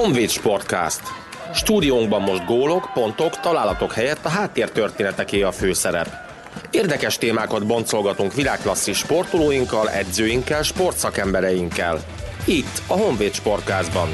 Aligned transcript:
Honvéd 0.00 0.28
Sportcast. 0.28 1.00
Stúdiónkban 1.54 2.22
most 2.22 2.46
gólok, 2.46 2.90
pontok, 2.94 3.40
találatok 3.40 3.92
helyett 3.92 4.24
a 4.24 4.28
háttértörténeteké 4.28 5.42
a 5.42 5.52
főszerep. 5.52 6.08
Érdekes 6.70 7.18
témákat 7.18 7.66
boncolgatunk 7.66 8.34
világklasszis 8.34 8.98
sportolóinkkal, 8.98 9.90
edzőinkkel, 9.90 10.62
sportszakembereinkkel. 10.62 12.00
Itt 12.44 12.82
a 12.86 12.92
Honvéd 12.92 13.34
Sportcastban. 13.34 14.08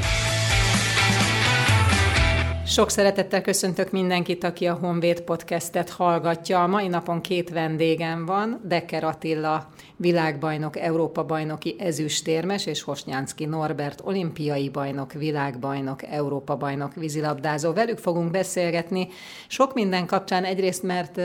Sok 2.69 2.89
szeretettel 2.89 3.41
köszöntök 3.41 3.91
mindenkit, 3.91 4.43
aki 4.43 4.67
a 4.67 4.73
Honvéd 4.73 5.21
podcastet 5.21 5.89
hallgatja. 5.89 6.63
A 6.63 6.67
mai 6.67 6.87
napon 6.87 7.21
két 7.21 7.49
vendégem 7.49 8.25
van, 8.25 8.61
Dekker 8.63 9.03
Attila, 9.03 9.67
világbajnok, 9.95 10.77
Európa-bajnoki 10.79 11.75
ezüstérmes, 11.79 12.65
és 12.65 12.81
Hosnyánszki 12.81 13.45
Norbert, 13.45 14.01
olimpiai 14.03 14.69
bajnok, 14.69 15.13
világbajnok, 15.13 16.03
Európa-bajnok, 16.03 16.95
vízilabdázó. 16.95 17.73
Velük 17.73 17.97
fogunk 17.97 18.31
beszélgetni 18.31 19.07
sok 19.47 19.73
minden 19.73 20.05
kapcsán, 20.05 20.43
egyrészt 20.43 20.83
mert 20.83 21.17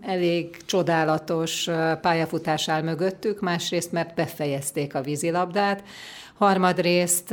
elég 0.00 0.56
csodálatos 0.66 1.68
pályafutás 2.00 2.68
áll 2.68 2.82
mögöttük, 2.82 3.40
másrészt 3.40 3.92
mert 3.92 4.14
befejezték 4.14 4.94
a 4.94 5.02
vízilabdát, 5.02 5.82
harmadrészt, 6.40 7.30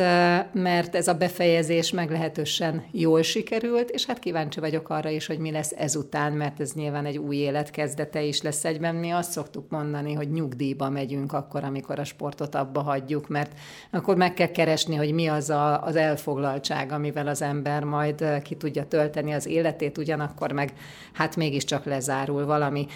mert 0.53 0.95
ez 0.95 1.07
a 1.07 1.13
befejezés 1.13 1.91
meglehetősen 1.91 2.83
jól 2.91 3.21
sikerült, 3.21 3.89
és 3.89 4.05
hát 4.05 4.19
kíváncsi 4.19 4.59
vagyok 4.59 4.89
arra 4.89 5.09
is, 5.09 5.25
hogy 5.25 5.39
mi 5.39 5.51
lesz 5.51 5.73
ezután, 5.77 6.33
mert 6.33 6.59
ez 6.59 6.73
nyilván 6.73 7.05
egy 7.05 7.17
új 7.17 7.35
élet 7.35 7.71
kezdete 7.71 8.21
is 8.21 8.41
lesz 8.41 8.65
egyben. 8.65 8.95
Mi 8.95 9.09
azt 9.09 9.31
szoktuk 9.31 9.69
mondani, 9.69 10.13
hogy 10.13 10.31
nyugdíjba 10.31 10.89
megyünk 10.89 11.33
akkor, 11.33 11.63
amikor 11.63 11.99
a 11.99 12.03
sportot 12.03 12.55
abba 12.55 12.81
hagyjuk, 12.81 13.27
mert 13.27 13.51
akkor 13.91 14.15
meg 14.15 14.33
kell 14.33 14.51
keresni, 14.51 14.95
hogy 14.95 15.13
mi 15.13 15.27
az 15.27 15.49
a, 15.49 15.83
az 15.83 15.95
elfoglaltság, 15.95 16.91
amivel 16.91 17.27
az 17.27 17.41
ember 17.41 17.83
majd 17.83 18.41
ki 18.41 18.55
tudja 18.55 18.87
tölteni 18.87 19.33
az 19.33 19.45
életét, 19.45 19.97
ugyanakkor 19.97 20.51
meg 20.51 20.73
hát 21.13 21.35
mégiscsak 21.35 21.85
lezárul 21.85 22.45
valami. 22.45 22.87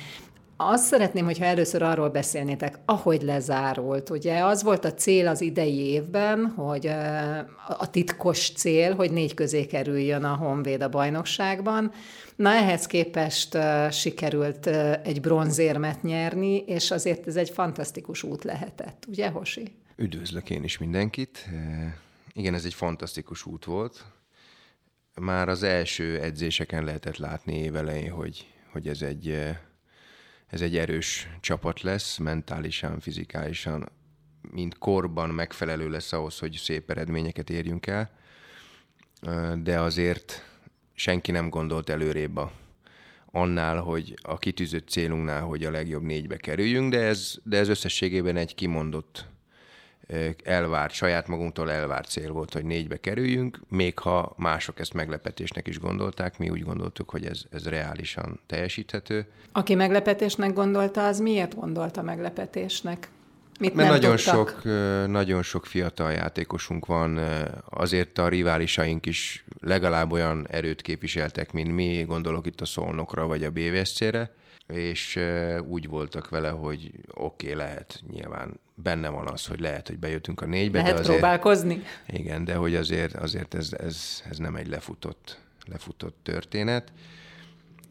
Azt 0.63 0.85
szeretném, 0.85 1.25
hogyha 1.25 1.45
először 1.45 1.81
arról 1.81 2.09
beszélnétek, 2.09 2.79
ahogy 2.85 3.21
lezárult. 3.21 4.09
Ugye 4.09 4.45
az 4.45 4.63
volt 4.63 4.85
a 4.85 4.93
cél 4.93 5.27
az 5.27 5.41
idei 5.41 5.77
évben, 5.77 6.45
hogy 6.45 6.87
a 7.77 7.89
titkos 7.89 8.51
cél, 8.51 8.95
hogy 8.95 9.11
négy 9.11 9.33
közé 9.33 9.65
kerüljön 9.65 10.23
a 10.23 10.35
Honvéd 10.35 10.81
a 10.81 10.89
bajnokságban. 10.89 11.91
Na 12.35 12.49
ehhez 12.49 12.85
képest 12.85 13.57
sikerült 13.91 14.67
egy 15.03 15.21
bronzérmet 15.21 16.03
nyerni, 16.03 16.57
és 16.57 16.91
azért 16.91 17.27
ez 17.27 17.35
egy 17.35 17.49
fantasztikus 17.49 18.23
út 18.23 18.43
lehetett, 18.43 19.05
ugye 19.07 19.29
Hosi? 19.29 19.75
Üdvözlök 19.95 20.49
én 20.49 20.63
is 20.63 20.77
mindenkit. 20.77 21.49
Igen, 22.33 22.53
ez 22.53 22.65
egy 22.65 22.73
fantasztikus 22.73 23.45
út 23.45 23.65
volt. 23.65 24.05
Már 25.15 25.49
az 25.49 25.63
első 25.63 26.19
edzéseken 26.19 26.83
lehetett 26.83 27.17
látni 27.17 27.57
évelején, 27.57 28.11
hogy, 28.11 28.47
hogy 28.71 28.87
ez 28.87 29.01
egy 29.01 29.55
ez 30.52 30.61
egy 30.61 30.77
erős 30.77 31.30
csapat 31.39 31.81
lesz, 31.81 32.17
mentálisan, 32.17 32.99
fizikálisan, 32.99 33.89
mint 34.52 34.77
korban 34.77 35.30
megfelelő 35.30 35.89
lesz 35.89 36.13
ahhoz, 36.13 36.39
hogy 36.39 36.53
szép 36.53 36.89
eredményeket 36.89 37.49
érjünk 37.49 37.88
el, 37.88 38.11
de 39.63 39.79
azért 39.79 40.45
senki 40.94 41.31
nem 41.31 41.49
gondolt 41.49 41.89
előrébb 41.89 42.38
a, 42.38 42.52
annál, 43.25 43.79
hogy 43.79 44.13
a 44.22 44.38
kitűzött 44.38 44.89
célunknál, 44.89 45.41
hogy 45.41 45.63
a 45.63 45.72
legjobb 45.72 46.03
négybe 46.03 46.38
kerüljünk, 46.38 46.91
de 46.91 46.99
ez, 46.99 47.35
de 47.44 47.57
ez 47.57 47.67
összességében 47.67 48.38
egy 48.38 48.55
kimondott 48.55 49.27
elvárt, 50.44 50.94
saját 50.94 51.27
magunktól 51.27 51.71
elvárt 51.71 52.09
cél 52.09 52.31
volt, 52.31 52.53
hogy 52.53 52.66
négybe 52.66 52.99
kerüljünk, 52.99 53.59
még 53.69 53.99
ha 53.99 54.33
mások 54.38 54.80
ezt 54.80 54.94
meglepetésnek 54.94 55.67
is 55.67 55.80
gondolták, 55.80 56.38
mi 56.38 56.49
úgy 56.49 56.63
gondoltuk, 56.63 57.09
hogy 57.09 57.25
ez, 57.25 57.44
ez 57.51 57.67
reálisan 57.67 58.39
teljesíthető. 58.47 59.25
Aki 59.51 59.75
meglepetésnek 59.75 60.53
gondolta, 60.53 61.06
az 61.06 61.19
miért 61.19 61.56
gondolta 61.56 62.01
meglepetésnek? 62.01 63.09
Mit 63.59 63.73
Mert 63.73 63.89
nagyon 63.89 64.17
sok, 64.17 64.62
nagyon 65.07 65.44
sok 65.44 65.66
fiatal 65.66 66.12
játékosunk 66.12 66.85
van, 66.85 67.19
azért 67.69 68.18
a 68.18 68.28
riválisaink 68.28 69.06
is 69.06 69.45
legalább 69.59 70.12
olyan 70.12 70.47
erőt 70.50 70.81
képviseltek, 70.81 71.51
mint 71.51 71.75
mi, 71.75 72.03
gondolok 72.07 72.45
itt 72.45 72.62
a 72.62 72.66
Szolnokra 72.66 73.28
vagy 73.28 73.44
a 73.44 73.51
BVSC-re, 73.51 74.31
és 74.71 75.19
úgy 75.67 75.87
voltak 75.87 76.29
vele, 76.29 76.49
hogy 76.49 76.91
oké, 77.13 77.45
okay, 77.45 77.57
lehet, 77.57 78.01
nyilván 78.11 78.59
benne 78.75 79.09
van 79.09 79.27
az, 79.27 79.45
hogy 79.45 79.59
lehet, 79.59 79.87
hogy 79.87 79.97
bejöttünk 79.97 80.41
a 80.41 80.45
négybe. 80.45 80.77
Lehet 80.77 80.93
de 80.93 80.99
azért, 80.99 81.17
próbálkozni? 81.19 81.81
Igen, 82.07 82.43
de 82.43 82.55
hogy 82.55 82.75
azért, 82.75 83.15
azért 83.15 83.53
ez, 83.53 83.73
ez, 83.73 84.23
ez 84.29 84.37
nem 84.37 84.55
egy 84.55 84.67
lefutott, 84.67 85.39
lefutott 85.65 86.17
történet. 86.23 86.91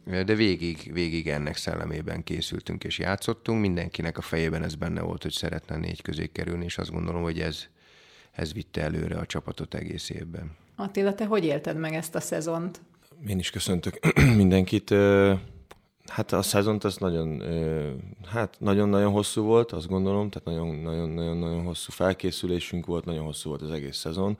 De 0.04 0.34
végig, 0.34 0.90
végig 0.92 1.28
ennek 1.28 1.56
szellemében 1.56 2.24
készültünk 2.24 2.84
és 2.84 2.98
játszottunk. 2.98 3.60
Mindenkinek 3.60 4.18
a 4.18 4.20
fejében 4.20 4.62
ez 4.62 4.74
benne 4.74 5.00
volt, 5.00 5.22
hogy 5.22 5.32
szeretne 5.32 5.76
négy 5.76 6.02
közé 6.02 6.26
kerülni, 6.26 6.64
és 6.64 6.78
azt 6.78 6.90
gondolom, 6.90 7.22
hogy 7.22 7.40
ez, 7.40 7.66
ez 8.30 8.52
vitte 8.52 8.82
előre 8.82 9.18
a 9.18 9.26
csapatot 9.26 9.74
egész 9.74 10.10
évben. 10.10 10.56
Attila, 10.76 11.14
te 11.14 11.24
hogy 11.24 11.44
élted 11.44 11.76
meg 11.76 11.94
ezt 11.94 12.14
a 12.14 12.20
szezont? 12.20 12.80
Én 13.26 13.38
is 13.38 13.50
köszöntök 13.50 13.98
mindenkit. 14.36 14.94
Hát 16.10 16.32
a 16.32 16.42
szezont 16.42 16.84
az 16.84 16.96
nagyon, 16.96 17.42
hát 18.26 18.56
nagyon-nagyon 18.58 19.12
hosszú 19.12 19.42
volt, 19.42 19.72
azt 19.72 19.88
gondolom, 19.88 20.30
tehát 20.30 20.48
nagyon-nagyon-nagyon 20.48 21.64
hosszú 21.64 21.92
felkészülésünk 21.92 22.86
volt, 22.86 23.04
nagyon 23.04 23.24
hosszú 23.24 23.48
volt 23.48 23.62
az 23.62 23.70
egész 23.70 23.96
szezon, 23.96 24.38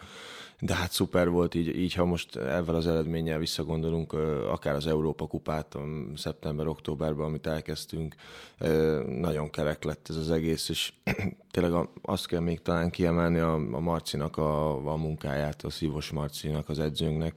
de 0.60 0.74
hát 0.74 0.92
szuper 0.92 1.28
volt 1.28 1.54
így, 1.54 1.78
így 1.78 1.94
ha 1.94 2.04
most 2.04 2.36
ezzel 2.36 2.74
az 2.74 2.86
eredménnyel 2.86 3.38
visszagondolunk, 3.38 4.12
akár 4.50 4.74
az 4.74 4.86
Európa 4.86 5.26
kupát 5.26 5.76
szeptember-októberben, 6.16 7.26
amit 7.26 7.46
elkezdtünk, 7.46 8.14
nagyon 9.06 9.50
kerek 9.50 9.84
lett 9.84 10.06
ez 10.08 10.16
az 10.16 10.30
egész, 10.30 10.68
és 10.68 10.92
tényleg 11.50 11.88
azt 12.02 12.26
kell 12.26 12.40
még 12.40 12.62
talán 12.62 12.90
kiemelni 12.90 13.38
a, 13.38 13.54
a 13.54 13.80
Marcinak 13.80 14.36
a, 14.36 14.86
a 14.92 14.96
munkáját, 14.96 15.62
a 15.62 15.70
Szívos 15.70 16.10
Marcinak, 16.10 16.68
az 16.68 16.78
edzőnknek, 16.78 17.34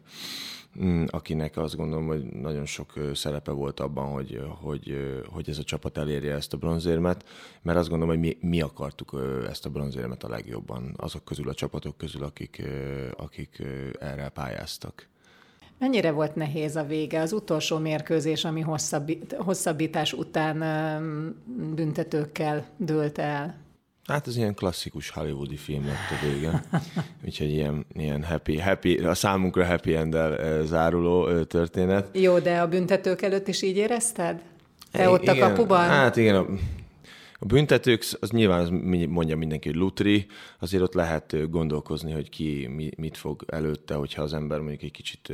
akinek 1.08 1.58
azt 1.58 1.76
gondolom, 1.76 2.08
hogy 2.08 2.24
nagyon 2.24 2.66
sok 2.66 2.94
szerepe 3.14 3.52
volt 3.52 3.80
abban, 3.80 4.12
hogy, 4.12 4.42
hogy, 4.62 4.98
hogy 5.32 5.50
ez 5.50 5.58
a 5.58 5.64
csapat 5.64 5.98
elérje 5.98 6.34
ezt 6.34 6.54
a 6.54 6.58
bronzérmet, 6.58 7.26
mert 7.62 7.78
azt 7.78 7.90
gondolom, 7.90 8.14
hogy 8.16 8.24
mi, 8.24 8.38
mi 8.42 8.62
akartuk 8.62 9.22
ezt 9.50 9.66
a 9.66 9.70
bronzérmet 9.70 10.24
a 10.24 10.30
legjobban, 10.30 10.94
azok 10.98 11.24
közül 11.24 11.50
a 11.50 11.54
csapatok 11.54 11.98
közül, 11.98 12.24
akik, 12.24 12.64
akik 13.18 13.64
erre 14.00 14.30
pályáztak. 14.30 15.08
Mennyire 15.80 16.12
volt 16.12 16.36
nehéz 16.36 16.76
a 16.76 16.84
vége? 16.84 17.22
Az 17.22 17.34
utolsó 17.34 17.78
mérkőzés, 17.78 18.46
ami 18.46 18.66
hosszabbítás 19.38 20.14
után 20.14 20.58
büntetőkkel 21.76 22.66
dőlt 22.78 23.18
el. 23.18 23.63
Hát 24.08 24.28
ez 24.28 24.38
ilyen 24.38 24.54
klasszikus 24.54 25.10
hollywoodi 25.10 25.56
film 25.56 25.86
lett 25.86 26.22
a 26.22 26.26
vége. 26.26 26.64
Úgyhogy 27.26 27.50
ilyen, 27.50 27.86
ilyen 27.94 28.24
happy, 28.24 28.60
happy, 28.60 28.98
a 28.98 29.14
számunkra 29.14 29.66
happy 29.66 29.96
end 29.96 30.18
záruló 30.64 31.44
történet. 31.44 32.10
Jó, 32.18 32.40
de 32.40 32.60
a 32.60 32.68
büntetők 32.68 33.22
előtt 33.22 33.48
is 33.48 33.62
így 33.62 33.78
érezted? 33.78 34.42
Te 34.92 35.10
ott 35.10 35.22
igen, 35.22 35.42
a 35.42 35.48
kapuban? 35.48 35.80
Hát 35.80 36.18
igen, 36.18 36.36
a, 36.36 36.46
a 37.40 37.46
büntetők, 37.46 38.04
az 38.20 38.30
nyilván 38.30 38.60
az 38.60 38.70
mondja 39.08 39.38
mindenki, 39.38 39.68
hogy 39.68 39.78
lutri, 39.78 40.26
azért 40.60 40.84
ott 40.84 40.94
lehet 40.94 41.50
gondolkozni, 41.50 42.12
hogy 42.12 42.30
ki 42.30 42.70
mit 42.98 43.18
fog 43.18 43.44
előtte, 43.48 43.94
hogyha 43.94 44.22
az 44.22 44.34
ember 44.34 44.60
mondjuk 44.60 44.82
egy 44.82 44.92
kicsit 44.92 45.34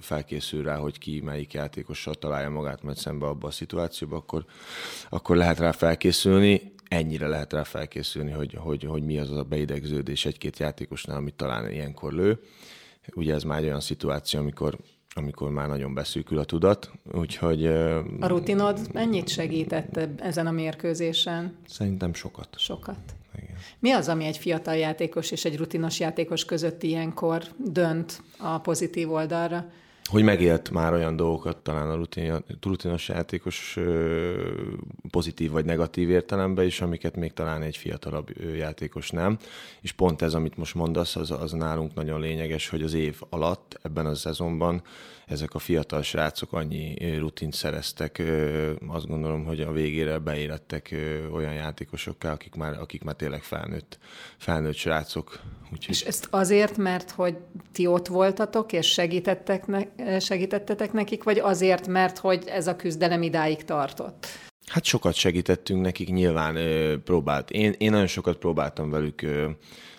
felkészül 0.00 0.62
rá, 0.62 0.76
hogy 0.76 0.98
ki 0.98 1.20
melyik 1.24 1.52
játékossal 1.52 2.14
találja 2.14 2.50
magát 2.50 2.82
majd 2.82 2.96
szembe 2.96 3.26
abba 3.26 3.46
a 3.46 3.50
szituációba, 3.50 4.16
akkor, 4.16 4.44
akkor 5.08 5.36
lehet 5.36 5.58
rá 5.58 5.70
felkészülni 5.70 6.72
ennyire 6.90 7.26
lehet 7.26 7.52
rá 7.52 7.62
felkészülni, 7.62 8.30
hogy, 8.30 8.54
hogy, 8.54 8.84
hogy 8.84 9.02
mi 9.02 9.18
az 9.18 9.30
a 9.30 9.42
beidegződés 9.42 10.24
egy-két 10.24 10.58
játékosnál, 10.58 11.16
amit 11.16 11.34
talán 11.34 11.70
ilyenkor 11.70 12.12
lő. 12.12 12.40
Ugye 13.14 13.34
ez 13.34 13.42
már 13.42 13.58
egy 13.58 13.64
olyan 13.64 13.80
szituáció, 13.80 14.40
amikor 14.40 14.78
amikor 15.14 15.50
már 15.50 15.68
nagyon 15.68 15.94
beszűkül 15.94 16.38
a 16.38 16.44
tudat, 16.44 16.90
úgyhogy... 17.12 17.66
A 18.20 18.26
rutinod 18.26 18.92
mennyit 18.92 19.28
segített 19.28 19.96
ezen 20.20 20.46
a 20.46 20.50
mérkőzésen? 20.50 21.56
Szerintem 21.66 22.14
sokat. 22.14 22.48
Sokat. 22.58 22.98
Igen. 23.36 23.56
Mi 23.78 23.90
az, 23.90 24.08
ami 24.08 24.24
egy 24.24 24.38
fiatal 24.38 24.76
játékos 24.76 25.30
és 25.30 25.44
egy 25.44 25.56
rutinos 25.56 26.00
játékos 26.00 26.44
között 26.44 26.82
ilyenkor 26.82 27.42
dönt 27.56 28.22
a 28.38 28.58
pozitív 28.58 29.12
oldalra? 29.12 29.70
Hogy 30.10 30.22
megélt 30.22 30.70
már 30.70 30.92
olyan 30.92 31.16
dolgokat, 31.16 31.56
talán 31.56 31.90
a 31.90 31.94
rutin, 31.94 32.44
rutinos 32.62 33.08
játékos 33.08 33.78
pozitív 35.10 35.50
vagy 35.50 35.64
negatív 35.64 36.10
értelemben 36.10 36.66
is, 36.66 36.80
amiket 36.80 37.16
még 37.16 37.32
talán 37.32 37.62
egy 37.62 37.76
fiatalabb 37.76 38.30
játékos 38.56 39.10
nem. 39.10 39.38
És 39.80 39.92
pont 39.92 40.22
ez, 40.22 40.34
amit 40.34 40.56
most 40.56 40.74
mondasz, 40.74 41.16
az, 41.16 41.30
az 41.30 41.52
nálunk 41.52 41.94
nagyon 41.94 42.20
lényeges, 42.20 42.68
hogy 42.68 42.82
az 42.82 42.94
év 42.94 43.20
alatt, 43.28 43.78
ebben 43.82 44.06
a 44.06 44.14
szezonban 44.14 44.82
ezek 45.30 45.54
a 45.54 45.58
fiatal 45.58 46.02
srácok 46.02 46.52
annyi 46.52 47.16
rutint 47.18 47.54
szereztek, 47.54 48.22
azt 48.86 49.06
gondolom, 49.06 49.44
hogy 49.44 49.60
a 49.60 49.72
végére 49.72 50.18
beérettek 50.18 50.94
olyan 51.32 51.54
játékosokká, 51.54 52.32
akik 52.32 52.54
már, 52.54 52.78
akik 52.78 53.02
már 53.02 53.14
tényleg 53.14 53.42
felnőtt, 53.42 53.98
felnőtt 54.38 54.74
srácok. 54.74 55.40
Úgyhogy... 55.72 55.94
És 55.94 56.02
ezt 56.02 56.28
azért, 56.30 56.76
mert 56.76 57.10
hogy 57.10 57.36
ti 57.72 57.86
ott 57.86 58.06
voltatok, 58.06 58.72
és 58.72 58.86
segítettek 58.86 59.66
ne, 59.66 60.18
segítettetek 60.18 60.92
nekik, 60.92 61.22
vagy 61.22 61.38
azért, 61.38 61.86
mert 61.86 62.18
hogy 62.18 62.44
ez 62.46 62.66
a 62.66 62.76
küzdelem 62.76 63.22
idáig 63.22 63.64
tartott? 63.64 64.26
Hát 64.66 64.84
sokat 64.84 65.14
segítettünk 65.14 65.82
nekik, 65.82 66.08
nyilván 66.08 66.56
próbált. 67.02 67.50
Én, 67.50 67.74
én 67.78 67.90
nagyon 67.90 68.06
sokat 68.06 68.36
próbáltam 68.36 68.90
velük 68.90 69.26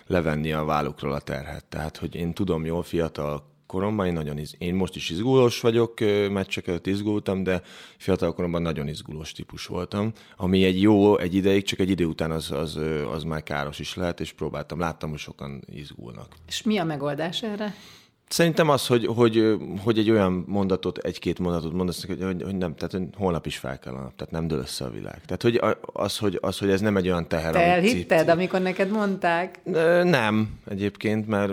levenni 0.06 0.52
a 0.52 0.64
vállukról 0.64 1.12
a 1.12 1.20
terhet. 1.20 1.64
Tehát, 1.64 1.96
hogy 1.96 2.14
én 2.14 2.32
tudom 2.32 2.64
jól 2.64 2.82
fiatal 2.82 3.50
koromban 3.72 4.06
én 4.06 4.12
nagyon 4.12 4.38
iz... 4.38 4.54
én 4.58 4.74
most 4.74 4.96
is 4.96 5.10
izgulós 5.10 5.60
vagyok, 5.60 6.00
meccsek 6.30 6.66
előtt 6.66 6.86
izgultam, 6.86 7.42
de 7.42 7.62
fiatal 7.96 8.34
koromban 8.34 8.62
nagyon 8.62 8.88
izgulós 8.88 9.32
típus 9.32 9.66
voltam, 9.66 10.12
ami 10.36 10.64
egy 10.64 10.80
jó 10.80 11.18
egy 11.18 11.34
ideig, 11.34 11.64
csak 11.64 11.78
egy 11.78 11.90
idő 11.90 12.04
után 12.04 12.30
az, 12.30 12.50
az, 12.50 12.78
az 13.12 13.22
már 13.24 13.42
káros 13.42 13.78
is 13.78 13.94
lehet, 13.94 14.20
és 14.20 14.32
próbáltam, 14.32 14.78
láttam, 14.78 15.10
hogy 15.10 15.18
sokan 15.18 15.62
izgulnak. 15.66 16.34
És 16.46 16.62
mi 16.62 16.78
a 16.78 16.84
megoldás 16.84 17.42
erre? 17.42 17.74
Szerintem 18.32 18.68
az, 18.68 18.86
hogy, 18.86 19.06
hogy, 19.06 19.56
hogy 19.82 19.98
egy 19.98 20.10
olyan 20.10 20.44
mondatot, 20.46 20.98
egy-két 20.98 21.38
mondatot 21.38 21.72
mondasz, 21.72 22.06
hogy, 22.06 22.22
hogy, 22.22 22.56
nem, 22.56 22.74
tehát 22.74 22.92
hogy 22.92 23.02
holnap 23.16 23.46
is 23.46 23.56
fel 23.56 23.78
kell 23.78 23.92
a 23.92 24.00
nap, 24.00 24.16
tehát 24.16 24.32
nem 24.32 24.46
dől 24.46 24.58
össze 24.58 24.84
a 24.84 24.90
világ. 24.90 25.20
Tehát 25.26 25.42
hogy 25.42 25.60
az, 25.92 26.18
hogy, 26.18 26.38
az, 26.40 26.58
hogy 26.58 26.70
ez 26.70 26.80
nem 26.80 26.96
egy 26.96 27.06
olyan 27.06 27.28
teher, 27.28 27.52
Te 27.52 27.60
elhitted, 27.60 28.18
cip, 28.18 28.28
amikor 28.28 28.60
neked 28.60 28.90
mondták? 28.90 29.60
Nem, 30.04 30.48
egyébként, 30.68 31.26
mert 31.26 31.52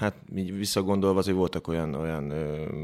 hát 0.00 0.14
visszagondolva 0.58 1.18
azért 1.18 1.36
voltak 1.36 1.68
olyan, 1.68 1.94
olyan 1.94 2.22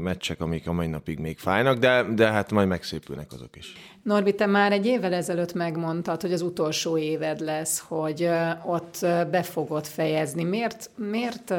meccsek, 0.03 0.41
amik 0.41 0.67
a 0.67 0.73
mai 0.73 0.87
napig 0.87 1.19
még 1.19 1.37
fájnak, 1.37 1.77
de, 1.77 2.03
de 2.15 2.31
hát 2.31 2.51
majd 2.51 2.67
megszépülnek 2.67 3.31
azok 3.33 3.55
is. 3.55 3.73
Norbi, 4.03 4.35
te 4.35 4.45
már 4.45 4.71
egy 4.71 4.85
évvel 4.85 5.13
ezelőtt 5.13 5.53
megmondtad, 5.53 6.21
hogy 6.21 6.33
az 6.33 6.41
utolsó 6.41 6.97
éved 6.97 7.39
lesz, 7.39 7.83
hogy 7.87 8.29
ott 8.65 8.97
be 9.31 9.43
fogod 9.43 9.85
fejezni. 9.85 10.43
Miért, 10.43 10.89
miért 10.95 11.53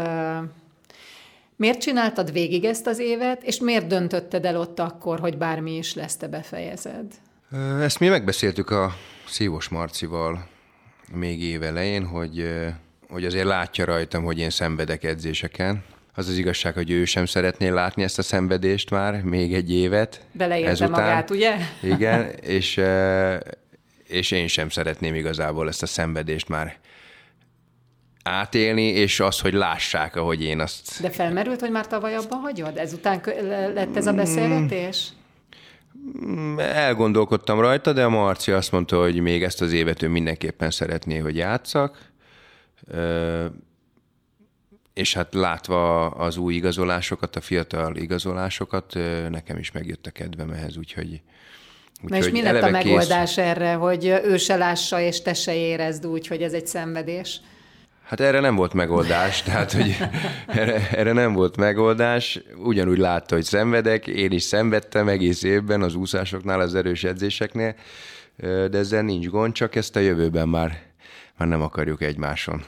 Miért 1.56 1.80
csináltad 1.80 2.32
végig 2.32 2.64
ezt 2.64 2.86
az 2.86 2.98
évet, 2.98 3.42
és 3.42 3.60
miért 3.60 3.86
döntötted 3.86 4.44
el 4.44 4.56
ott 4.56 4.78
akkor, 4.80 5.20
hogy 5.20 5.38
bármi 5.38 5.76
is 5.76 5.94
lesz, 5.94 6.16
te 6.16 6.28
befejezed? 6.28 7.04
Ezt 7.80 8.00
mi 8.00 8.08
megbeszéltük 8.08 8.70
a 8.70 8.94
Szívos 9.26 9.68
Marcival 9.68 10.48
még 11.12 11.42
évelején, 11.42 12.06
hogy, 12.06 12.54
hogy 13.08 13.24
azért 13.24 13.44
látja 13.44 13.84
rajtam, 13.84 14.24
hogy 14.24 14.38
én 14.38 14.50
szenvedek 14.50 15.04
edzéseken. 15.04 15.84
Az 16.14 16.28
az 16.28 16.36
igazság, 16.36 16.74
hogy 16.74 16.90
ő 16.90 17.04
sem 17.04 17.26
szeretné 17.26 17.68
látni 17.68 18.02
ezt 18.02 18.18
a 18.18 18.22
szenvedést 18.22 18.90
már 18.90 19.22
még 19.22 19.54
egy 19.54 19.72
évet. 19.72 20.20
Beleérte 20.32 20.70
ezután. 20.70 20.90
magát, 20.90 21.30
ugye? 21.30 21.56
Igen, 21.82 22.30
és, 22.40 22.80
és 24.06 24.30
én 24.30 24.46
sem 24.46 24.68
szeretném 24.68 25.14
igazából 25.14 25.68
ezt 25.68 25.82
a 25.82 25.86
szenvedést 25.86 26.48
már 26.48 26.78
átélni, 28.26 28.82
és 28.82 29.20
az, 29.20 29.40
hogy 29.40 29.52
lássák, 29.52 30.16
ahogy 30.16 30.42
én 30.42 30.60
azt... 30.60 31.00
De 31.00 31.10
felmerült, 31.10 31.60
hogy 31.60 31.70
már 31.70 31.86
tavaly 31.86 32.14
abba 32.14 32.36
hagyod? 32.36 32.76
Ezután 32.76 33.22
lett 33.74 33.96
ez 33.96 34.06
a 34.06 34.12
beszélgetés? 34.12 35.08
Mm, 36.26 36.58
elgondolkodtam 36.58 37.60
rajta, 37.60 37.92
de 37.92 38.04
a 38.04 38.08
Marci 38.08 38.52
azt 38.52 38.72
mondta, 38.72 39.00
hogy 39.00 39.20
még 39.20 39.42
ezt 39.42 39.60
az 39.60 39.72
évet 39.72 40.02
ő 40.02 40.08
mindenképpen 40.08 40.70
szeretné, 40.70 41.18
hogy 41.18 41.36
játszak. 41.36 41.98
És 44.94 45.14
hát 45.14 45.34
látva 45.34 46.06
az 46.10 46.36
új 46.36 46.54
igazolásokat, 46.54 47.36
a 47.36 47.40
fiatal 47.40 47.96
igazolásokat, 47.96 48.94
nekem 49.30 49.58
is 49.58 49.72
megjött 49.72 50.06
a 50.06 50.10
kedvem 50.10 50.50
ehhez, 50.50 50.76
úgyhogy 50.76 51.22
Úgy, 52.02 52.10
Na 52.10 52.16
és 52.16 52.30
mi 52.30 52.42
lett 52.42 52.62
a 52.62 52.70
megoldás 52.70 53.34
kész... 53.34 53.44
erre, 53.44 53.72
hogy 53.72 54.20
ő 54.24 54.36
se 54.36 54.56
lássa, 54.56 55.00
és 55.00 55.22
te 55.22 55.34
se 55.34 55.54
érezd 55.54 56.06
úgy, 56.06 56.26
hogy 56.26 56.42
ez 56.42 56.52
egy 56.52 56.66
szenvedés? 56.66 57.40
Hát 58.06 58.20
erre 58.20 58.40
nem 58.40 58.54
volt 58.54 58.72
megoldás, 58.72 59.42
tehát 59.42 59.72
hogy 59.72 59.96
erre, 60.46 60.90
erre 60.90 61.12
nem 61.12 61.32
volt 61.32 61.56
megoldás. 61.56 62.40
Ugyanúgy 62.56 62.98
látta, 62.98 63.34
hogy 63.34 63.44
szenvedek, 63.44 64.06
én 64.06 64.32
is 64.32 64.42
szenvedtem 64.42 65.08
egész 65.08 65.42
évben 65.42 65.82
az 65.82 65.94
úszásoknál, 65.94 66.60
az 66.60 66.74
erős 66.74 67.04
edzéseknél, 67.04 67.74
de 68.36 68.78
ezzel 68.78 69.02
nincs 69.02 69.26
gond, 69.26 69.52
csak 69.52 69.74
ezt 69.74 69.96
a 69.96 70.00
jövőben 70.00 70.48
már, 70.48 70.82
már 71.36 71.48
nem 71.48 71.62
akarjuk 71.62 72.02
egymáson. 72.02 72.64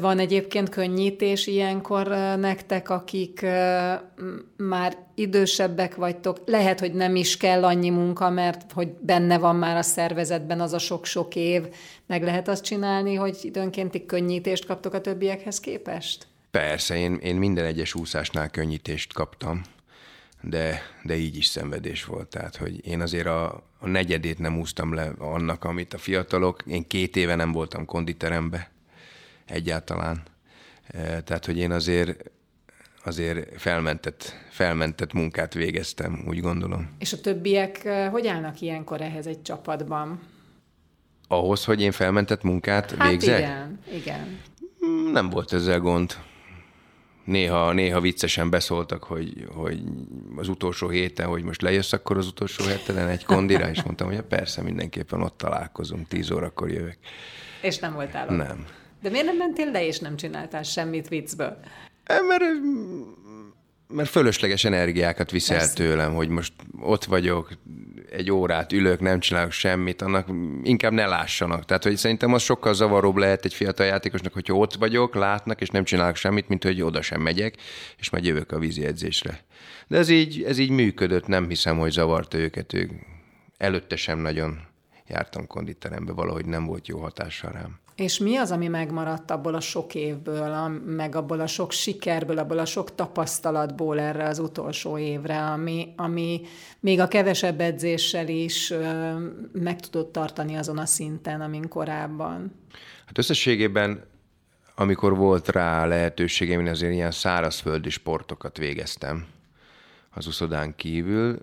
Van 0.00 0.18
egyébként 0.18 0.68
könnyítés 0.68 1.46
ilyenkor 1.46 2.06
nektek, 2.38 2.90
akik 2.90 3.46
már 4.56 4.96
idősebbek 5.14 5.94
vagytok. 5.94 6.38
Lehet, 6.46 6.80
hogy 6.80 6.92
nem 6.92 7.16
is 7.16 7.36
kell 7.36 7.64
annyi 7.64 7.90
munka, 7.90 8.30
mert 8.30 8.72
hogy 8.72 8.88
benne 8.88 9.38
van 9.38 9.56
már 9.56 9.76
a 9.76 9.82
szervezetben 9.82 10.60
az 10.60 10.72
a 10.72 10.78
sok-sok 10.78 11.36
év. 11.36 11.62
Meg 12.06 12.22
lehet 12.22 12.48
azt 12.48 12.64
csinálni, 12.64 13.14
hogy 13.14 13.38
időnkénti 13.42 14.06
könnyítést 14.06 14.66
kaptok 14.66 14.94
a 14.94 15.00
többiekhez 15.00 15.60
képest? 15.60 16.26
Persze, 16.50 16.96
én, 16.96 17.14
én 17.14 17.36
minden 17.36 17.64
egyes 17.64 17.94
úszásnál 17.94 18.50
könnyítést 18.50 19.12
kaptam, 19.12 19.62
de, 20.42 20.82
de 21.02 21.16
így 21.16 21.36
is 21.36 21.46
szenvedés 21.46 22.04
volt. 22.04 22.28
Tehát, 22.28 22.56
hogy 22.56 22.86
én 22.86 23.00
azért 23.00 23.26
a, 23.26 23.64
a 23.78 23.88
negyedét 23.88 24.38
nem 24.38 24.58
úsztam 24.58 24.94
le 24.94 25.12
annak, 25.18 25.64
amit 25.64 25.94
a 25.94 25.98
fiatalok. 25.98 26.62
Én 26.66 26.86
két 26.86 27.16
éve 27.16 27.34
nem 27.34 27.52
voltam 27.52 27.84
konditerembe 27.84 28.70
egyáltalán. 29.52 30.22
Tehát, 31.24 31.46
hogy 31.46 31.58
én 31.58 31.70
azért 31.70 32.30
azért 33.04 33.60
felmentett, 33.60 34.34
felmentett 34.50 35.12
munkát 35.12 35.54
végeztem, 35.54 36.24
úgy 36.28 36.40
gondolom. 36.40 36.90
És 36.98 37.12
a 37.12 37.20
többiek 37.20 37.88
hogy 38.10 38.26
állnak 38.26 38.60
ilyenkor 38.60 39.00
ehhez 39.00 39.26
egy 39.26 39.42
csapatban? 39.42 40.20
Ahhoz, 41.28 41.64
hogy 41.64 41.80
én 41.80 41.92
felmentett 41.92 42.42
munkát 42.42 42.90
hát 42.90 43.08
végzek? 43.08 43.38
igen, 43.38 43.80
igen. 43.92 44.40
Nem 45.12 45.30
volt 45.30 45.52
ezzel 45.52 45.80
gond. 45.80 46.16
Néha, 47.24 47.72
néha 47.72 48.00
viccesen 48.00 48.50
beszóltak, 48.50 49.04
hogy, 49.04 49.46
hogy 49.54 49.82
az 50.36 50.48
utolsó 50.48 50.88
héten, 50.88 51.26
hogy 51.26 51.42
most 51.42 51.62
lejössz 51.62 51.92
akkor 51.92 52.16
az 52.16 52.26
utolsó 52.26 52.64
héten 52.64 53.08
egy 53.08 53.24
kondira, 53.24 53.70
és 53.70 53.82
mondtam, 53.82 54.06
hogy 54.06 54.20
persze, 54.20 54.62
mindenképpen 54.62 55.22
ott 55.22 55.38
találkozunk, 55.38 56.08
tíz 56.08 56.30
órakor 56.30 56.70
jövök. 56.70 56.96
És 57.62 57.78
nem 57.78 57.92
voltál 57.94 58.28
ott? 58.28 58.36
Nem. 58.36 58.66
De 59.02 59.10
miért 59.10 59.26
nem 59.26 59.36
mentél 59.36 59.70
le, 59.70 59.86
és 59.86 59.98
nem 59.98 60.16
csináltál 60.16 60.62
semmit 60.62 61.08
viccből? 61.08 61.56
Mert, 62.06 62.44
mert 63.88 64.08
fölösleges 64.08 64.64
energiákat 64.64 65.30
viszel 65.30 65.58
Persze. 65.58 65.74
tőlem, 65.74 66.14
hogy 66.14 66.28
most 66.28 66.52
ott 66.80 67.04
vagyok, 67.04 67.50
egy 68.10 68.30
órát 68.30 68.72
ülök, 68.72 69.00
nem 69.00 69.20
csinálok 69.20 69.52
semmit, 69.52 70.02
annak 70.02 70.28
inkább 70.62 70.92
ne 70.92 71.06
lássanak. 71.06 71.64
Tehát, 71.64 71.82
hogy 71.82 71.96
szerintem 71.96 72.32
az 72.32 72.42
sokkal 72.42 72.74
zavaróbb 72.74 73.16
lehet 73.16 73.44
egy 73.44 73.54
fiatal 73.54 73.86
játékosnak, 73.86 74.32
hogyha 74.32 74.54
ott 74.54 74.74
vagyok, 74.74 75.14
látnak, 75.14 75.60
és 75.60 75.68
nem 75.68 75.84
csinálok 75.84 76.16
semmit, 76.16 76.48
mint 76.48 76.64
hogy 76.64 76.82
oda 76.82 77.02
sem 77.02 77.20
megyek, 77.20 77.54
és 77.98 78.10
majd 78.10 78.24
jövök 78.24 78.52
a 78.52 78.58
vízi 78.58 78.84
edzésre. 78.84 79.40
De 79.86 79.98
ez 79.98 80.08
így, 80.08 80.42
ez 80.42 80.58
így 80.58 80.70
működött, 80.70 81.26
nem 81.26 81.48
hiszem, 81.48 81.78
hogy 81.78 81.90
zavarta 81.90 82.38
őket. 82.38 82.72
Ők 82.72 82.90
előtte 83.56 83.96
sem 83.96 84.18
nagyon 84.18 84.60
jártam 85.06 85.46
konditerembe, 85.46 86.12
valahogy 86.12 86.46
nem 86.46 86.66
volt 86.66 86.88
jó 86.88 86.98
hatással 86.98 87.52
rám. 87.52 87.80
És 87.94 88.18
mi 88.18 88.36
az, 88.36 88.50
ami 88.50 88.68
megmaradt 88.68 89.30
abból 89.30 89.54
a 89.54 89.60
sok 89.60 89.94
évből, 89.94 90.52
a, 90.52 90.68
meg 90.68 91.14
abból 91.14 91.40
a 91.40 91.46
sok 91.46 91.72
sikerből, 91.72 92.38
abból 92.38 92.58
a 92.58 92.64
sok 92.64 92.94
tapasztalatból 92.94 94.00
erre 94.00 94.24
az 94.24 94.38
utolsó 94.38 94.98
évre, 94.98 95.38
ami, 95.38 95.92
ami 95.96 96.40
még 96.80 97.00
a 97.00 97.08
kevesebb 97.08 97.60
edzéssel 97.60 98.28
is 98.28 98.70
ö, 98.70 99.12
meg 99.52 99.80
tudott 99.80 100.12
tartani 100.12 100.54
azon 100.54 100.78
a 100.78 100.86
szinten, 100.86 101.40
amin 101.40 101.68
korábban? 101.68 102.52
Hát 103.06 103.18
összességében, 103.18 104.04
amikor 104.74 105.16
volt 105.16 105.48
rá 105.48 105.86
lehetőségem, 105.86 106.60
én 106.60 106.68
azért 106.68 106.92
ilyen 106.92 107.10
szárazföldi 107.10 107.90
sportokat 107.90 108.56
végeztem 108.56 109.26
az 110.10 110.26
uszodán 110.26 110.76
kívül, 110.76 111.38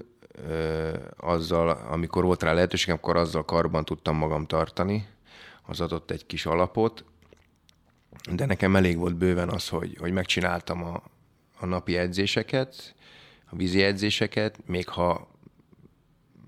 azzal, 1.17 1.69
amikor 1.69 2.23
volt 2.23 2.43
rá 2.43 2.53
lehetőségem, 2.53 2.95
akkor 2.95 3.17
azzal 3.17 3.45
karban 3.45 3.85
tudtam 3.85 4.15
magam 4.15 4.45
tartani, 4.45 5.07
az 5.65 5.81
adott 5.81 6.11
egy 6.11 6.25
kis 6.25 6.45
alapot, 6.45 7.03
de 8.31 8.45
nekem 8.45 8.75
elég 8.75 8.97
volt 8.97 9.15
bőven 9.15 9.49
az, 9.49 9.69
hogy, 9.69 9.97
hogy 9.99 10.11
megcsináltam 10.11 10.83
a, 10.83 11.03
a 11.59 11.65
napi 11.65 11.97
edzéseket, 11.97 12.95
a 13.49 13.55
vízi 13.55 13.83
edzéseket, 13.83 14.59
még 14.65 14.87
ha 14.87 15.27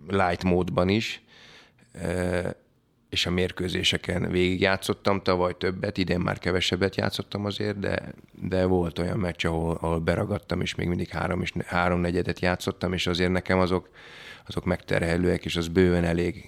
light 0.07 0.43
módban 0.43 0.89
is, 0.89 1.21
és 3.11 3.25
a 3.25 3.31
mérkőzéseken 3.31 4.31
végigjátszottam, 4.31 5.21
tavaly 5.21 5.57
többet, 5.57 5.97
idén 5.97 6.19
már 6.19 6.39
kevesebbet 6.39 6.95
játszottam 6.95 7.45
azért, 7.45 7.79
de, 7.79 8.13
de 8.41 8.65
volt 8.65 8.99
olyan 8.99 9.17
meccs, 9.17 9.45
ahol, 9.45 9.77
ahol 9.81 9.99
beragadtam, 9.99 10.61
és 10.61 10.75
még 10.75 10.87
mindig 10.87 11.09
három, 11.09 11.41
és 11.41 11.53
három 11.65 11.99
negyedet 11.99 12.39
játszottam, 12.39 12.93
és 12.93 13.07
azért 13.07 13.31
nekem 13.31 13.59
azok, 13.59 13.89
azok 14.47 14.65
megterhelőek, 14.65 15.45
és 15.45 15.55
az 15.55 15.67
bőven 15.67 16.03
elég 16.03 16.45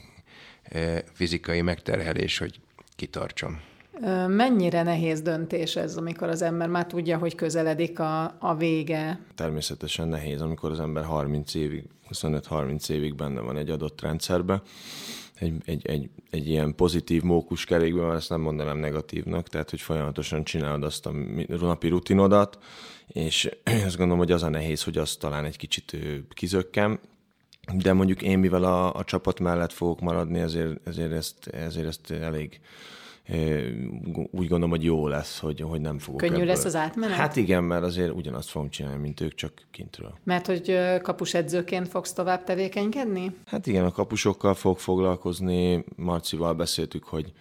fizikai 1.13 1.61
megterhelés, 1.61 2.37
hogy 2.37 2.59
kitartsam. 2.95 3.61
Mennyire 4.27 4.83
nehéz 4.83 5.21
döntés 5.21 5.75
ez, 5.75 5.97
amikor 5.97 6.29
az 6.29 6.41
ember 6.41 6.67
már 6.67 6.85
tudja, 6.85 7.17
hogy 7.17 7.35
közeledik 7.35 7.99
a, 7.99 8.35
a 8.39 8.55
vége? 8.57 9.19
Természetesen 9.35 10.07
nehéz, 10.07 10.41
amikor 10.41 10.71
az 10.71 10.79
ember 10.79 11.03
30 11.03 11.53
évig, 11.53 11.83
25-30 12.13 12.89
évig 12.89 13.15
benne 13.15 13.39
van 13.39 13.57
egy 13.57 13.69
adott 13.69 14.01
rendszerben. 14.01 14.61
Egy, 15.35 15.53
egy, 15.65 15.87
egy, 15.87 16.09
egy 16.29 16.47
ilyen 16.47 16.75
pozitív 16.75 17.21
mókus 17.21 17.65
kerékben, 17.65 18.15
ezt 18.15 18.29
nem 18.29 18.41
mondanám 18.41 18.77
negatívnak, 18.77 19.47
tehát 19.47 19.69
hogy 19.69 19.81
folyamatosan 19.81 20.43
csinálod 20.43 20.83
azt 20.83 21.05
a 21.05 21.11
napi 21.47 21.87
rutinodat, 21.87 22.57
és 23.07 23.49
azt 23.85 23.97
gondolom, 23.97 24.17
hogy 24.17 24.31
az 24.31 24.43
a 24.43 24.49
nehéz, 24.49 24.83
hogy 24.83 24.97
azt 24.97 25.19
talán 25.19 25.45
egy 25.45 25.57
kicsit 25.57 25.97
kizökkem, 26.29 26.99
de 27.73 27.93
mondjuk 27.93 28.21
én, 28.21 28.39
mivel 28.39 28.63
a, 28.63 28.95
a 28.95 29.03
csapat 29.03 29.39
mellett 29.39 29.73
fogok 29.73 29.99
maradni, 29.99 30.39
ezért, 30.39 30.87
ezért, 30.87 31.11
ezt, 31.11 31.47
ezért 31.47 31.87
ezt 31.87 32.11
elég 32.11 32.59
úgy 34.31 34.47
gondolom, 34.47 34.69
hogy 34.69 34.83
jó 34.83 35.07
lesz, 35.07 35.39
hogy, 35.39 35.59
hogy 35.61 35.81
nem 35.81 35.99
fogok 35.99 36.19
Könnyű 36.19 36.33
ebből. 36.33 36.45
lesz 36.45 36.65
az 36.65 36.75
átmenet? 36.75 37.15
Hát 37.17 37.35
igen, 37.35 37.63
mert 37.63 37.83
azért 37.83 38.11
ugyanazt 38.13 38.49
fogom 38.49 38.69
csinálni, 38.69 39.01
mint 39.01 39.21
ők, 39.21 39.33
csak 39.35 39.51
kintről. 39.71 40.13
Mert 40.23 40.45
hogy 40.45 40.79
kapus 41.01 41.33
edzőként 41.33 41.87
fogsz 41.87 42.13
tovább 42.13 42.43
tevékenykedni? 42.43 43.35
Hát 43.45 43.67
igen, 43.67 43.85
a 43.85 43.91
kapusokkal 43.91 44.53
fog 44.53 44.77
foglalkozni. 44.77 45.83
Marcival 45.95 46.53
beszéltük, 46.53 47.03
hogy 47.03 47.33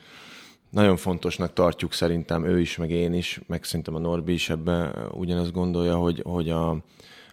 nagyon 0.70 0.96
fontosnak 0.96 1.52
tartjuk 1.52 1.92
szerintem 1.92 2.44
ő 2.44 2.60
is, 2.60 2.76
meg 2.76 2.90
én 2.90 3.14
is, 3.14 3.40
meg 3.46 3.64
szerintem 3.64 3.94
a 3.94 3.98
Norbi 3.98 4.32
is 4.32 4.50
ebben 4.50 4.94
ugyanazt 5.12 5.52
gondolja, 5.52 5.96
hogy, 5.96 6.22
hogy 6.24 6.50
a, 6.50 6.70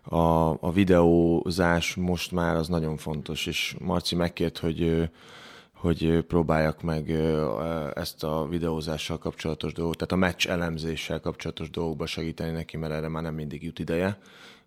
a, 0.04 0.50
a 0.60 0.72
videózás 0.72 1.96
most 1.96 2.32
már 2.32 2.56
az 2.56 2.68
nagyon 2.68 2.98
fontos, 2.98 3.46
és 3.46 3.76
Marci 3.80 4.16
megkért, 4.16 4.58
hogy 4.58 5.10
hogy 5.80 6.24
próbáljak 6.28 6.82
meg 6.82 7.12
ezt 7.94 8.24
a 8.24 8.48
videózással 8.50 9.18
kapcsolatos 9.18 9.74
dolgot, 9.74 9.98
tehát 9.98 10.12
a 10.12 10.16
meccs 10.16 10.48
elemzéssel 10.48 11.20
kapcsolatos 11.20 11.70
dolgokba 11.70 12.06
segíteni 12.06 12.52
neki, 12.52 12.78
mert 12.78 12.94
erre 12.94 13.08
már 13.08 13.24
nem 13.24 13.34
mindig 13.34 13.64
jut 13.64 13.80
ideje. 13.80 14.18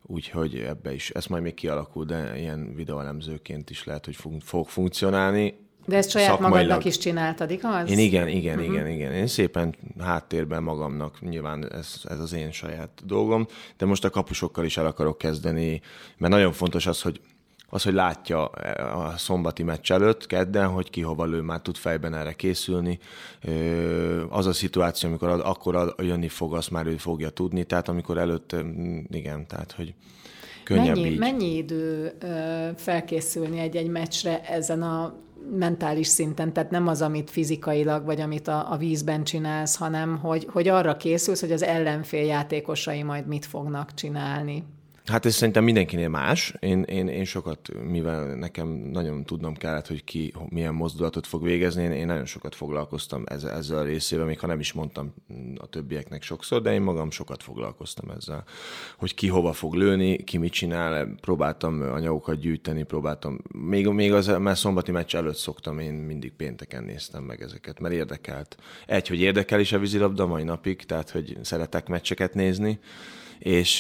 Úgyhogy 0.07 0.55
ebbe 0.55 0.95
is, 0.95 1.11
ez 1.11 1.27
majd 1.27 1.43
még 1.43 1.55
kialakul, 1.55 2.05
de 2.05 2.39
ilyen 2.39 2.75
videóelemzőként 2.75 3.71
is 3.71 3.85
lehet, 3.85 4.05
hogy 4.05 4.17
fog 4.41 4.69
funkcionálni. 4.69 5.55
De 5.87 5.97
ezt 5.97 6.11
saját 6.11 6.29
Szakmailag. 6.29 6.59
magadnak 6.59 6.85
is 6.85 6.99
csináltad, 6.99 7.51
igaz? 7.51 7.91
Én 7.91 7.99
igen, 7.99 8.29
igen, 8.29 8.59
uh-huh. 8.59 8.75
igen, 8.75 8.87
igen. 8.87 9.13
Én 9.13 9.27
szépen 9.27 9.75
háttérben 9.99 10.63
magamnak, 10.63 11.21
nyilván 11.21 11.73
ez, 11.73 12.01
ez 12.05 12.19
az 12.19 12.33
én 12.33 12.53
saját 12.53 13.03
dolgom, 13.05 13.47
de 13.77 13.87
most 13.87 14.05
a 14.05 14.11
kapusokkal 14.11 14.65
is 14.65 14.77
el 14.77 14.87
akarok 14.87 15.19
kezdeni, 15.19 15.81
mert 16.19 16.33
nagyon 16.33 16.53
fontos 16.53 16.87
az, 16.87 17.03
hogy 17.03 17.21
az, 17.75 17.83
hogy 17.83 17.93
látja 17.93 18.45
a 18.45 19.15
szombati 19.17 19.63
meccs 19.63 19.93
előtt, 19.93 20.27
kedden, 20.27 20.69
hogy 20.69 20.91
ki 20.91 21.01
hova 21.01 21.25
lő, 21.25 21.41
már 21.41 21.61
tud 21.61 21.77
fejben 21.77 22.15
erre 22.15 22.33
készülni. 22.33 22.99
Az 24.29 24.47
a 24.47 24.53
szituáció, 24.53 25.09
amikor 25.09 25.29
akkor 25.29 25.95
jönni 25.99 26.29
fog, 26.29 26.55
azt 26.55 26.71
már 26.71 26.87
ő 26.87 26.97
fogja 26.97 27.31
tudni, 27.31 27.65
tehát 27.65 27.89
amikor 27.89 28.19
előtt, 28.19 28.57
igen, 29.11 29.47
tehát 29.47 29.73
hogy 29.73 29.95
könnyebb 30.65 30.97
mennyi, 30.97 31.11
így. 31.11 31.19
Mennyi 31.19 31.57
idő 31.57 32.13
felkészülni 32.77 33.59
egy-egy 33.59 33.89
meccsre 33.89 34.43
ezen 34.49 34.83
a 34.83 35.15
mentális 35.59 36.07
szinten, 36.07 36.53
tehát 36.53 36.71
nem 36.71 36.89
az, 36.89 37.03
amit 37.03 37.31
fizikailag, 37.31 38.05
vagy 38.05 38.21
amit 38.21 38.49
a, 38.49 38.73
a 38.73 38.77
vízben 38.77 39.25
csinálsz, 39.25 39.77
hanem 39.77 40.19
hogy, 40.19 40.47
hogy 40.51 40.69
arra 40.69 40.97
készülsz, 40.97 41.41
hogy 41.41 41.53
az 41.53 41.63
ellenfél 41.63 42.25
játékosai 42.25 43.03
majd 43.03 43.27
mit 43.27 43.47
fognak 43.47 43.95
csinálni. 43.95 44.65
Hát 45.07 45.27
ez 45.27 45.35
szerintem 45.35 45.65
mindenkinél 45.65 46.09
más. 46.09 46.55
Én, 46.61 46.83
én, 46.83 47.09
én 47.09 47.25
sokat, 47.25 47.69
mivel 47.85 48.35
nekem 48.35 48.69
nagyon 48.69 49.25
tudnom 49.25 49.55
kellett, 49.55 49.87
hogy 49.87 50.05
ki 50.05 50.35
milyen 50.49 50.75
mozdulatot 50.75 51.27
fog 51.27 51.43
végezni, 51.43 51.83
én, 51.83 51.93
én 51.93 52.07
nagyon 52.07 52.25
sokat 52.25 52.55
foglalkoztam 52.55 53.23
ezzel, 53.27 53.57
ezzel 53.57 53.79
a 53.79 53.83
részével, 53.83 54.27
még 54.27 54.39
ha 54.39 54.47
nem 54.47 54.61
is 54.61 54.73
mondtam 54.73 55.15
a 55.57 55.67
többieknek 55.67 56.23
sokszor, 56.23 56.63
de 56.63 56.73
én 56.73 56.83
magam 56.83 57.11
sokat 57.11 57.43
foglalkoztam 57.43 58.11
ezzel, 58.11 58.45
hogy 58.97 59.15
ki 59.15 59.29
hova 59.29 59.53
fog 59.53 59.75
lőni, 59.75 60.25
ki 60.25 60.39
mit 60.39 60.53
csinál, 60.53 61.15
próbáltam 61.21 61.81
anyagokat 61.81 62.39
gyűjteni, 62.39 62.83
próbáltam, 62.83 63.39
még, 63.53 63.87
még 63.87 64.13
az, 64.13 64.27
mert 64.27 64.59
szombati 64.59 64.91
meccs 64.91 65.15
előtt 65.15 65.37
szoktam, 65.37 65.79
én 65.79 65.95
mindig 65.95 66.33
pénteken 66.33 66.85
néztem 66.85 67.23
meg 67.23 67.43
ezeket, 67.43 67.81
mert 67.81 67.95
érdekelt. 67.95 68.57
Egy, 68.87 69.09
hogy 69.09 69.21
érdekel 69.21 69.61
is 69.61 69.73
a 69.73 69.79
vízilabda 69.79 70.27
mai 70.27 70.43
napig, 70.43 70.85
tehát 70.85 71.11
hogy 71.11 71.39
szeretek 71.43 71.89
meccseket 71.89 72.35
nézni, 72.35 72.79
és 73.43 73.79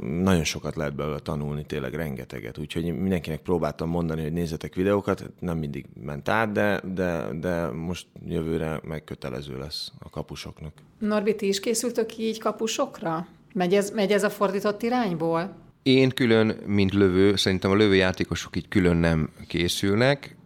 nagyon 0.00 0.44
sokat 0.44 0.76
lehet 0.76 0.94
belőle 0.94 1.18
tanulni, 1.18 1.64
tényleg 1.64 1.94
rengeteget. 1.94 2.58
Úgyhogy 2.58 2.84
mindenkinek 2.84 3.40
próbáltam 3.40 3.88
mondani, 3.88 4.22
hogy 4.22 4.32
nézzetek 4.32 4.74
videókat, 4.74 5.30
nem 5.38 5.58
mindig 5.58 5.86
ment 6.04 6.28
át, 6.28 6.52
de, 6.52 6.80
de, 6.94 7.28
de 7.40 7.66
most 7.66 8.06
jövőre 8.26 8.80
megkötelező 8.84 9.58
lesz 9.58 9.92
a 9.98 10.10
kapusoknak. 10.10 10.72
Norbi, 10.98 11.34
ti 11.34 11.46
is 11.46 11.60
készültök 11.60 12.18
így 12.18 12.38
kapusokra? 12.38 13.26
Megy 13.54 13.74
ez, 13.74 13.90
megy 13.90 14.12
ez 14.12 14.24
a 14.24 14.30
fordított 14.30 14.82
irányból? 14.82 15.54
Én 15.82 16.08
külön, 16.08 16.56
mint 16.66 16.92
lövő, 16.92 17.36
szerintem 17.36 17.70
a 17.70 17.74
lövőjátékosok 17.74 18.56
így 18.56 18.68
külön 18.68 18.96
nem 18.96 19.30
készülnek, 19.46 20.36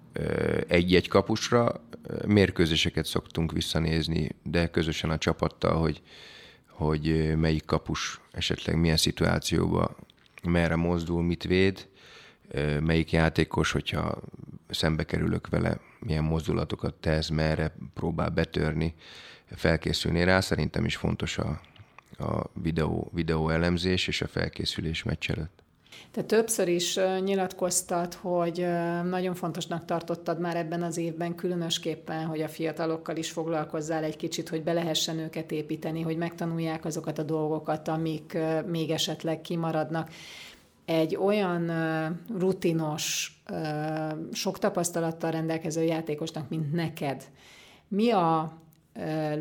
egy-egy 0.67 1.09
kapusra 1.09 1.81
mérkőzéseket 2.27 3.05
szoktunk 3.05 3.53
visszanézni, 3.53 4.31
de 4.43 4.67
közösen 4.67 5.11
a 5.11 5.19
csapattal, 5.19 5.77
hogy 5.81 6.03
hogy 6.77 7.37
melyik 7.37 7.65
kapus 7.65 8.21
esetleg 8.33 8.79
milyen 8.79 8.97
szituációba 8.97 9.97
merre 10.43 10.77
mozdul, 10.77 11.23
mit 11.23 11.45
véd, 11.45 11.89
melyik 12.81 13.13
játékos, 13.13 13.73
hogyha 13.73 14.21
szembe 14.69 15.05
kerülök 15.05 15.49
vele, 15.49 15.81
milyen 15.99 16.25
mozdulatokat 16.25 16.95
tesz, 16.95 17.29
merre 17.29 17.77
próbál 17.95 18.29
betörni, 18.29 18.95
felkészülni 19.51 20.25
rá. 20.25 20.41
Szerintem 20.41 20.85
is 20.85 20.97
fontos 20.97 21.39
a, 21.39 21.61
a 22.19 22.51
videó, 22.63 23.11
videó 23.15 23.49
elemzés 23.49 24.07
és 24.07 24.23
a 24.23 24.27
felkészülés 24.27 25.03
meccs 25.03 25.31
előtt. 25.31 25.63
Te 26.11 26.23
többször 26.23 26.69
is 26.69 26.99
nyilatkoztad, 27.25 28.15
hogy 28.15 28.67
nagyon 29.05 29.35
fontosnak 29.35 29.85
tartottad 29.85 30.41
már 30.41 30.57
ebben 30.57 30.83
az 30.83 30.97
évben, 30.97 31.35
különösképpen, 31.35 32.25
hogy 32.25 32.41
a 32.43 32.49
fiatalokkal 32.49 33.17
is 33.17 33.31
foglalkozzál 33.31 34.05
egy 34.05 34.17
kicsit, 34.17 34.49
hogy 34.49 34.63
be 34.63 34.73
őket 35.19 35.53
építeni, 35.53 36.03
hogy 36.03 36.17
megtanulják 36.17 36.85
azokat 36.85 37.19
a 37.19 37.23
dolgokat, 37.23 37.89
amik 37.89 38.39
még 38.67 38.91
esetleg 38.91 39.41
kimaradnak. 39.41 40.11
Egy 40.85 41.17
olyan 41.17 41.73
rutinos, 42.39 43.37
sok 44.33 44.59
tapasztalattal 44.59 45.31
rendelkező 45.31 45.83
játékosnak, 45.83 46.49
mint 46.49 46.73
neked, 46.73 47.25
mi 47.89 48.11
a 48.11 48.59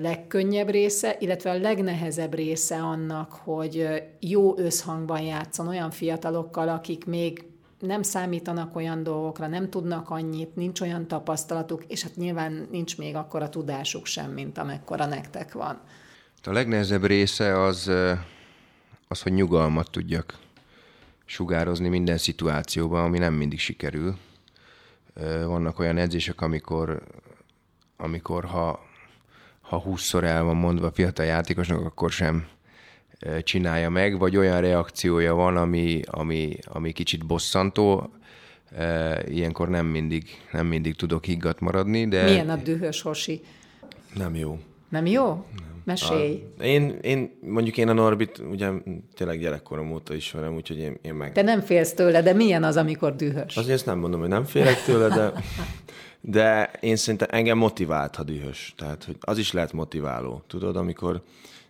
legkönnyebb 0.02 0.70
része, 0.70 1.16
illetve 1.20 1.50
a 1.50 1.58
legnehezebb 1.58 2.34
része 2.34 2.78
annak, 2.78 3.32
hogy 3.32 4.04
jó 4.20 4.58
összhangban 4.58 5.22
játszon 5.22 5.68
olyan 5.68 5.92
fiatalokkal, 5.92 6.70
akik 6.70 7.06
még 7.06 7.46
nem 7.80 8.02
számítanak 8.02 8.76
olyan 8.76 9.04
dolgokra, 9.04 9.48
nem 9.48 9.70
tudnak 9.70 10.10
annyit, 10.10 10.56
nincs 10.56 10.82
olyan 10.82 11.08
tapasztalatuk, 11.08 11.84
és 11.88 12.04
hát 12.04 12.16
nyilván 12.16 12.68
nincs 12.72 12.98
még 12.98 13.16
akkor 13.16 13.42
a 13.42 13.50
tudásuk 13.50 14.06
sem, 14.06 14.32
mint 14.32 14.58
amekkora 14.58 15.06
nektek 15.06 15.54
van. 15.54 15.80
A 16.44 16.52
legnehezebb 16.52 17.06
része 17.06 17.62
az, 17.62 17.92
az, 19.08 19.22
hogy 19.22 19.34
nyugalmat 19.34 19.92
tudjak 19.92 20.38
sugározni 21.26 21.88
minden 21.88 22.18
szituációban, 22.18 23.04
ami 23.04 23.18
nem 23.18 23.34
mindig 23.34 23.60
sikerül. 23.60 24.18
Vannak 25.46 25.80
olyan 25.80 25.98
edzések, 25.98 26.42
amikor, 26.42 27.04
amikor 27.98 28.46
ha 28.46 28.85
ha 29.68 29.78
húszszor 29.78 30.24
el 30.24 30.44
van 30.44 30.56
mondva 30.56 30.88
a 30.88 30.92
fiatal 30.92 31.26
játékosnak, 31.26 31.86
akkor 31.86 32.12
sem 32.12 32.48
csinálja 33.44 33.90
meg, 33.90 34.18
vagy 34.18 34.38
olyan 34.38 34.62
reakciója 34.62 35.34
van, 35.34 35.58
ami, 35.58 36.02
ami, 36.06 36.58
ami 36.66 36.92
kicsit 36.92 37.26
bosszantó, 37.26 38.14
ilyenkor 39.28 39.70
nem 39.70 39.86
mindig, 39.86 40.24
nem 40.52 40.68
mindig 40.68 40.96
tudok 40.96 41.26
higgadt 41.26 41.60
maradni, 41.60 42.08
de... 42.08 42.24
Milyen 42.24 42.50
a 42.50 42.56
dühös 42.56 43.02
hosi? 43.02 43.42
Nem 44.14 44.36
jó. 44.36 44.60
Nem 44.90 45.06
jó? 45.06 45.26
Nem. 45.28 45.74
Mesélj. 45.86 46.44
A, 46.60 46.64
én, 46.64 46.98
én, 47.02 47.38
mondjuk 47.42 47.78
én 47.78 47.90
a 47.90 47.94
Norbit 47.94 48.38
ugye 48.52 48.70
tényleg 49.16 49.40
gyerekkorom 49.40 49.92
óta 49.92 50.14
ismerem, 50.14 50.56
úgyhogy 50.56 50.78
én, 50.78 50.98
én 51.02 51.14
meg... 51.14 51.32
Te 51.32 51.42
nem 51.42 51.62
félsz 51.62 51.94
tőle, 51.94 52.22
de 52.22 52.34
milyen 52.34 52.64
az, 52.64 52.78
amikor 52.78 53.16
dühös? 53.16 53.58
Azért 53.58 53.76
ezt 53.76 53.86
nem 53.86 54.00
mondom, 54.00 54.20
hogy 54.20 54.30
nem 54.30 54.44
félek 54.44 54.84
tőle, 54.84 55.08
de 55.08 55.34
de 56.28 56.72
én 56.80 56.96
szerintem 56.96 57.28
engem 57.32 57.58
motivált, 57.58 58.16
ha 58.16 58.24
dühös. 58.24 58.74
Tehát, 58.78 59.04
hogy 59.04 59.16
az 59.20 59.38
is 59.38 59.52
lehet 59.52 59.74
motiváló. 59.74 60.44
Tudod, 60.48 60.76
amikor, 60.76 61.22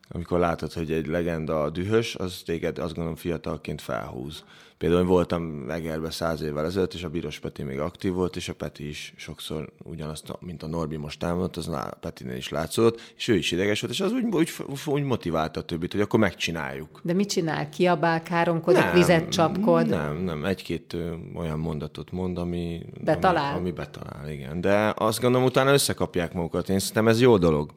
amikor 0.07 0.39
látod, 0.39 0.73
hogy 0.73 0.91
egy 0.91 1.07
legenda 1.07 1.69
dühös, 1.69 2.15
az 2.15 2.41
téged 2.45 2.77
azt 2.77 2.93
gondolom 2.93 3.15
fiatalként 3.15 3.81
felhúz. 3.81 4.43
Például 4.77 5.01
én 5.01 5.07
voltam 5.07 5.43
Megerbe 5.43 6.11
száz 6.11 6.41
évvel 6.41 6.65
ezelőtt, 6.65 6.93
és 6.93 7.03
a 7.03 7.09
Bíros 7.09 7.39
Peti 7.39 7.63
még 7.63 7.79
aktív 7.79 8.13
volt, 8.13 8.35
és 8.35 8.49
a 8.49 8.53
Peti 8.53 8.87
is 8.87 9.13
sokszor 9.17 9.69
ugyanazt, 9.83 10.37
mint 10.39 10.63
a 10.63 10.67
Norbi 10.67 10.95
most 10.95 11.19
támadott, 11.19 11.55
az 11.55 11.67
a 11.67 11.97
Petinél 11.99 12.35
is 12.35 12.49
látszott, 12.49 13.13
és 13.15 13.27
ő 13.27 13.35
is 13.35 13.51
ideges 13.51 13.81
volt, 13.81 13.93
és 13.93 14.01
az 14.01 14.11
úgy, 14.11 14.23
úgy, 14.31 14.49
úgy 14.85 15.03
motiválta 15.03 15.59
a 15.59 15.63
többit, 15.63 15.91
hogy 15.91 16.01
akkor 16.01 16.19
megcsináljuk. 16.19 16.99
De 17.03 17.13
mit 17.13 17.29
csinál? 17.29 17.69
Kiabál, 17.69 18.23
káromkodik, 18.23 18.83
nem, 18.83 18.93
vizet 18.93 19.29
csapkod? 19.29 19.87
Nem, 19.87 20.17
nem. 20.17 20.45
Egy-két 20.45 20.97
olyan 21.35 21.59
mondatot 21.59 22.11
mond, 22.11 22.37
ami 22.37 22.85
betalál. 23.03 23.51
Ami, 23.51 23.59
ami 23.59 23.71
betalál, 23.71 24.29
igen. 24.29 24.61
De 24.61 24.93
azt 24.97 25.21
gondolom, 25.21 25.47
utána 25.47 25.73
összekapják 25.73 26.33
magukat. 26.33 26.69
Én 26.69 26.79
szerintem 26.79 27.07
ez 27.07 27.21
jó 27.21 27.37
dolog. 27.37 27.71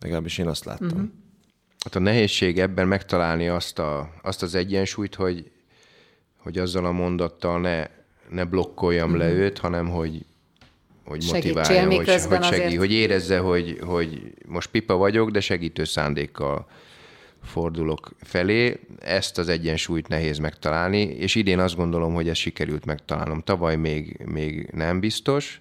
Legalábbis 0.00 0.38
én 0.38 0.46
azt 0.48 0.64
láttam. 0.64 0.86
Uh-huh. 0.86 1.08
Hát 1.84 1.94
a 1.94 1.98
nehézség 1.98 2.58
ebben 2.58 2.88
megtalálni 2.88 3.48
azt, 3.48 3.78
a, 3.78 4.12
azt 4.22 4.42
az 4.42 4.54
egyensúlyt, 4.54 5.14
hogy 5.14 5.50
hogy 6.46 6.58
azzal 6.58 6.84
a 6.84 6.92
mondattal 6.92 7.60
ne, 7.60 7.86
ne 8.28 8.44
blokkoljam 8.44 9.10
mm. 9.10 9.16
le 9.16 9.28
mhm. 9.28 9.36
őt, 9.36 9.58
hanem 9.58 9.88
hogy, 9.88 10.24
hogy 11.04 11.24
motiválja, 11.32 11.86
hogy, 11.86 11.96
hogy, 12.28 12.42
segí, 12.42 12.76
hogy 12.76 12.92
érezze, 12.92 13.38
hogy, 13.38 13.78
hogy 13.82 14.34
most 14.46 14.70
pipa 14.70 14.96
vagyok, 14.96 15.30
de 15.30 15.40
segítő 15.40 15.84
szándékkal 15.84 16.68
fordulok 17.42 18.10
felé. 18.20 18.80
Ezt 19.00 19.38
az 19.38 19.48
egyensúlyt 19.48 20.08
nehéz 20.08 20.38
megtalálni, 20.38 21.00
és 21.00 21.34
idén 21.34 21.58
azt 21.58 21.76
gondolom, 21.76 22.14
hogy 22.14 22.28
ez 22.28 22.36
sikerült 22.36 22.84
megtalálnom. 22.84 23.40
Tavaly 23.40 23.76
még, 23.76 24.20
még 24.24 24.68
nem 24.72 25.00
biztos, 25.00 25.60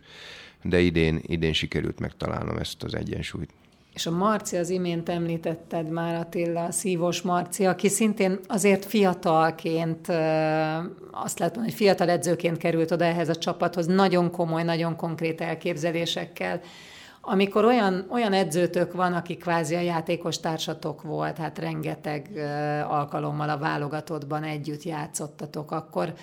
de 0.61 0.79
idén, 0.79 1.19
idén 1.21 1.53
sikerült 1.53 1.99
megtalálnom 1.99 2.57
ezt 2.57 2.83
az 2.83 2.95
egyensúlyt. 2.95 3.49
És 3.95 4.05
a 4.05 4.11
Marci, 4.11 4.57
az 4.57 4.69
imént 4.69 5.09
említetted 5.09 5.89
már 5.89 6.15
Attila, 6.15 6.63
a 6.63 6.71
szívós 6.71 7.21
Marci, 7.21 7.65
aki 7.65 7.89
szintén 7.89 8.39
azért 8.47 8.85
fiatalként, 8.85 10.07
azt 11.11 11.39
látom, 11.39 11.63
hogy 11.63 11.73
fiatal 11.73 12.09
edzőként 12.09 12.57
került 12.57 12.91
oda 12.91 13.05
ehhez 13.05 13.29
a 13.29 13.35
csapathoz, 13.35 13.85
nagyon 13.85 14.31
komoly, 14.31 14.63
nagyon 14.63 14.95
konkrét 14.95 15.41
elképzelésekkel. 15.41 16.61
Amikor 17.21 17.65
olyan, 17.65 18.05
olyan 18.09 18.33
edzőtök 18.33 18.93
van, 18.93 19.13
aki 19.13 19.37
kvázi 19.37 19.75
a 19.75 19.79
játékos 19.79 20.39
társatok 20.39 21.01
volt, 21.01 21.37
hát 21.37 21.59
rengeteg 21.59 22.29
alkalommal 22.87 23.49
a 23.49 23.57
válogatottban 23.57 24.43
együtt 24.43 24.83
játszottatok, 24.83 25.71
akkor 25.71 26.13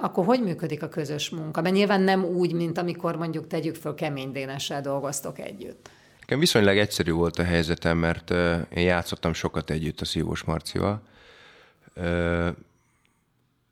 akkor 0.00 0.24
hogy 0.24 0.42
működik 0.42 0.82
a 0.82 0.88
közös 0.88 1.30
munka? 1.30 1.60
Mert 1.60 1.74
nyilván 1.74 2.00
nem 2.00 2.24
úgy, 2.24 2.52
mint 2.52 2.78
amikor 2.78 3.16
mondjuk 3.16 3.46
tegyük 3.46 3.74
föl 3.74 3.94
kemény 3.94 4.32
dénessel 4.32 4.80
dolgoztok 4.80 5.38
együtt. 5.38 5.90
Nekem 6.32 6.46
viszonylag 6.46 6.76
egyszerű 6.76 7.12
volt 7.12 7.38
a 7.38 7.44
helyzetem, 7.44 7.98
mert 7.98 8.30
én 8.70 8.84
játszottam 8.84 9.32
sokat 9.32 9.70
együtt 9.70 10.00
a 10.00 10.04
Szívós 10.04 10.42
Marcival, 10.42 11.02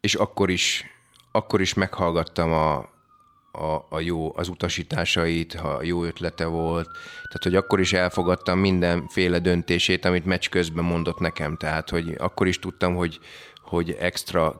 és 0.00 0.14
akkor 0.14 0.50
is, 0.50 0.84
akkor 1.32 1.60
is 1.60 1.74
meghallgattam 1.74 2.52
a, 2.52 2.76
a, 3.52 3.86
a 3.88 4.00
jó, 4.00 4.36
az 4.36 4.48
utasításait, 4.48 5.54
ha 5.54 5.82
jó 5.82 6.04
ötlete 6.04 6.44
volt. 6.44 6.88
Tehát, 7.12 7.42
hogy 7.42 7.54
akkor 7.54 7.80
is 7.80 7.92
elfogadtam 7.92 8.58
mindenféle 8.58 9.38
döntését, 9.38 10.04
amit 10.04 10.24
meccs 10.24 10.48
közben 10.48 10.84
mondott 10.84 11.18
nekem. 11.18 11.56
Tehát, 11.56 11.90
hogy 11.90 12.14
akkor 12.18 12.46
is 12.46 12.58
tudtam, 12.58 12.94
hogy, 12.94 13.20
hogy 13.70 13.96
extra 14.00 14.58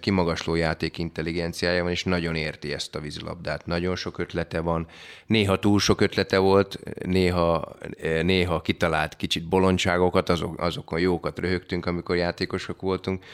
kimagasló 0.00 0.54
játék 0.54 0.98
intelligenciája 0.98 1.82
van, 1.82 1.92
és 1.92 2.04
nagyon 2.04 2.34
érti 2.34 2.72
ezt 2.72 2.94
a 2.94 3.00
vízilabdát. 3.00 3.66
Nagyon 3.66 3.96
sok 3.96 4.18
ötlete 4.18 4.60
van. 4.60 4.86
Néha 5.26 5.58
túl 5.58 5.78
sok 5.78 6.00
ötlete 6.00 6.38
volt, 6.38 6.78
néha, 7.06 7.76
néha 8.22 8.60
kitalált 8.60 9.16
kicsit 9.16 9.48
bolondságokat, 9.48 10.28
azok, 10.28 10.60
azokon 10.60 11.00
jókat 11.00 11.38
röhögtünk, 11.38 11.86
amikor 11.86 12.16
játékosok 12.16 12.80
voltunk, 12.80 13.24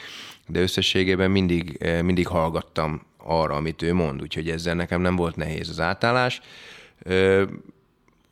de 0.47 0.59
összességében 0.59 1.31
mindig, 1.31 1.85
mindig 2.01 2.27
hallgattam 2.27 3.05
arra, 3.17 3.55
amit 3.55 3.81
ő 3.81 3.93
mond, 3.93 4.21
úgyhogy 4.21 4.49
ezzel 4.49 4.75
nekem 4.75 5.01
nem 5.01 5.15
volt 5.15 5.35
nehéz 5.35 5.69
az 5.69 5.79
átállás. 5.79 6.41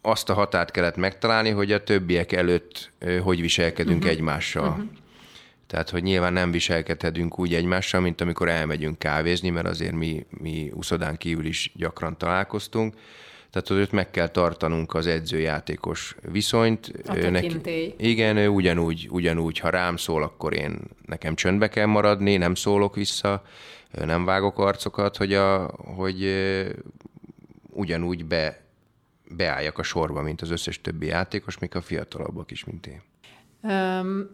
Azt 0.01 0.29
a 0.29 0.33
határt 0.33 0.71
kellett 0.71 0.95
megtalálni, 0.95 1.49
hogy 1.49 1.71
a 1.71 1.83
többiek 1.83 2.31
előtt 2.31 2.91
hogy 3.23 3.41
viselkedünk 3.41 3.97
uh-huh. 3.97 4.11
egymással. 4.11 4.69
Uh-huh 4.69 4.85
tehát, 5.69 5.89
hogy 5.89 6.03
nyilván 6.03 6.33
nem 6.33 6.51
viselkedhetünk 6.51 7.39
úgy 7.39 7.53
egymással, 7.53 8.01
mint 8.01 8.21
amikor 8.21 8.49
elmegyünk 8.49 8.99
kávézni, 8.99 9.49
mert 9.49 9.67
azért 9.67 9.93
mi, 9.93 10.25
mi 10.29 10.71
uszodán 10.73 11.17
kívül 11.17 11.45
is 11.45 11.71
gyakran 11.75 12.17
találkoztunk. 12.17 12.95
Tehát, 13.49 13.67
hogy 13.67 13.81
ott 13.81 13.91
meg 13.91 14.11
kell 14.11 14.27
tartanunk 14.27 14.93
az 14.93 15.07
edzőjátékos 15.07 16.15
viszonyt. 16.31 16.93
A 17.05 17.13
neki, 17.13 17.93
Igen, 17.97 18.37
ő 18.37 18.47
ugyanúgy, 18.47 19.07
ugyanúgy, 19.11 19.59
ha 19.59 19.69
rám 19.69 19.97
szól, 19.97 20.23
akkor 20.23 20.53
én 20.53 20.79
nekem 21.05 21.35
csöndbe 21.35 21.67
kell 21.67 21.85
maradni, 21.85 22.37
nem 22.37 22.55
szólok 22.55 22.95
vissza, 22.95 23.43
nem 23.91 24.25
vágok 24.25 24.59
arcokat, 24.59 25.17
hogy, 25.17 25.33
a, 25.33 25.65
hogy 25.95 26.45
ugyanúgy 27.69 28.25
be, 28.25 28.61
beálljak 29.35 29.77
a 29.77 29.83
sorba, 29.83 30.21
mint 30.21 30.41
az 30.41 30.49
összes 30.49 30.81
többi 30.81 31.05
játékos, 31.05 31.57
még 31.57 31.75
a 31.75 31.81
fiatalabbak 31.81 32.51
is, 32.51 32.63
mint 32.63 32.87
én. 32.87 33.01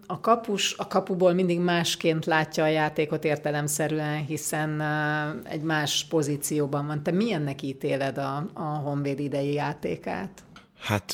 A 0.08 0.20
kapus 0.22 0.78
a 0.78 0.88
kapuból 0.88 1.34
mindig 1.34 1.60
másként 1.60 2.26
látja 2.26 2.64
a 2.64 2.68
játékot 2.68 3.24
értelemszerűen, 3.24 4.26
hiszen 4.26 4.82
egy 5.44 5.62
más 5.62 6.06
pozícióban 6.10 6.88
van. 6.88 7.04
Te 7.04 7.12
milyennek 7.12 7.62
ítéled 7.62 8.18
a, 8.18 8.50
a 8.54 8.64
Honvéd 8.64 9.20
idei 9.20 9.54
játékát? 9.54 10.44
Hát 10.80 11.14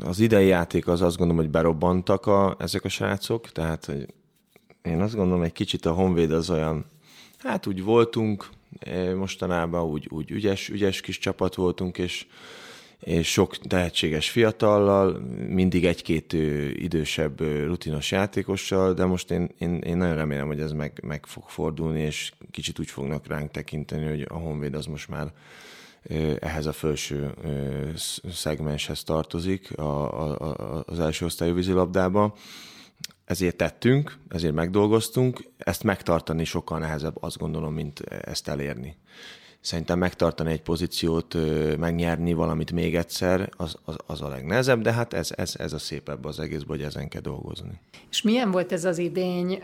az 0.00 0.18
idei 0.20 0.46
játék 0.46 0.86
az 0.86 1.02
azt 1.02 1.16
gondolom, 1.16 1.42
hogy 1.42 1.52
berobbantak 1.52 2.26
a, 2.26 2.56
ezek 2.58 2.84
a 2.84 2.88
srácok, 2.88 3.50
tehát 3.50 3.84
hogy 3.84 4.06
én 4.82 5.00
azt 5.00 5.14
gondolom, 5.14 5.42
egy 5.42 5.52
kicsit 5.52 5.86
a 5.86 5.92
Honvéd 5.92 6.32
az 6.32 6.50
olyan, 6.50 6.84
hát 7.38 7.66
úgy 7.66 7.82
voltunk, 7.82 8.48
mostanában 9.16 9.82
úgy, 9.82 10.08
úgy 10.10 10.30
ügyes, 10.30 10.68
ügyes 10.68 11.00
kis 11.00 11.18
csapat 11.18 11.54
voltunk, 11.54 11.98
és 11.98 12.26
és 13.02 13.32
sok 13.32 13.56
tehetséges 13.56 14.30
fiatallal, 14.30 15.18
mindig 15.48 15.84
egy-két 15.84 16.32
idősebb, 16.72 17.40
rutinos 17.40 18.10
játékossal, 18.10 18.94
de 18.94 19.04
most 19.04 19.30
én, 19.30 19.50
én, 19.58 19.74
én 19.78 19.96
nagyon 19.96 20.14
remélem, 20.14 20.46
hogy 20.46 20.60
ez 20.60 20.72
meg, 20.72 21.00
meg 21.02 21.26
fog 21.26 21.48
fordulni, 21.48 22.00
és 22.00 22.32
kicsit 22.50 22.78
úgy 22.78 22.90
fognak 22.90 23.26
ránk 23.26 23.50
tekinteni, 23.50 24.06
hogy 24.06 24.26
a 24.28 24.34
Honvéd 24.34 24.74
az 24.74 24.86
most 24.86 25.08
már 25.08 25.32
ehhez 26.38 26.66
a 26.66 26.72
felső 26.72 27.34
szegmenshez 28.32 29.02
tartozik 29.02 29.78
a, 29.78 30.22
a, 30.40 30.82
az 30.86 31.00
első 31.00 31.24
osztályú 31.24 31.54
vízilabdába. 31.54 32.34
Ezért 33.24 33.56
tettünk, 33.56 34.18
ezért 34.28 34.54
megdolgoztunk, 34.54 35.44
ezt 35.58 35.82
megtartani 35.82 36.44
sokkal 36.44 36.78
nehezebb, 36.78 37.22
azt 37.22 37.38
gondolom, 37.38 37.74
mint 37.74 38.00
ezt 38.00 38.48
elérni 38.48 38.96
szerintem 39.62 39.98
megtartani 39.98 40.50
egy 40.52 40.62
pozíciót, 40.62 41.36
megnyerni 41.78 42.32
valamit 42.32 42.72
még 42.72 42.96
egyszer, 42.96 43.48
az, 43.56 43.76
az, 43.84 43.96
az 44.06 44.22
a 44.22 44.28
legnehezebb, 44.28 44.80
de 44.80 44.92
hát 44.92 45.12
ez, 45.12 45.30
ez, 45.36 45.54
ez 45.58 45.72
a 45.72 45.78
szépebb 45.78 46.24
az 46.24 46.40
egész, 46.40 46.60
hogy 46.66 46.82
ezen 46.82 47.08
kell 47.08 47.20
dolgozni. 47.20 47.80
És 48.10 48.22
milyen 48.22 48.50
volt 48.50 48.72
ez 48.72 48.84
az 48.84 48.98
idény? 48.98 49.62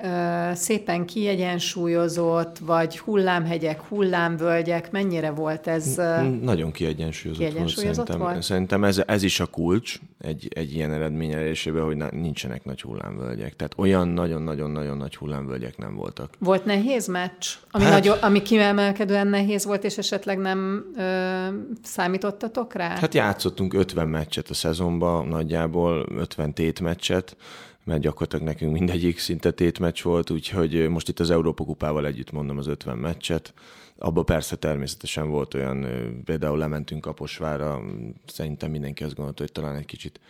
Szépen 0.55 1.07
kiegyensúlyozott, 1.07 2.59
vagy 2.59 2.99
hullámhegyek, 2.99 3.81
hullámvölgyek, 3.81 4.91
mennyire 4.91 5.31
volt 5.31 5.67
ez? 5.67 5.95
Nagyon 6.43 6.71
kiegyensúlyozott, 6.71 7.45
kiegyensúlyozott 7.47 8.07
volt. 8.07 8.07
Szerintem, 8.07 8.33
volt? 8.33 8.43
szerintem 8.43 8.85
ez, 8.85 9.03
ez 9.07 9.23
is 9.23 9.41
a 9.41 9.47
kulcs 9.47 10.01
egy, 10.19 10.49
egy 10.55 10.75
ilyen 10.75 10.93
eredmény 10.93 11.33
elérésében, 11.33 11.85
hogy 11.85 11.97
nincsenek 11.97 12.65
nagy 12.65 12.81
hullámvölgyek. 12.81 13.57
Tehát 13.57 13.73
olyan 13.77 14.09
nagyon-nagyon-nagyon 14.09 14.97
nagy 14.97 15.17
hullámvölgyek 15.17 15.77
nem 15.77 15.95
voltak. 15.95 16.35
Volt 16.39 16.65
nehéz 16.65 17.07
meccs? 17.07 17.47
Ami, 17.71 17.85
hát, 17.85 17.93
nagyon, 17.93 18.19
ami 18.19 18.43
kiemelkedően 18.43 19.27
nehéz 19.27 19.65
volt, 19.65 19.85
és 19.85 19.99
esetleg 19.99 20.39
nem 20.39 20.85
ö, 20.97 21.47
számítottatok 21.83 22.75
rá? 22.75 22.89
Hát 22.89 23.15
játszottunk 23.15 23.75
50 23.75 24.09
meccset 24.09 24.51
a 24.51 24.55
szezonban, 24.55 25.27
nagyjából 25.27 26.07
50 26.17 26.53
tétmeccset, 26.53 27.37
mert 27.85 28.01
gyakorlatilag 28.01 28.45
nekünk 28.45 28.73
mindegyik 28.73 29.19
szinte 29.19 29.51
tétmeccs 29.51 30.03
volt, 30.03 30.31
úgyhogy 30.31 30.89
most 30.89 31.09
itt 31.09 31.21
az 31.21 31.31
Európa 31.31 31.65
kupával 31.65 32.07
együtt 32.07 32.33
mondom 32.33 32.59
az 32.59 32.67
50 32.67 32.99
meccset. 32.99 33.55
Abba 33.99 34.23
persze 34.23 34.57
természetesen 34.57 35.29
volt 35.29 35.55
olyan, 35.55 35.87
például 36.25 36.59
lementünk 36.59 37.01
Kaposvára, 37.01 37.83
szerintem 38.27 38.71
mindenki 38.71 39.05
azt 39.05 39.15
gondolta, 39.15 39.43
hogy 39.43 39.53
talán 39.53 39.77
egy 39.77 39.87
kicsit 39.87 40.21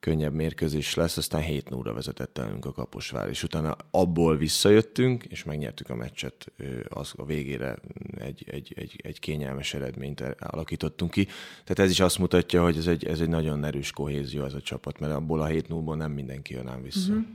könnyebb 0.00 0.34
mérkőzés 0.34 0.94
lesz, 0.94 1.16
aztán 1.16 1.40
7 1.40 1.70
0 1.70 1.92
vezetett 1.92 2.38
elünk 2.38 2.64
a 2.64 2.72
Kaposvár, 2.72 3.28
és 3.28 3.42
utána 3.42 3.76
abból 3.90 4.36
visszajöttünk, 4.36 5.24
és 5.24 5.44
megnyertük 5.44 5.90
a 5.90 5.94
meccset, 5.94 6.52
az 6.88 7.12
a 7.16 7.24
végére 7.24 7.76
egy, 8.18 8.44
egy, 8.50 8.72
egy, 8.76 9.00
egy 9.02 9.18
kényelmes 9.18 9.74
eredményt 9.74 10.20
alakítottunk 10.38 11.10
ki. 11.10 11.24
Tehát 11.64 11.78
ez 11.78 11.90
is 11.90 12.00
azt 12.00 12.18
mutatja, 12.18 12.62
hogy 12.62 12.76
ez 12.76 12.86
egy, 12.86 13.04
ez 13.04 13.20
egy 13.20 13.28
nagyon 13.28 13.64
erős 13.64 13.90
kohézió 13.90 14.44
ez 14.44 14.54
a 14.54 14.60
csapat, 14.60 15.00
mert 15.00 15.12
abból 15.12 15.40
a 15.40 15.46
7 15.46 15.68
0 15.68 15.94
nem 15.94 16.12
mindenki 16.12 16.54
jön 16.54 16.68
ám 16.68 16.82
vissza. 16.82 17.10
Uh-huh. 17.10 17.26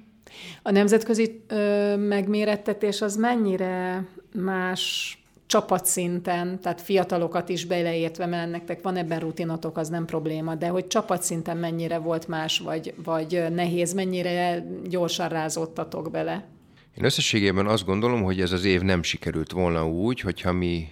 A 0.61 0.71
nemzetközi 0.71 1.43
ö, 1.47 1.95
megmérettetés 1.97 3.01
az 3.01 3.15
mennyire 3.15 4.07
más 4.33 5.17
csapatszinten, 5.45 6.59
tehát 6.61 6.81
fiatalokat 6.81 7.49
is 7.49 7.65
beleértve, 7.65 8.25
mert 8.25 8.51
nektek 8.51 8.81
van 8.81 8.95
ebben 8.95 9.19
rutinotok, 9.19 9.77
az 9.77 9.89
nem 9.89 10.05
probléma, 10.05 10.55
de 10.55 10.67
hogy 10.67 10.87
csapatszinten 10.87 11.57
mennyire 11.57 11.97
volt 11.97 12.27
más, 12.27 12.59
vagy, 12.59 12.93
vagy 13.03 13.45
nehéz, 13.51 13.93
mennyire 13.93 14.65
gyorsan 14.83 15.29
rázódtatok 15.29 16.11
bele? 16.11 16.47
Én 16.97 17.03
összességében 17.03 17.67
azt 17.67 17.85
gondolom, 17.85 18.23
hogy 18.23 18.41
ez 18.41 18.51
az 18.51 18.65
év 18.65 18.81
nem 18.81 19.03
sikerült 19.03 19.51
volna 19.51 19.87
úgy, 19.87 20.19
hogyha 20.19 20.51
mi 20.51 20.91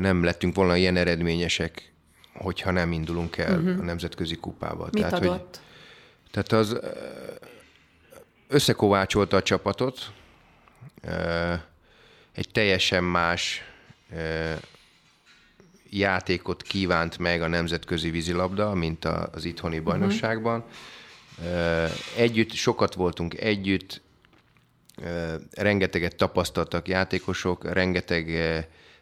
nem 0.00 0.24
lettünk 0.24 0.54
volna 0.54 0.76
ilyen 0.76 0.96
eredményesek, 0.96 1.92
hogyha 2.34 2.70
nem 2.70 2.92
indulunk 2.92 3.36
el 3.36 3.58
uh-huh. 3.58 3.80
a 3.80 3.84
nemzetközi 3.84 4.36
kupába. 4.36 4.88
Mit 4.92 5.02
tehát, 5.02 5.12
adott? 5.12 5.38
Hogy, 5.38 5.60
tehát 6.30 6.52
az 6.52 6.78
összekovácsolta 8.48 9.36
a 9.36 9.42
csapatot, 9.42 10.12
egy 12.36 12.48
teljesen 12.52 13.04
más 13.04 13.62
játékot 15.90 16.62
kívánt 16.62 17.18
meg 17.18 17.42
a 17.42 17.46
nemzetközi 17.46 18.10
vízilabda, 18.10 18.74
mint 18.74 19.04
az 19.04 19.44
itthoni 19.44 19.76
mhm. 19.76 19.84
bajnokságban. 19.84 20.64
Uh-huh. 21.38 21.90
Együtt, 22.16 22.52
sokat 22.52 22.94
voltunk 22.94 23.40
együtt, 23.40 24.00
rengeteget 25.50 26.16
tapasztaltak 26.16 26.88
játékosok, 26.88 27.72
rengeteg, 27.72 28.30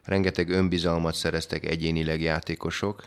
rengeteg 0.04 0.48
önbizalmat 0.48 1.14
szereztek 1.14 1.64
egyénileg 1.64 2.20
játékosok, 2.20 3.04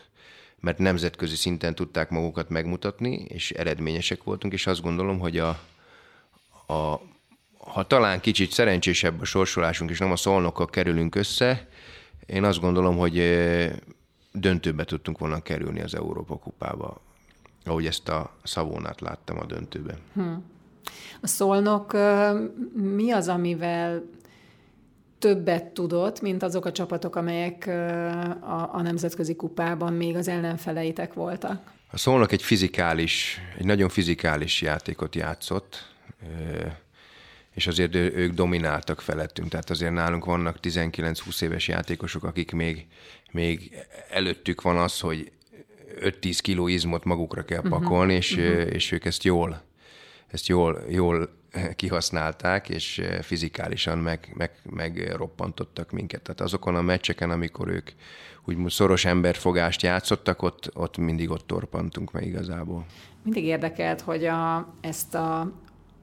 mert 0.60 0.78
nemzetközi 0.78 1.36
szinten 1.36 1.74
tudták 1.74 2.10
magukat 2.10 2.48
megmutatni, 2.48 3.24
és 3.28 3.50
eredményesek 3.50 4.22
voltunk, 4.22 4.52
és 4.52 4.66
azt 4.66 4.82
gondolom, 4.82 5.18
hogy 5.18 5.38
a, 5.38 5.48
a, 6.66 7.00
ha 7.68 7.86
talán 7.86 8.20
kicsit 8.20 8.50
szerencsésebb 8.50 9.20
a 9.20 9.24
sorsolásunk, 9.24 9.90
és 9.90 9.98
nem 9.98 10.12
a 10.12 10.16
szolnokkal 10.16 10.66
kerülünk 10.66 11.14
össze, 11.14 11.68
én 12.26 12.44
azt 12.44 12.60
gondolom, 12.60 12.96
hogy 12.96 13.22
döntőbe 14.32 14.84
tudtunk 14.84 15.18
volna 15.18 15.42
kerülni 15.42 15.80
az 15.80 15.94
Európa 15.94 16.36
kupába, 16.36 17.00
ahogy 17.64 17.86
ezt 17.86 18.08
a 18.08 18.30
szavónát 18.42 19.00
láttam 19.00 19.38
a 19.38 19.44
döntőben. 19.44 19.98
Hmm. 20.14 20.44
A 21.20 21.26
szolnok 21.26 21.96
mi 22.72 23.10
az, 23.10 23.28
amivel 23.28 24.02
többet 25.18 25.64
tudott, 25.64 26.20
mint 26.20 26.42
azok 26.42 26.64
a 26.64 26.72
csapatok, 26.72 27.16
amelyek 27.16 27.66
a, 28.40 28.68
a 28.72 28.82
nemzetközi 28.82 29.36
kupában 29.36 29.92
még 29.92 30.16
az 30.16 30.28
ellenfeleitek 30.28 31.12
voltak? 31.12 31.72
A 31.90 31.96
szolnok 31.96 32.32
egy 32.32 32.42
fizikális, 32.42 33.40
egy 33.58 33.64
nagyon 33.64 33.88
fizikális 33.88 34.62
játékot 34.62 35.14
játszott, 35.14 35.92
és 37.58 37.66
azért 37.66 37.94
ők 37.94 38.32
domináltak 38.32 39.00
felettünk. 39.00 39.48
Tehát 39.48 39.70
azért 39.70 39.92
nálunk 39.92 40.24
vannak 40.24 40.56
19-20 40.62 41.42
éves 41.42 41.68
játékosok, 41.68 42.24
akik 42.24 42.52
még, 42.52 42.86
még 43.30 43.76
előttük 44.10 44.62
van 44.62 44.76
az, 44.76 45.00
hogy 45.00 45.32
5-10 46.00 46.38
kiló 46.42 46.68
izmot 46.68 47.04
magukra 47.04 47.44
kell 47.44 47.60
mhm. 47.60 47.68
pakolni, 47.68 48.16
uh-huh. 48.16 48.16
és, 48.16 48.36
uh-huh. 48.36 48.74
és 48.74 48.92
ők 48.92 49.04
ezt 49.04 49.24
jól, 49.24 49.62
ezt 50.28 50.46
jól, 50.46 50.82
jól 50.88 51.36
kihasználták, 51.76 52.68
és 52.68 53.02
fizikálisan 53.22 53.98
meg, 53.98 54.32
meg, 54.34 54.50
meg 54.70 55.12
roppantottak 55.16 55.90
minket. 55.90 56.22
Tehát 56.22 56.40
azokon 56.40 56.74
a 56.74 56.82
meccseken, 56.82 57.30
amikor 57.30 57.68
ők 57.68 57.90
úgy 58.44 58.70
szoros 58.70 59.04
emberfogást 59.04 59.82
játszottak, 59.82 60.42
ott, 60.42 60.70
ott 60.74 60.96
mindig 60.96 61.30
ott 61.30 61.46
torpantunk 61.46 62.12
meg 62.12 62.26
igazából. 62.26 62.86
Mindig 63.22 63.44
érdekelt, 63.44 64.00
hogy 64.00 64.24
a, 64.24 64.72
ezt 64.80 65.14
a, 65.14 65.52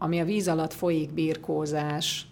ami 0.06 0.20
a 0.20 0.26
víz 0.26 0.48
alatt 0.48 0.74
folyik 0.74 1.14
birkózás, 1.14 2.26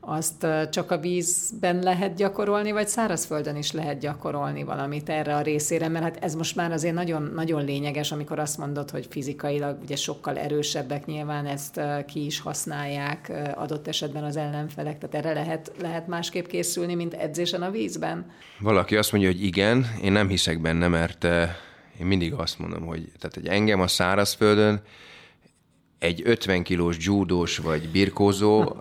azt 0.00 0.46
csak 0.70 0.90
a 0.90 0.98
vízben 0.98 1.78
lehet 1.78 2.14
gyakorolni, 2.14 2.72
vagy 2.72 2.88
szárazföldön 2.88 3.56
is 3.56 3.72
lehet 3.72 3.98
gyakorolni 3.98 4.62
valamit 4.62 5.08
erre 5.08 5.36
a 5.36 5.40
részére, 5.40 5.88
mert 5.88 6.04
hát 6.04 6.24
ez 6.24 6.34
most 6.34 6.56
már 6.56 6.72
azért 6.72 6.94
nagyon, 6.94 7.22
nagyon 7.34 7.64
lényeges, 7.64 8.12
amikor 8.12 8.38
azt 8.38 8.58
mondod, 8.58 8.90
hogy 8.90 9.06
fizikailag 9.10 9.78
ugye 9.82 9.96
sokkal 9.96 10.38
erősebbek 10.38 11.06
nyilván 11.06 11.46
ezt 11.46 11.80
ki 12.06 12.24
is 12.24 12.40
használják 12.40 13.32
adott 13.54 13.88
esetben 13.88 14.24
az 14.24 14.36
ellenfelek, 14.36 14.98
tehát 14.98 15.26
erre 15.26 15.40
lehet, 15.40 15.72
lehet 15.80 16.06
másképp 16.06 16.46
készülni, 16.46 16.94
mint 16.94 17.14
edzésen 17.14 17.62
a 17.62 17.70
vízben? 17.70 18.30
Valaki 18.60 18.96
azt 18.96 19.12
mondja, 19.12 19.30
hogy 19.30 19.42
igen, 19.42 19.86
én 20.02 20.12
nem 20.12 20.28
hiszek 20.28 20.60
benne, 20.60 20.88
mert 20.88 21.24
én 22.00 22.06
mindig 22.06 22.32
azt 22.32 22.58
mondom, 22.58 22.86
hogy 22.86 23.12
tehát, 23.18 23.34
hogy 23.34 23.46
engem 23.46 23.80
a 23.80 23.88
szárazföldön 23.88 24.82
egy 25.98 26.22
50 26.24 26.62
kilós 26.62 26.96
judós 26.98 27.58
vagy 27.58 27.88
birkózó 27.88 28.76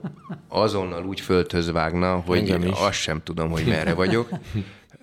azonnal 0.47 1.05
úgy 1.05 1.19
földhöz 1.19 1.71
vágna, 1.71 2.15
hogy 2.15 2.51
azt 2.73 2.99
sem 2.99 3.23
tudom, 3.23 3.49
hogy 3.49 3.65
merre 3.65 3.93
vagyok. 3.93 4.29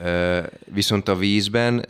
Viszont 0.75 1.09
a 1.09 1.17
vízben 1.17 1.85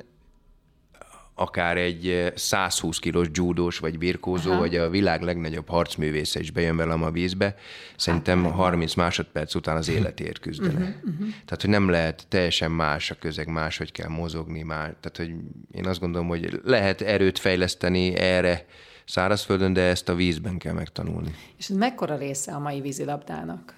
akár 1.34 1.76
egy 1.76 2.32
120 2.34 2.98
kilós 2.98 3.26
judós 3.32 3.78
vagy 3.78 3.98
birkózó, 3.98 4.50
Aha. 4.50 4.60
vagy 4.60 4.76
a 4.76 4.90
világ 4.90 5.22
legnagyobb 5.22 5.68
harcművésze 5.68 6.40
is 6.40 6.50
bejön 6.50 6.76
velem 6.76 7.02
a 7.02 7.10
vízbe, 7.10 7.56
szerintem 7.96 8.44
30 8.44 8.94
másodperc 8.94 9.54
után 9.54 9.76
az 9.76 9.88
életért 9.88 10.38
küzdene. 10.38 10.72
Uh-huh, 10.72 10.94
uh-huh. 11.04 11.28
Tehát, 11.28 11.60
hogy 11.60 11.70
nem 11.70 11.88
lehet 11.88 12.26
teljesen 12.28 12.70
más 12.70 13.10
a 13.10 13.14
közeg, 13.14 13.48
más, 13.48 13.76
hogy 13.76 13.92
kell 13.92 14.08
mozogni 14.08 14.62
már. 14.62 14.94
Tehát, 15.00 15.16
hogy 15.16 15.34
én 15.72 15.86
azt 15.86 16.00
gondolom, 16.00 16.28
hogy 16.28 16.60
lehet 16.64 17.00
erőt 17.00 17.38
fejleszteni 17.38 18.14
erre, 18.14 18.66
szárazföldön, 19.06 19.72
de 19.72 19.80
ezt 19.80 20.08
a 20.08 20.14
vízben 20.14 20.58
kell 20.58 20.72
megtanulni. 20.72 21.34
És 21.56 21.68
ez 21.68 21.76
mekkora 21.76 22.16
része 22.16 22.52
a 22.52 22.58
mai 22.58 22.80
vízilabdának? 22.80 23.74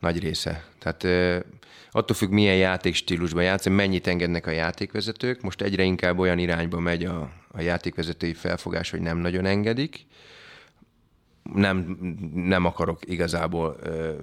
Nagy 0.00 0.18
része. 0.18 0.64
Tehát 0.78 1.04
attól 1.90 2.16
függ, 2.16 2.30
milyen 2.30 2.56
játékstílusban 2.56 3.42
játszani, 3.42 3.74
mennyit 3.74 4.06
engednek 4.06 4.46
a 4.46 4.50
játékvezetők. 4.50 5.40
Most 5.40 5.62
egyre 5.62 5.82
inkább 5.82 6.18
olyan 6.18 6.38
irányba 6.38 6.80
megy 6.80 7.04
a, 7.04 7.30
a 7.50 7.60
játékvezetői 7.60 8.34
felfogás, 8.34 8.90
hogy 8.90 9.00
nem 9.00 9.18
nagyon 9.18 9.44
engedik. 9.44 10.06
Nem, 11.54 11.98
nem 12.34 12.64
akarok 12.64 12.98
igazából 13.04 13.76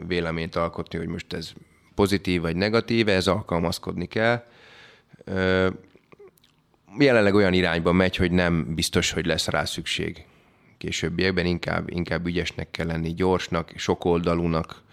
véleményt 0.07 0.55
alkotni, 0.55 0.97
hogy 0.97 1.07
most 1.07 1.33
ez 1.33 1.51
pozitív 1.95 2.41
vagy 2.41 2.55
negatív, 2.55 3.07
ez 3.07 3.27
alkalmazkodni 3.27 4.05
kell 4.05 4.43
jelenleg 6.99 7.35
olyan 7.35 7.53
irányba 7.53 7.91
megy, 7.91 8.15
hogy 8.15 8.31
nem 8.31 8.75
biztos, 8.75 9.11
hogy 9.11 9.25
lesz 9.25 9.47
rá 9.47 9.65
szükség 9.65 10.25
későbbiekben, 10.77 11.45
inkább, 11.45 11.89
inkább 11.89 12.25
ügyesnek 12.25 12.71
kell 12.71 12.85
lenni, 12.85 13.13
gyorsnak, 13.13 13.73
sokoldalúnak, 13.75 14.83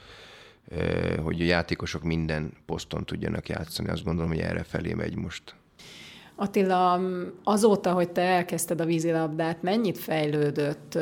hogy 1.22 1.40
a 1.40 1.44
játékosok 1.44 2.02
minden 2.02 2.52
poszton 2.66 3.04
tudjanak 3.04 3.48
játszani. 3.48 3.88
Azt 3.88 4.04
gondolom, 4.04 4.30
hogy 4.30 4.40
erre 4.40 4.62
felé 4.62 4.94
megy 4.94 5.16
most. 5.16 5.54
Attila, 6.34 7.00
azóta, 7.44 7.92
hogy 7.92 8.10
te 8.10 8.22
elkezdted 8.22 8.80
a 8.80 8.84
vízilabdát, 8.84 9.62
mennyit 9.62 9.98
fejlődött 9.98 10.94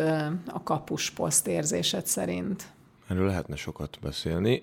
a 0.46 0.62
kapus 0.62 1.10
poszt 1.10 1.46
érzésed 1.46 2.06
szerint? 2.06 2.64
Erről 3.08 3.26
lehetne 3.26 3.56
sokat 3.56 3.98
beszélni. 4.02 4.60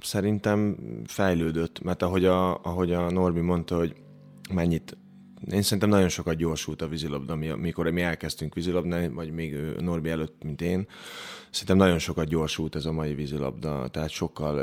Szerintem 0.00 0.76
fejlődött, 1.06 1.82
mert 1.82 2.02
ahogy 2.02 2.24
a, 2.24 2.62
ahogy 2.62 2.92
a 2.92 3.10
Norbi 3.10 3.40
mondta, 3.40 3.76
hogy 3.76 3.94
mennyit 4.52 4.96
én 5.50 5.62
szerintem 5.62 5.88
nagyon 5.88 6.08
sokat 6.08 6.36
gyorsult 6.36 6.82
a 6.82 6.88
vízilabda, 6.88 7.36
mikor 7.36 7.90
mi 7.90 8.02
elkezdtünk 8.02 8.54
vízilabdálni, 8.54 9.08
vagy 9.08 9.30
még 9.30 9.56
Norbi 9.78 10.10
előtt, 10.10 10.42
mint 10.44 10.60
én. 10.60 10.86
Szerintem 11.50 11.76
nagyon 11.76 11.98
sokat 11.98 12.28
gyorsult 12.28 12.74
ez 12.74 12.84
a 12.84 12.92
mai 12.92 13.14
vízilabda, 13.14 13.88
tehát 13.88 14.10
sokkal, 14.10 14.58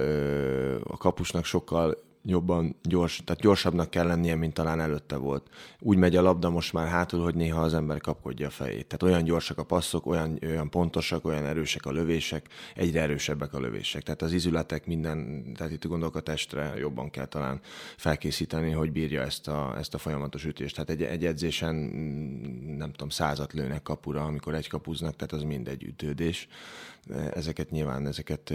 a 0.83 0.97
kapusnak 0.97 1.45
sokkal 1.45 1.97
jobban 2.29 2.75
gyors, 2.83 3.21
tehát 3.25 3.41
gyorsabbnak 3.41 3.89
kell 3.89 4.07
lennie, 4.07 4.35
mint 4.35 4.53
talán 4.53 4.79
előtte 4.79 5.15
volt. 5.15 5.47
Úgy 5.79 5.97
megy 5.97 6.15
a 6.15 6.21
labda 6.21 6.49
most 6.49 6.73
már 6.73 6.87
hátul, 6.87 7.23
hogy 7.23 7.35
néha 7.35 7.61
az 7.61 7.73
ember 7.73 7.99
kapkodja 7.99 8.47
a 8.47 8.49
fejét. 8.49 8.87
Tehát 8.87 9.03
olyan 9.03 9.23
gyorsak 9.23 9.57
a 9.57 9.63
passzok, 9.63 10.05
olyan, 10.05 10.39
olyan 10.43 10.69
pontosak, 10.69 11.25
olyan 11.25 11.45
erősek 11.45 11.85
a 11.85 11.91
lövések, 11.91 12.47
egyre 12.75 13.01
erősebbek 13.01 13.53
a 13.53 13.59
lövések. 13.59 14.03
Tehát 14.03 14.21
az 14.21 14.33
izületek 14.33 14.85
minden, 14.85 15.43
tehát 15.55 15.71
itt 15.71 15.87
gondolok 15.87 16.15
a 16.15 16.19
testre 16.19 16.73
jobban 16.77 17.09
kell 17.09 17.25
talán 17.25 17.59
felkészíteni, 17.97 18.71
hogy 18.71 18.91
bírja 18.91 19.21
ezt 19.21 19.47
a, 19.47 19.75
ezt 19.77 19.93
a 19.93 19.97
folyamatos 19.97 20.45
ütést. 20.45 20.75
Tehát 20.75 20.89
egy, 20.89 21.03
egy 21.03 21.25
edzésen 21.25 21.75
nem 22.77 22.91
tudom, 22.91 23.09
százat 23.09 23.53
lőnek 23.53 23.83
kapura, 23.83 24.23
amikor 24.23 24.55
egy 24.55 24.67
kapuznak, 24.67 25.15
tehát 25.15 25.31
az 25.31 25.43
mindegy 25.43 25.83
ütődés 25.83 26.47
ezeket 27.33 27.69
nyilván 27.69 28.07
ezeket 28.07 28.53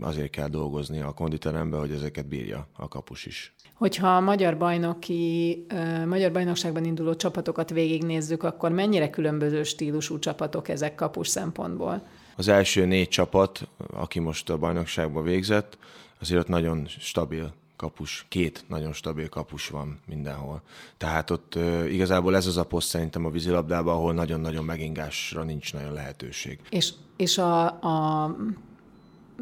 azért 0.00 0.30
kell 0.30 0.48
dolgozni 0.48 1.00
a 1.00 1.12
konditerembe, 1.12 1.76
hogy 1.76 1.90
ezeket 1.90 2.26
bírja 2.26 2.68
a 2.76 2.88
kapus 2.88 3.26
is. 3.26 3.54
Hogyha 3.74 4.16
a 4.16 4.20
magyar 4.20 4.56
bajnoki, 4.56 5.66
magyar 6.06 6.32
bajnokságban 6.32 6.84
induló 6.84 7.14
csapatokat 7.14 7.70
végignézzük, 7.70 8.42
akkor 8.42 8.70
mennyire 8.70 9.10
különböző 9.10 9.62
stílusú 9.62 10.18
csapatok 10.18 10.68
ezek 10.68 10.94
kapus 10.94 11.28
szempontból? 11.28 12.06
Az 12.36 12.48
első 12.48 12.84
négy 12.84 13.08
csapat, 13.08 13.68
aki 13.92 14.18
most 14.18 14.50
a 14.50 14.58
bajnokságban 14.58 15.22
végzett, 15.22 15.78
azért 16.20 16.40
ott 16.40 16.48
nagyon 16.48 16.86
stabil 16.86 17.54
kapus, 17.82 18.26
két 18.28 18.64
nagyon 18.68 18.92
stabil 18.92 19.28
kapus 19.28 19.68
van 19.68 20.00
mindenhol. 20.06 20.62
Tehát 20.96 21.30
ott 21.30 21.54
igazából 21.88 22.36
ez 22.36 22.46
az 22.46 22.56
a 22.56 22.64
poszt 22.64 22.88
szerintem 22.88 23.24
a 23.24 23.30
vízilabdában, 23.30 23.94
ahol 23.94 24.14
nagyon-nagyon 24.14 24.64
megingásra 24.64 25.42
nincs 25.42 25.72
nagyon 25.72 25.92
lehetőség. 25.92 26.58
És, 26.70 26.92
és 27.16 27.38
a, 27.38 27.64
a 27.66 28.36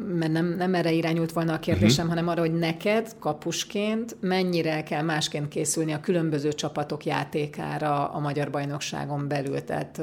mert 0.07 0.31
nem, 0.31 0.55
nem 0.57 0.75
erre 0.75 0.91
irányult 0.91 1.31
volna 1.31 1.53
a 1.53 1.59
kérdésem, 1.59 2.05
uh-huh. 2.05 2.19
hanem 2.19 2.27
arra, 2.27 2.49
hogy 2.49 2.59
neked 2.59 3.15
kapusként 3.19 4.17
mennyire 4.19 4.83
kell 4.83 5.01
másként 5.01 5.47
készülni 5.47 5.91
a 5.91 5.99
különböző 5.99 6.53
csapatok 6.53 7.05
játékára 7.05 8.07
a 8.07 8.19
magyar 8.19 8.49
bajnokságon 8.49 9.27
belül, 9.27 9.63
tehát 9.63 10.01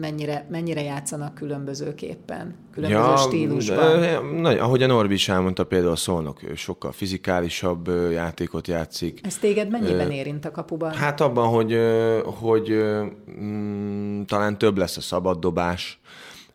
mennyire, 0.00 0.46
mennyire 0.50 0.82
játszanak 0.82 1.34
különbözőképpen, 1.34 2.54
különböző 2.72 3.02
ja, 3.02 3.16
stílusban. 3.16 4.24
Nagy, 4.40 4.58
ahogy 4.58 4.82
a 4.82 4.86
Norbi 4.86 5.14
is 5.14 5.28
elmondta, 5.28 5.64
például 5.64 5.92
a 5.92 5.96
Szolnok 5.96 6.40
sokkal 6.54 6.92
fizikálisabb 6.92 7.88
játékot 8.12 8.68
játszik. 8.68 9.20
Ez 9.22 9.38
téged 9.38 9.70
mennyiben 9.70 10.10
érint 10.10 10.44
a 10.44 10.50
kapuban? 10.50 10.92
Hát 10.92 11.20
abban, 11.20 11.48
hogy, 11.48 11.78
hogy 12.24 12.84
mm, 13.40 14.22
talán 14.22 14.58
több 14.58 14.78
lesz 14.78 14.96
a 14.96 15.00
szabaddobás, 15.00 16.00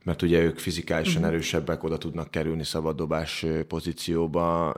mert 0.06 0.22
ugye 0.22 0.40
ők 0.40 0.58
fizikálisan 0.58 1.16
uh-huh. 1.16 1.28
erősebbek, 1.28 1.84
oda 1.84 1.98
tudnak 1.98 2.32
kerülni 2.32 2.64
szabaddobás 2.64 3.46
pozícióba, 3.68 4.70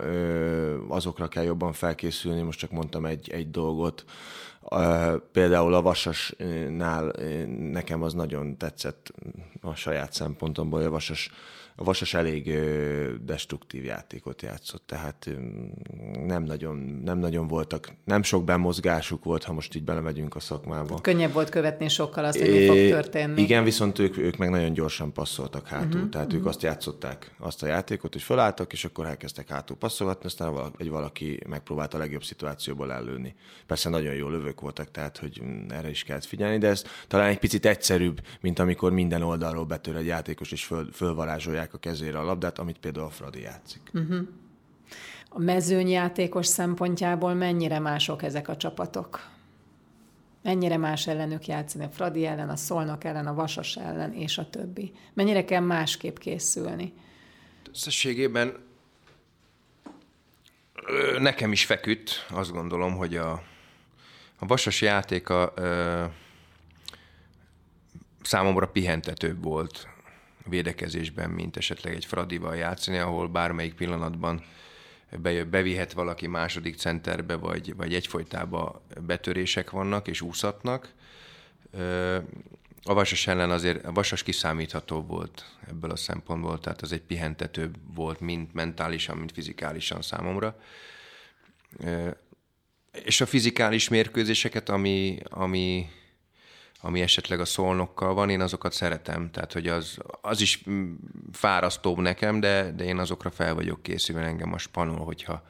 azokra 0.88 1.28
kell 1.28 1.44
jobban 1.44 1.74
felkészülni, 1.74 2.42
most 2.42 2.60
csak 2.60 2.72
mondtam 2.72 3.06
egy, 3.06 3.30
egy 3.30 3.52
dolgot. 3.52 4.06
Például 5.32 5.74
a 5.74 5.82
Vasasnál 5.82 7.14
nekem 7.72 8.02
az 8.02 8.14
nagyon 8.14 8.58
tetszett 8.58 9.14
a 9.62 9.76
saját 9.76 10.14
szempontomból, 10.14 10.82
a 10.82 10.90
Vasas 10.90 11.32
a 11.80 11.84
Vasas 11.84 12.14
elég 12.14 12.60
destruktív 13.26 13.84
játékot 13.84 14.42
játszott, 14.42 14.84
tehát 14.86 15.30
nem 16.26 16.44
nagyon, 16.44 16.78
nem 17.04 17.18
nagyon 17.18 17.48
voltak, 17.48 17.90
nem 18.04 18.24
sok 18.24 18.44
bemozgásuk 18.44 19.24
volt, 19.24 19.44
ha 19.44 19.54
most 19.54 19.76
így 19.76 19.84
belemegyünk 19.84 20.36
a 20.36 20.40
szakmába. 20.40 21.02
Könnyebb 21.02 21.34
volt 21.34 21.50
követni 21.50 21.90
sokkal 21.90 22.26
azt, 22.26 22.40
hogy 22.40 22.52
mi 22.52 22.66
fog 22.66 22.76
történni. 22.76 23.42
Igen, 23.42 23.64
viszont 23.64 24.00
ők, 24.00 24.18
ők 24.18 24.38
meg 24.38 24.50
nagyon 24.50 24.74
gyorsan 24.74 25.14
passzoltak 25.14 25.68
hátul, 25.68 25.96
uh-huh, 25.96 26.10
tehát 26.10 26.28
uh-huh. 26.28 26.42
ők 26.42 26.48
azt 26.48 26.62
játszották, 26.62 27.36
azt 27.38 27.64
a 27.64 27.68
játékot, 27.68 28.14
hogy 28.14 28.22
felálltak, 28.22 28.74
és 28.74 28.86
akkor 28.86 29.06
elkezdtek 29.06 29.50
hátul 29.50 29.78
passzolgatni, 29.78 30.26
aztán 30.26 30.74
egy 30.78 30.90
valaki 30.90 31.40
megpróbált 31.48 31.94
a 31.94 31.98
legjobb 31.98 32.24
szituációból 32.24 32.92
ellőni. 32.94 33.36
Persze 33.68 33.90
nagyon 33.90 34.14
jó 34.14 34.30
lövők 34.30 34.62
voltak, 34.62 34.92
tehát 34.92 35.18
hogy 35.18 35.42
erre 35.70 35.90
is 35.90 36.04
kellett 36.04 36.26
figyelni, 36.26 36.58
de 36.58 36.68
ez 36.68 36.84
talán 37.08 37.28
egy 37.28 37.40
picit 37.40 37.66
egyszerűbb, 37.66 38.22
mint 38.42 38.60
amikor 38.60 38.92
minden 38.92 39.22
oldalról 39.22 39.66
betör 39.66 39.96
egy 39.96 40.06
játékos, 40.06 40.52
és 40.52 40.64
föl, 40.64 40.90
fölvarázsolják 40.92 41.67
adják 41.68 41.74
a 41.74 41.90
kezére 41.90 42.20
a 42.20 42.24
labdát, 42.24 42.60
amit 42.60 42.78
például 42.80 43.06
a 43.06 43.10
Fradi 43.10 43.42
játszik. 43.42 43.82
Uh-huh. 43.94 44.28
A 45.30 45.40
mezőnyjátékos 45.40 46.46
szempontjából 46.46 47.34
mennyire 47.34 47.80
mások 47.80 48.24
ezek 48.24 48.48
a 48.48 48.58
csapatok? 48.58 49.26
Mennyire 50.44 50.78
más 50.78 51.08
ellenük 51.08 51.46
játszani 51.46 51.84
a 51.84 51.90
Fradi 51.90 52.26
ellen, 52.26 52.50
a 52.50 52.56
Szolnok 52.56 53.04
ellen, 53.04 53.28
a 53.28 53.34
Vasas 53.34 53.76
ellen, 53.76 54.14
és 54.14 54.38
a 54.38 54.50
többi? 54.50 54.92
Mennyire 55.14 55.46
kell 55.46 55.62
másképp 55.62 56.18
készülni? 56.18 56.94
Összességében 57.70 58.56
nekem 61.20 61.52
is 61.52 61.66
feküdt, 61.66 62.26
azt 62.30 62.52
gondolom, 62.52 62.96
hogy 62.96 63.16
a, 63.16 63.32
a 64.40 64.46
Vasas 64.46 64.82
játéka 64.82 65.54
ö, 65.56 66.06
számomra 68.22 68.68
pihentetőbb 68.68 69.44
volt 69.44 69.97
védekezésben, 70.50 71.30
mint 71.30 71.58
esetleg 71.58 71.94
egy 71.94 72.06
Fradival 72.06 72.56
játszani, 72.56 72.98
ahol 72.98 73.28
bármelyik 73.28 73.74
pillanatban 73.74 74.44
bevihet 75.50 75.94
valaki 75.94 76.28
második 76.28 76.78
centerbe, 76.78 77.36
vagy, 77.36 77.76
vagy 77.76 77.94
egyfolytában 77.94 78.82
betörések 79.02 79.70
vannak 79.70 80.08
és 80.08 80.22
úszatnak. 80.22 80.94
A 82.84 82.94
Vasas 82.94 83.28
ellen 83.28 83.52
azért 83.52 83.86
a 83.86 83.92
Vasas 83.92 84.24
kiszámítható 84.24 85.02
volt 85.02 85.46
ebből 85.68 85.92
a 85.92 85.96
szempontból, 85.96 86.60
tehát 86.60 86.82
az 86.82 86.92
egy 86.92 87.02
pihentetőbb 87.02 87.76
volt, 87.96 88.20
mind 88.20 88.48
mentálisan, 88.54 89.18
mind 89.18 89.32
fizikálisan 89.32 90.02
számomra. 90.02 90.60
És 93.04 93.22
a 93.22 93.26
fizikális 93.26 93.90
mérkőzéseket, 93.90 94.70
ami, 94.70 95.20
ami 95.24 95.90
ami 96.82 97.02
esetleg 97.02 97.40
a 97.40 97.46
szolnokkal 97.46 98.14
van, 98.14 98.30
én 98.30 98.42
azokat 98.42 98.74
szeretem. 98.74 99.32
Tehát, 99.32 99.54
hogy 99.54 99.68
az, 99.68 99.98
az 100.22 100.42
is 100.42 100.64
mm, 100.70 100.94
fárasztóbb 101.32 101.98
nekem, 101.98 102.40
de, 102.40 102.72
de 102.72 102.84
én 102.84 102.98
azokra 102.98 103.30
fel 103.30 103.56
vagyok 103.56 103.84
készülve, 103.84 104.22
engem 104.22 104.54
a 104.54 104.58
spanol, 104.58 105.06
hogyha, 105.06 105.44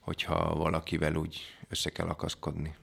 hogyha 0.00 0.54
valakivel 0.54 1.14
úgy 1.14 1.40
össze 1.68 1.90
kell 1.90 2.06
akaszkodni. 2.06 2.74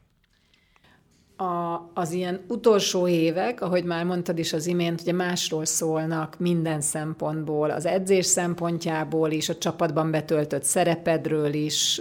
A, 1.37 1.81
az 1.93 2.11
ilyen 2.11 2.45
utolsó 2.47 3.07
évek, 3.07 3.61
ahogy 3.61 3.83
már 3.83 4.05
mondtad 4.05 4.39
is 4.39 4.53
az 4.53 4.67
imént, 4.67 5.01
ugye 5.01 5.11
másról 5.11 5.65
szólnak 5.65 6.39
minden 6.39 6.81
szempontból, 6.81 7.69
az 7.69 7.85
edzés 7.85 8.25
szempontjából 8.25 9.31
is, 9.31 9.49
a 9.49 9.57
csapatban 9.57 10.11
betöltött 10.11 10.63
szerepedről 10.63 11.53
is, 11.53 11.97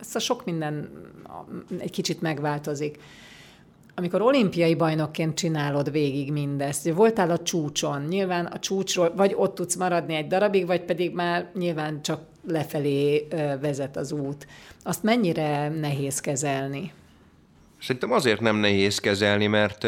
ez 0.00 0.14
a 0.14 0.18
sok 0.18 0.44
minden 0.44 0.90
egy 1.78 1.90
kicsit 1.90 2.20
megváltozik 2.20 2.98
amikor 3.94 4.22
olimpiai 4.22 4.74
bajnokként 4.74 5.34
csinálod 5.34 5.90
végig 5.90 6.32
mindezt, 6.32 6.92
voltál 6.92 7.30
a 7.30 7.38
csúcson, 7.38 8.02
nyilván 8.02 8.46
a 8.46 8.58
csúcsról 8.58 9.12
vagy 9.16 9.32
ott 9.36 9.54
tudsz 9.54 9.74
maradni 9.74 10.14
egy 10.14 10.26
darabig, 10.26 10.66
vagy 10.66 10.80
pedig 10.80 11.14
már 11.14 11.50
nyilván 11.54 12.02
csak 12.02 12.20
lefelé 12.46 13.26
vezet 13.60 13.96
az 13.96 14.12
út. 14.12 14.46
Azt 14.82 15.02
mennyire 15.02 15.68
nehéz 15.68 16.20
kezelni? 16.20 16.92
Szerintem 17.80 18.12
azért 18.12 18.40
nem 18.40 18.56
nehéz 18.56 18.98
kezelni, 18.98 19.46
mert, 19.46 19.82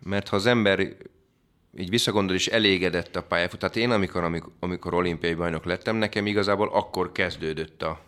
mert 0.00 0.28
ha 0.28 0.36
az 0.36 0.46
ember 0.46 0.80
így 1.78 1.88
visszagondol 1.88 2.34
és 2.34 2.46
elégedett 2.46 3.16
a 3.16 3.22
pályafut, 3.22 3.58
tehát 3.58 3.76
én 3.76 3.90
amikor, 3.90 4.24
amikor, 4.24 4.52
amikor 4.60 4.94
olimpiai 4.94 5.34
bajnok 5.34 5.64
lettem, 5.64 5.96
nekem 5.96 6.26
igazából 6.26 6.68
akkor 6.72 7.12
kezdődött 7.12 7.82
a, 7.82 8.00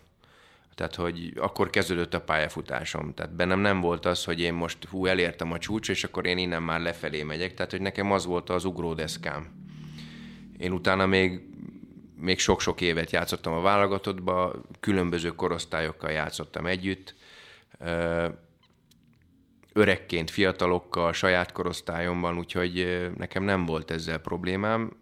tehát, 0.76 0.94
hogy 0.94 1.32
akkor 1.36 1.70
kezdődött 1.70 2.14
a 2.14 2.20
pályafutásom. 2.20 3.14
Tehát 3.14 3.34
bennem 3.34 3.60
nem 3.60 3.80
volt 3.80 4.06
az, 4.06 4.24
hogy 4.24 4.40
én 4.40 4.54
most 4.54 4.84
hú, 4.84 5.06
elértem 5.06 5.52
a 5.52 5.58
csúcs, 5.58 5.88
és 5.88 6.04
akkor 6.04 6.26
én 6.26 6.38
innen 6.38 6.62
már 6.62 6.80
lefelé 6.80 7.22
megyek. 7.22 7.54
Tehát, 7.54 7.70
hogy 7.70 7.80
nekem 7.80 8.12
az 8.12 8.26
volt 8.26 8.50
az 8.50 8.64
ugródeszkám. 8.64 9.46
Én 10.58 10.72
utána 10.72 11.06
még, 11.06 11.40
még 12.16 12.38
sok-sok 12.38 12.80
évet 12.80 13.10
játszottam 13.10 13.52
a 13.52 13.60
válogatottba, 13.60 14.62
különböző 14.80 15.34
korosztályokkal 15.34 16.10
játszottam 16.10 16.66
együtt. 16.66 17.14
Öregként, 19.72 20.30
fiatalokkal, 20.30 21.12
saját 21.12 21.52
korosztályomban, 21.52 22.38
úgyhogy 22.38 23.06
nekem 23.16 23.42
nem 23.42 23.66
volt 23.66 23.90
ezzel 23.90 24.18
problémám 24.18 24.92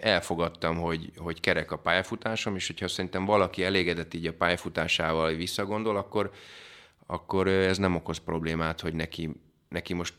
elfogadtam, 0.00 0.76
hogy, 0.76 1.12
hogy 1.16 1.40
kerek 1.40 1.70
a 1.70 1.78
pályafutásom, 1.78 2.54
és 2.54 2.66
hogyha 2.66 2.88
szerintem 2.88 3.24
valaki 3.24 3.64
elégedett 3.64 4.14
így 4.14 4.26
a 4.26 4.34
pályafutásával 4.34 5.34
visszagondol, 5.34 5.96
akkor, 5.96 6.30
akkor 7.06 7.48
ez 7.48 7.78
nem 7.78 7.94
okoz 7.94 8.18
problémát, 8.18 8.80
hogy 8.80 8.94
neki, 8.94 9.30
neki 9.68 9.94
most 9.94 10.14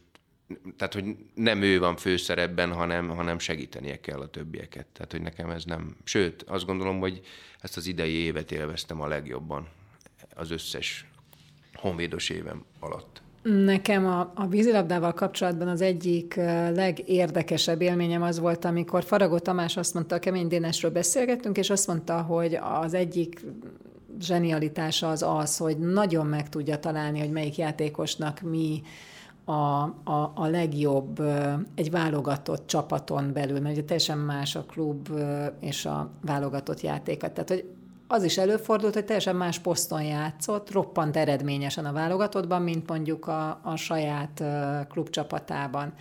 tehát, 0.78 0.94
hogy 0.94 1.16
nem 1.34 1.62
ő 1.62 1.80
van 1.80 1.96
főszerepben, 1.96 2.74
hanem, 2.74 3.10
hanem 3.10 3.40
segítenie 3.40 4.00
kell 4.00 4.20
a 4.20 4.30
többieket. 4.30 4.86
Tehát, 4.86 5.12
hogy 5.12 5.22
nekem 5.22 5.50
ez 5.50 5.64
nem... 5.64 5.96
Sőt, 6.04 6.44
azt 6.44 6.66
gondolom, 6.66 7.00
hogy 7.00 7.22
ezt 7.60 7.78
az 7.78 7.88
idei 7.88 8.14
évet 8.14 8.52
élveztem 8.52 9.02
a 9.02 9.08
legjobban 9.08 9.68
az 10.36 10.52
összes 10.52 11.06
honvédos 11.74 12.30
évem 12.30 12.66
alatt. 12.80 13.22
Nekem 13.44 14.06
a, 14.06 14.32
a 14.36 14.48
vízilabdával 14.48 15.14
kapcsolatban 15.14 15.68
az 15.68 15.82
egyik 15.82 16.36
legérdekesebb 16.76 17.82
élményem 17.82 18.22
az 18.22 18.40
volt, 18.40 18.66
amikor 18.66 19.04
Faragó 19.04 19.40
Tamás 19.40 19.78
azt 19.78 19.94
mondta, 19.94 20.16
a 20.16 20.20
Kemény 20.20 20.48
Dénesről 20.48 20.92
beszélgettünk, 20.92 21.58
és 21.58 21.70
azt 21.70 21.88
mondta, 21.88 22.22
hogy 22.22 22.60
az 22.84 22.94
egyik 22.94 23.46
zsenialitása 24.20 25.10
az 25.10 25.24
az, 25.24 25.58
hogy 25.58 25.78
nagyon 25.78 26.26
meg 26.26 26.50
tudja 26.50 26.80
találni, 26.80 27.20
hogy 27.20 27.32
melyik 27.32 27.58
játékosnak 27.58 28.42
mi 28.42 28.82
a, 29.46 29.52
a, 29.52 30.32
a 30.36 30.48
legjobb 30.48 31.22
egy 31.76 31.92
válogatott 31.92 32.68
csapaton 32.68 33.34
belül, 33.34 33.60
mert 33.60 33.76
ugye 33.76 33.84
teljesen 33.84 34.18
más 34.18 34.56
a 34.56 34.64
klub 34.64 35.10
és 35.60 35.86
a 35.86 36.10
válogatott 36.26 36.82
játéka. 36.82 37.32
Tehát, 37.32 37.50
hogy 37.50 37.66
az 38.12 38.24
is 38.24 38.38
előfordult, 38.38 38.94
hogy 38.94 39.06
teljesen 39.06 39.36
más 39.36 39.60
poszton 39.60 40.04
játszott, 40.04 40.72
roppant 40.72 41.18
eredményesen 41.18 41.86
a 41.86 41.94
válogatottban, 41.94 42.62
mint 42.62 42.90
mondjuk 42.90 43.28
a, 43.28 43.60
a 43.64 43.76
saját 43.76 44.44
klubcsapatában. 44.90 45.94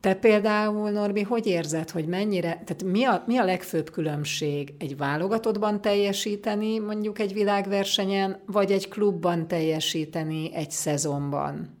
Te 0.00 0.14
például, 0.14 0.90
Norbi, 0.90 1.22
hogy 1.22 1.46
érzed, 1.46 1.90
hogy 1.90 2.06
mennyire, 2.06 2.48
tehát 2.48 2.82
mi 2.84 3.04
a, 3.04 3.22
mi 3.26 3.38
a 3.38 3.44
legfőbb 3.44 3.90
különbség 3.90 4.74
egy 4.78 4.96
válogatottban 4.96 5.80
teljesíteni, 5.80 6.78
mondjuk 6.78 7.18
egy 7.18 7.32
világversenyen, 7.32 8.40
vagy 8.46 8.72
egy 8.72 8.88
klubban 8.88 9.48
teljesíteni 9.48 10.54
egy 10.54 10.70
szezonban? 10.70 11.78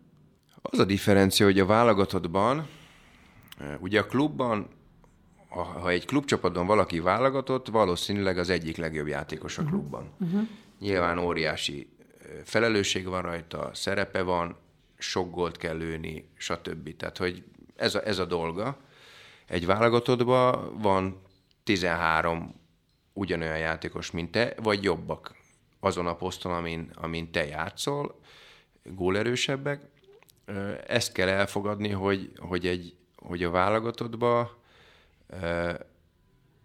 Az 0.62 0.78
a 0.78 0.84
differencia, 0.84 1.46
hogy 1.46 1.58
a 1.58 1.66
válogatottban, 1.66 2.66
ugye 3.80 4.00
a 4.00 4.06
klubban 4.06 4.68
ha 5.52 5.90
egy 5.90 6.06
klubcsapatban 6.06 6.66
valaki 6.66 7.00
válogatott, 7.00 7.68
valószínűleg 7.68 8.38
az 8.38 8.50
egyik 8.50 8.76
legjobb 8.76 9.06
játékos 9.06 9.58
a 9.58 9.62
mhm. 9.62 9.70
klubban. 9.70 10.10
Uh-huh. 10.20 10.48
Nyilván 10.78 11.18
óriási 11.18 11.88
felelősség 12.44 13.06
van 13.06 13.22
rajta, 13.22 13.70
szerepe 13.74 14.22
van, 14.22 14.56
sok 14.98 15.30
gólt 15.30 15.56
kell 15.56 15.76
lőni, 15.76 16.28
stb. 16.36 16.96
Tehát, 16.96 17.18
hogy 17.18 17.44
ez 17.76 17.94
a, 17.94 18.06
ez 18.06 18.18
a 18.18 18.24
dolga. 18.24 18.76
Egy 19.46 19.66
válogatottban 19.66 20.78
van 20.78 21.22
13 21.64 22.54
ugyanolyan 23.12 23.58
játékos, 23.58 24.10
mint 24.10 24.30
te, 24.30 24.54
vagy 24.62 24.82
jobbak 24.82 25.36
azon 25.80 26.06
a 26.06 26.16
poszton, 26.16 26.52
amin, 26.52 26.90
amin 26.94 27.30
te 27.30 27.46
játszol, 27.46 28.20
gólerősebbek. 28.84 29.80
Ezt 30.86 31.12
kell 31.12 31.28
elfogadni, 31.28 31.90
hogy, 31.90 32.32
hogy, 32.36 32.66
egy, 32.66 32.94
hogy 33.16 33.44
a 33.44 33.50
válogatottba 33.50 34.61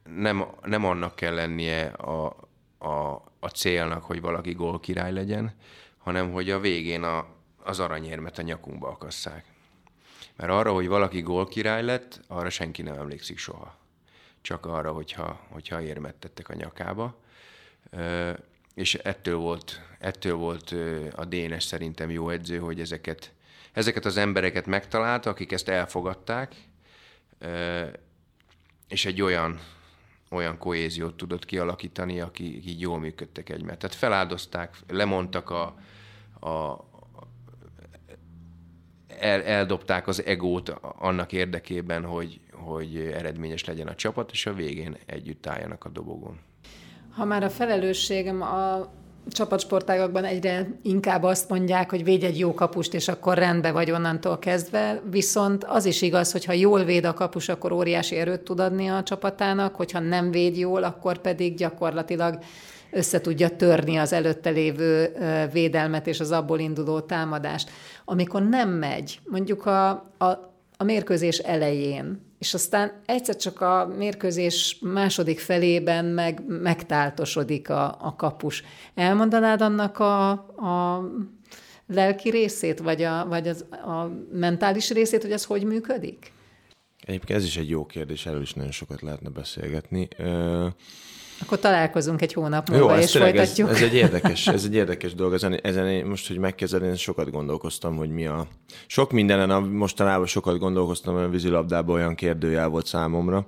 nem, 0.04 0.46
nem 0.64 0.86
annak 0.86 1.16
kell 1.16 1.34
lennie 1.34 1.86
a, 1.88 2.36
a, 2.78 3.24
a 3.40 3.48
célnak, 3.48 4.04
hogy 4.04 4.22
valaki 4.22 4.52
gól 4.54 4.80
király 4.80 5.14
legyen, 5.14 5.56
hanem 5.98 6.32
hogy 6.32 6.50
a 6.50 6.60
végén 6.60 7.04
a, 7.04 7.26
az 7.64 7.80
aranyérmet 7.80 8.38
a 8.38 8.42
nyakunkba 8.42 8.88
akasszák. 8.88 9.46
Mert 10.36 10.52
arra, 10.52 10.74
hogy 10.74 10.88
valaki 10.88 11.22
gól 11.22 11.48
király 11.48 11.84
lett, 11.84 12.22
arra 12.28 12.50
senki 12.50 12.82
nem 12.82 12.98
emlékszik 12.98 13.38
soha. 13.38 13.78
Csak 14.42 14.66
arra, 14.66 14.92
hogyha, 14.92 15.40
hogyha 15.50 15.82
érmet 15.82 16.16
tettek 16.16 16.50
a 16.50 16.54
nyakába. 16.54 17.20
És 18.74 18.94
ettől 18.96 19.36
volt, 19.36 19.82
ettől 20.00 20.36
volt 20.36 20.76
a 21.16 21.26
Dénes 21.26 21.64
szerintem 21.64 22.10
jó 22.10 22.30
edző, 22.30 22.58
hogy 22.58 22.80
ezeket, 22.80 23.34
ezeket 23.72 24.06
az 24.06 24.18
embereket 24.18 24.66
megtalálta, 24.66 25.30
akik 25.30 25.52
ezt 25.52 25.70
elfogadták, 25.70 26.56
és 28.88 29.06
egy 29.06 29.22
olyan, 29.22 29.60
olyan 30.30 30.58
kohéziót 30.58 31.18
tudott 31.18 31.46
kialakítani, 31.46 32.20
akik 32.20 32.66
így 32.66 32.82
jól 32.82 33.00
működtek 33.00 33.50
egymást. 33.50 33.80
Tehát 33.80 33.96
feláldozták, 33.96 34.76
lemondtak 34.88 35.50
a, 35.50 35.76
a, 36.48 36.86
el, 39.08 39.44
eldobták 39.44 40.08
az 40.08 40.24
egót 40.24 40.70
annak 40.82 41.32
érdekében, 41.32 42.04
hogy, 42.06 42.40
hogy 42.52 42.98
eredményes 42.98 43.66
legyen 43.66 43.88
a 43.88 43.96
csapat, 43.96 44.32
és 44.32 44.46
a 44.46 44.54
végén 44.54 44.98
együtt 45.06 45.48
álljanak 45.48 45.86
a 45.86 45.90
dobogon. 45.90 46.40
Ha 47.10 47.26
már 47.26 47.44
a 47.44 47.50
felelősségem 47.50 48.42
a 48.42 48.92
csapatsportágakban 49.30 50.24
egyre 50.24 50.68
inkább 50.82 51.24
azt 51.24 51.50
mondják, 51.50 51.90
hogy 51.90 52.04
védj 52.04 52.26
egy 52.26 52.40
jó 52.40 52.54
kapust, 52.54 52.94
és 52.94 53.08
akkor 53.08 53.38
rendbe 53.38 53.72
vagy 53.72 53.92
onnantól 53.92 54.40
kezdve, 54.40 55.02
viszont 55.10 55.64
az 55.64 55.86
is 55.86 56.02
igaz, 56.02 56.32
hogy 56.32 56.46
ha 56.46 56.54
jól 56.54 56.84
véd 56.84 57.06
a 57.06 57.14
kapus, 57.14 57.50
akkor 57.50 57.72
óriási 57.72 58.16
erőt 58.16 58.42
tud 58.42 58.60
adni 58.60 58.88
a 58.88 59.04
csapatának, 59.04 59.76
hogyha 59.76 60.00
nem 60.00 60.32
véd 60.32 60.58
jól, 60.58 60.84
akkor 60.84 61.18
pedig 61.18 61.56
gyakorlatilag 61.56 62.40
össze 62.92 63.22
tudja 63.22 63.56
törni 63.56 63.98
az 63.98 64.14
előtte 64.14 64.50
lévő 64.50 65.16
védelmet 65.52 66.08
és 66.08 66.20
az 66.20 66.32
abból 66.32 66.60
induló 66.60 67.00
támadást. 67.00 67.70
Amikor 68.06 68.44
nem 68.44 68.70
megy, 68.70 69.20
mondjuk 69.26 69.66
a, 69.66 69.90
a, 70.18 70.26
a 70.78 70.84
mérkőzés 70.84 71.38
elején, 71.38 72.27
és 72.40 72.54
aztán 72.54 73.02
egyszer 73.06 73.36
csak 73.36 73.62
a 73.62 73.94
mérkőzés 73.98 74.78
második 74.82 75.40
felében 75.40 76.06
meg 76.06 76.44
megtáltosodik 76.48 77.70
a, 77.70 77.98
a 78.02 78.16
kapus. 78.16 78.64
Elmondanád 78.96 79.62
annak 79.62 80.00
a, 80.00 80.30
a 80.30 81.04
lelki 81.88 82.30
részét, 82.30 82.80
vagy, 82.80 83.02
a, 83.04 83.26
vagy 83.28 83.48
az, 83.48 83.66
a 83.72 84.10
mentális 84.32 84.90
részét, 84.90 85.22
hogy 85.22 85.32
ez 85.32 85.46
hogy 85.46 85.64
működik? 85.64 86.32
Egyébként 87.06 87.40
ez 87.40 87.46
is 87.46 87.58
egy 87.58 87.70
jó 87.70 87.86
kérdés, 87.86 88.26
erről 88.26 88.42
is 88.42 88.54
nagyon 88.54 88.72
sokat 88.72 89.02
lehetne 89.02 89.30
beszélgetni. 89.30 90.08
Akkor 91.42 91.60
találkozunk 91.60 92.22
egy 92.22 92.34
hónap 92.34 92.70
múlva, 92.70 92.96
Jó, 92.96 93.02
és 93.02 93.12
tényleg, 93.12 93.36
folytatjuk. 93.36 93.70
Ez, 93.70 93.76
ez, 93.76 93.82
egy 93.82 93.94
érdekes, 94.04 94.48
ez 94.48 94.64
egy 94.64 94.76
érdekes 94.76 95.14
dolog. 95.14 95.34
Ezen, 95.34 95.60
ezen 95.64 96.06
most, 96.06 96.28
hogy 96.28 96.38
megkezded, 96.38 96.84
én 96.84 96.96
sokat 96.96 97.32
gondolkoztam, 97.32 97.96
hogy 97.96 98.10
mi 98.10 98.26
a... 98.26 98.48
Sok 98.88 99.12
mindenen, 99.12 99.50
a, 99.50 99.60
mostanában 99.60 100.26
sokat 100.26 100.58
gondolkoztam, 100.58 101.16
a 101.16 101.28
vízilabdában 101.28 101.96
olyan 101.96 102.16
kérdőjel 102.16 102.68
volt 102.68 102.86
számomra. 102.86 103.46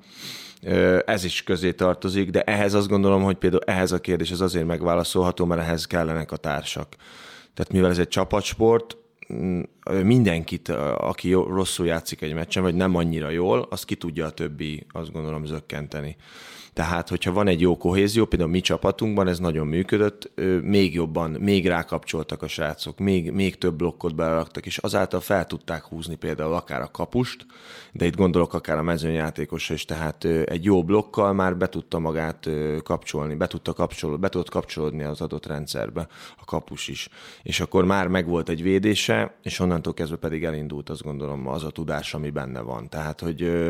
Ez 1.06 1.23
is 1.23 1.43
közé 1.43 1.71
tartozik, 1.71 2.30
de 2.30 2.41
ehhez 2.41 2.73
azt 2.73 2.88
gondolom, 2.88 3.23
hogy 3.23 3.36
például 3.36 3.63
ehhez 3.65 3.91
a 3.91 3.99
kérdés 3.99 4.32
az 4.32 4.41
azért 4.41 4.65
megválaszolható, 4.65 5.45
mert 5.45 5.62
ehhez 5.62 5.86
kellenek 5.86 6.32
a 6.32 6.38
társak. 6.38 6.95
Tehát 7.54 7.71
mivel 7.71 7.89
ez 7.89 7.99
egy 7.99 8.08
csapatsport, 8.08 8.97
mindenkit, 10.04 10.69
aki 10.97 11.32
rosszul 11.32 11.86
játszik 11.86 12.21
egy 12.21 12.34
meccsen, 12.34 12.63
vagy 12.63 12.75
nem 12.75 12.95
annyira 12.95 13.30
jól, 13.30 13.67
azt 13.69 13.86
ki 13.86 13.95
tudja 13.95 14.25
a 14.25 14.30
többi, 14.30 14.86
azt 14.91 15.12
gondolom, 15.12 15.45
zökkenteni. 15.45 16.15
Tehát, 16.80 17.10
hogyha 17.10 17.32
van 17.32 17.48
egy 17.48 17.62
jó 17.62 17.78
kohézió, 17.78 18.26
például 18.26 18.50
mi 18.50 18.60
csapatunkban 18.62 19.28
ez 19.28 19.39
nagyon 19.39 19.68
működött, 19.68 20.32
még 20.62 20.94
jobban, 20.94 21.32
még 21.32 21.68
rákapcsoltak 21.68 22.42
a 22.42 22.48
srácok, 22.48 23.00
még, 23.00 23.32
még 23.32 23.58
több 23.58 23.76
blokkot 23.76 24.15
beleraktak, 24.15 24.65
és 24.65 24.78
azáltal 24.78 25.20
fel 25.20 25.46
tudták 25.46 25.84
húzni 25.84 26.15
például 26.15 26.54
akár 26.54 26.82
a 26.82 26.92
kapust, 26.92 27.46
de 27.92 28.06
itt 28.06 28.15
gondolok 28.15 28.54
akár 28.54 28.78
a 28.78 28.82
mezőnyjátékosra 28.82 29.74
is, 29.74 29.86
tehát 29.86 30.26
egy 30.26 30.63
jó 30.63 30.84
blokkal 30.84 31.34
már 31.34 31.58
be 31.58 31.70
tudta 31.70 32.00
magát 32.00 32.50
kapcsolni, 32.84 33.36
be 33.36 33.48
tudta 33.48 33.74
kapcsolódni, 33.74 34.22
be 34.22 34.30
tudott 34.30 34.50
kapcsolódni 34.50 35.04
az 35.04 35.22
adott 35.22 35.46
rendszerbe 35.46 36.08
a 36.38 36.46
kapus 36.46 36.88
is. 36.88 37.10
És 37.44 37.60
akkor 37.60 37.86
már 37.86 38.08
megvolt 38.08 38.50
egy 38.50 38.62
védése, 38.62 39.38
és 39.44 39.60
onnantól 39.60 39.94
kezdve 39.94 40.18
pedig 40.18 40.44
elindult 40.44 40.89
azt 40.89 41.04
gondolom 41.04 41.48
az 41.48 41.63
a 41.63 41.70
tudás, 41.70 42.13
ami 42.13 42.30
benne 42.30 42.62
van. 42.62 42.89
Tehát, 42.89 43.20
hogy 43.20 43.70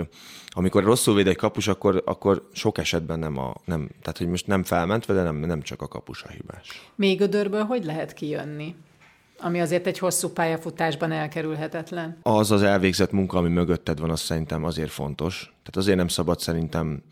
amikor 0.49 0.83
rosszul 0.83 1.15
véd 1.15 1.27
egy 1.27 1.35
kapus, 1.35 1.67
akkor, 1.67 2.01
akkor 2.05 2.47
sok 2.51 2.77
esetben 2.77 2.97
nem 3.07 3.37
a, 3.37 3.53
nem, 3.65 3.89
tehát 4.01 4.17
hogy 4.17 4.27
most 4.27 4.47
nem 4.47 4.63
felmentve, 4.63 5.13
de 5.13 5.21
nem, 5.21 5.35
nem 5.35 5.61
csak 5.61 5.81
a 5.81 5.87
kapus 5.87 6.23
a 6.23 6.29
hibás. 6.29 6.91
Még 6.95 7.17
gödörből 7.17 7.63
hogy 7.63 7.85
lehet 7.85 8.13
kijönni? 8.13 8.75
Ami 9.41 9.61
azért 9.61 9.87
egy 9.87 9.99
hosszú 9.99 10.29
pályafutásban 10.29 11.11
elkerülhetetlen. 11.11 12.17
Az 12.21 12.51
az 12.51 12.63
elvégzett 12.63 13.11
munka, 13.11 13.37
ami 13.37 13.49
mögötted 13.49 13.99
van, 13.99 14.09
az 14.09 14.19
szerintem 14.19 14.63
azért 14.63 14.89
fontos. 14.89 15.39
Tehát 15.39 15.75
azért 15.75 15.97
nem 15.97 16.07
szabad 16.07 16.39
szerintem 16.39 17.03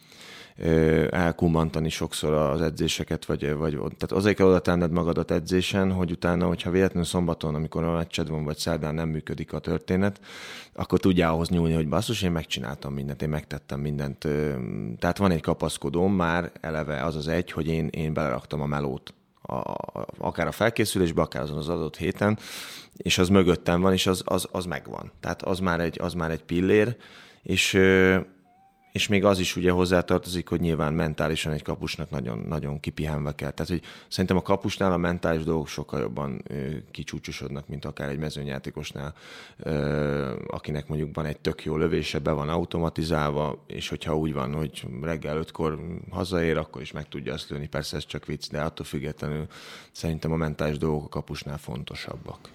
elkumantani 1.10 1.90
sokszor 1.90 2.34
az 2.34 2.62
edzéseket, 2.62 3.26
vagy, 3.26 3.54
vagy 3.54 3.74
tehát 3.74 4.12
azért 4.12 4.36
kell 4.36 4.46
oda 4.46 4.60
tenned 4.60 4.92
magadat 4.92 5.32
edzésen, 5.32 5.92
hogy 5.92 6.12
utána, 6.12 6.48
hogyha 6.48 6.72
véletlenül 6.72 7.04
szombaton, 7.04 7.56
amikor 7.56 7.84
a 7.84 7.96
meccsed 7.96 8.30
van, 8.30 8.44
vagy 8.44 8.58
szerdán 8.58 8.96
nem 8.96 9.10
működik 9.10 9.54
a 9.54 9.60
történet, 9.60 10.20
akkor 10.74 11.00
tudjál 11.00 11.32
ahhoz 11.32 11.50
nyúlni, 11.50 11.74
hogy 11.74 11.88
basszus, 11.88 12.22
én 12.22 12.32
megcsináltam 12.32 12.94
mindent, 12.94 13.22
én 13.22 13.30
megtettem 13.30 13.80
mindent. 13.80 14.28
Tehát 15.00 15.18
van 15.18 15.32
egy 15.32 15.42
kapaszkodóm 15.42 16.14
már 16.14 16.52
eleve 16.62 17.04
az 17.04 17.16
az 17.16 17.28
egy, 17.28 17.52
hogy 17.52 17.68
én, 17.68 17.88
én 17.88 18.14
beleraktam 18.14 18.62
a 18.62 18.66
melót 18.66 19.14
a, 19.42 19.76
akár 20.18 20.48
a 20.48 20.52
felkészülésbe, 20.52 21.22
akár 21.22 21.42
azon 21.42 21.58
az 21.58 21.70
adott 21.70 21.98
héten, 21.98 22.38
és 22.98 23.18
az 23.18 23.30
mögöttem 23.30 23.82
van, 23.82 23.94
és 23.94 24.08
az, 24.08 24.22
az, 24.26 24.48
az 24.52 24.66
megvan. 24.66 25.12
Tehát 25.20 25.42
az 25.42 25.60
már 25.60 25.80
egy, 25.80 26.00
az 26.02 26.14
már 26.14 26.32
egy 26.32 26.44
pillér, 26.44 26.96
és 27.44 27.80
és 28.92 29.08
még 29.08 29.26
az 29.26 29.40
is 29.40 29.56
ugye 29.56 29.72
hozzátartozik, 29.72 30.48
hogy 30.50 30.60
nyilván 30.60 30.94
mentálisan 30.94 31.54
egy 31.54 31.62
kapusnak 31.62 32.10
nagyon, 32.10 32.38
nagyon 32.38 32.80
kipihenve 32.80 33.36
kell. 33.36 33.52
Tehát, 33.52 33.72
hogy 33.72 33.82
szerintem 34.08 34.38
a 34.38 34.42
kapusnál 34.42 34.92
a 34.92 34.98
mentális 34.98 35.44
dolgok 35.44 35.68
sokkal 35.68 36.00
jobban 36.00 36.44
kicsúcsosodnak, 36.92 37.68
mint 37.68 37.86
akár 37.86 38.10
egy 38.10 38.18
mezőnyjátékosnál, 38.18 39.14
akinek 40.48 40.88
mondjuk 40.88 41.16
van 41.16 41.26
egy 41.26 41.40
tök 41.40 41.64
jó 41.64 41.78
lövése, 41.78 42.20
be 42.20 42.32
van 42.32 42.50
automatizálva, 42.50 43.64
és 43.68 43.90
hogyha 43.90 44.18
úgy 44.18 44.34
van, 44.34 44.54
hogy 44.54 44.86
reggel 45.02 45.38
ötkor 45.38 45.80
hazaér, 46.10 46.58
akkor 46.58 46.82
is 46.82 46.92
meg 46.92 47.10
tudja 47.10 47.34
azt 47.34 47.50
lőni. 47.50 47.68
Persze 47.68 47.98
ez 47.98 48.06
csak 48.06 48.26
vicc, 48.26 48.52
de 48.52 48.62
attól 48.62 48.86
függetlenül 48.86 49.48
szerintem 49.92 50.32
a 50.32 50.36
mentális 50.36 50.78
dolgok 50.78 51.06
a 51.06 51.10
kapusnál 51.10 51.58
fontosabbak. 51.58 52.50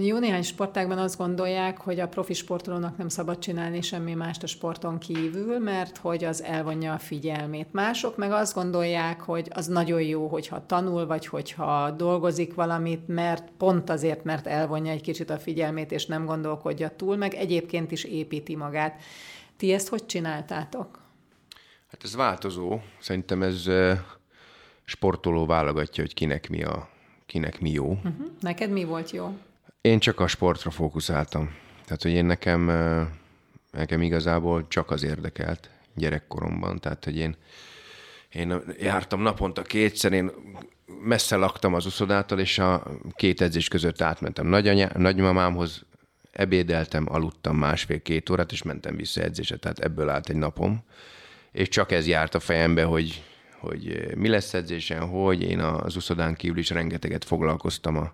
Jó 0.00 0.18
néhány 0.18 0.42
sportágban 0.42 0.98
azt 0.98 1.16
gondolják, 1.16 1.80
hogy 1.80 2.00
a 2.00 2.08
profi 2.08 2.34
sportolónak 2.34 2.96
nem 2.96 3.08
szabad 3.08 3.38
csinálni 3.38 3.80
semmi 3.80 4.14
mást 4.14 4.42
a 4.42 4.46
sporton 4.46 4.98
kívül, 4.98 5.58
mert 5.58 5.96
hogy 5.96 6.24
az 6.24 6.42
elvonja 6.42 6.92
a 6.92 6.98
figyelmét. 6.98 7.72
Mások 7.72 8.16
meg 8.16 8.32
azt 8.32 8.54
gondolják, 8.54 9.20
hogy 9.20 9.48
az 9.54 9.66
nagyon 9.66 10.00
jó, 10.02 10.26
hogyha 10.26 10.66
tanul, 10.66 11.06
vagy 11.06 11.26
hogyha 11.26 11.90
dolgozik 11.90 12.54
valamit, 12.54 13.08
mert 13.08 13.50
pont 13.58 13.90
azért, 13.90 14.24
mert 14.24 14.46
elvonja 14.46 14.92
egy 14.92 15.00
kicsit 15.00 15.30
a 15.30 15.38
figyelmét, 15.38 15.92
és 15.92 16.06
nem 16.06 16.24
gondolkodja 16.24 16.96
túl, 16.96 17.16
meg 17.16 17.34
egyébként 17.34 17.90
is 17.90 18.04
építi 18.04 18.56
magát. 18.56 19.02
Ti 19.56 19.72
ezt 19.72 19.88
hogy 19.88 20.06
csináltátok? 20.06 21.00
Hát 21.90 22.04
ez 22.04 22.16
változó. 22.16 22.78
Szerintem 23.00 23.42
ez 23.42 23.64
sportoló 24.84 25.46
válogatja, 25.46 26.02
hogy 26.02 26.14
kinek 26.14 26.48
mi 26.48 26.62
a 26.62 26.94
kinek 27.26 27.60
mi 27.60 27.70
jó. 27.70 27.88
Uh-huh. 27.90 28.30
Neked 28.40 28.70
mi 28.70 28.84
volt 28.84 29.10
jó? 29.10 29.38
Én 29.80 29.98
csak 29.98 30.20
a 30.20 30.26
sportra 30.26 30.70
fókuszáltam. 30.70 31.54
Tehát, 31.84 32.02
hogy 32.02 32.10
én 32.10 32.24
nekem, 32.24 32.64
nekem 33.70 34.02
igazából 34.02 34.66
csak 34.68 34.90
az 34.90 35.02
érdekelt 35.02 35.70
gyerekkoromban. 35.94 36.78
Tehát, 36.78 37.04
hogy 37.04 37.16
én, 37.16 37.36
én 38.32 38.62
jártam 38.78 39.22
naponta 39.22 39.62
kétszer, 39.62 40.12
én 40.12 40.30
messze 41.02 41.36
laktam 41.36 41.74
az 41.74 41.86
uszodától, 41.86 42.38
és 42.38 42.58
a 42.58 42.82
két 43.14 43.40
edzés 43.40 43.68
között 43.68 44.00
átmentem 44.00 44.46
nagyanyá, 44.46 44.90
nagymamámhoz, 44.96 45.84
ebédeltem, 46.36 47.06
aludtam 47.08 47.56
másfél-két 47.56 48.30
órát, 48.30 48.52
és 48.52 48.62
mentem 48.62 48.96
vissza 48.96 49.20
edzésre. 49.20 49.56
Tehát 49.56 49.78
ebből 49.78 50.08
állt 50.08 50.28
egy 50.28 50.36
napom. 50.36 50.84
És 51.52 51.68
csak 51.68 51.92
ez 51.92 52.06
járt 52.06 52.34
a 52.34 52.40
fejembe, 52.40 52.84
hogy 52.84 53.22
hogy 53.58 53.88
eh, 53.88 54.14
mi 54.14 54.28
lesz 54.28 54.54
edzésen, 54.54 55.08
hogy 55.08 55.42
én 55.42 55.60
az 55.60 55.96
uszodán 55.96 56.34
kívül 56.34 56.58
is 56.58 56.70
rengeteget 56.70 57.24
foglalkoztam 57.24 57.96
a, 57.96 58.12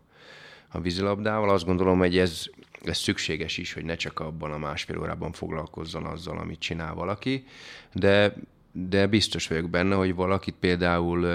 a 0.68 0.80
vízilabdával. 0.80 1.50
Azt 1.50 1.64
gondolom, 1.64 1.98
hogy 1.98 2.18
ez, 2.18 2.44
ez 2.84 2.98
szükséges 2.98 3.58
is, 3.58 3.72
hogy 3.72 3.84
ne 3.84 3.94
csak 3.94 4.20
abban 4.20 4.52
a 4.52 4.58
másfél 4.58 4.98
órában 4.98 5.32
foglalkozzon 5.32 6.04
azzal, 6.04 6.38
amit 6.38 6.60
csinál 6.60 6.94
valaki, 6.94 7.44
de 7.92 8.34
de 8.72 9.06
biztos 9.06 9.48
vagyok 9.48 9.70
benne, 9.70 9.94
hogy 9.94 10.14
valakit 10.14 10.54
például 10.60 11.28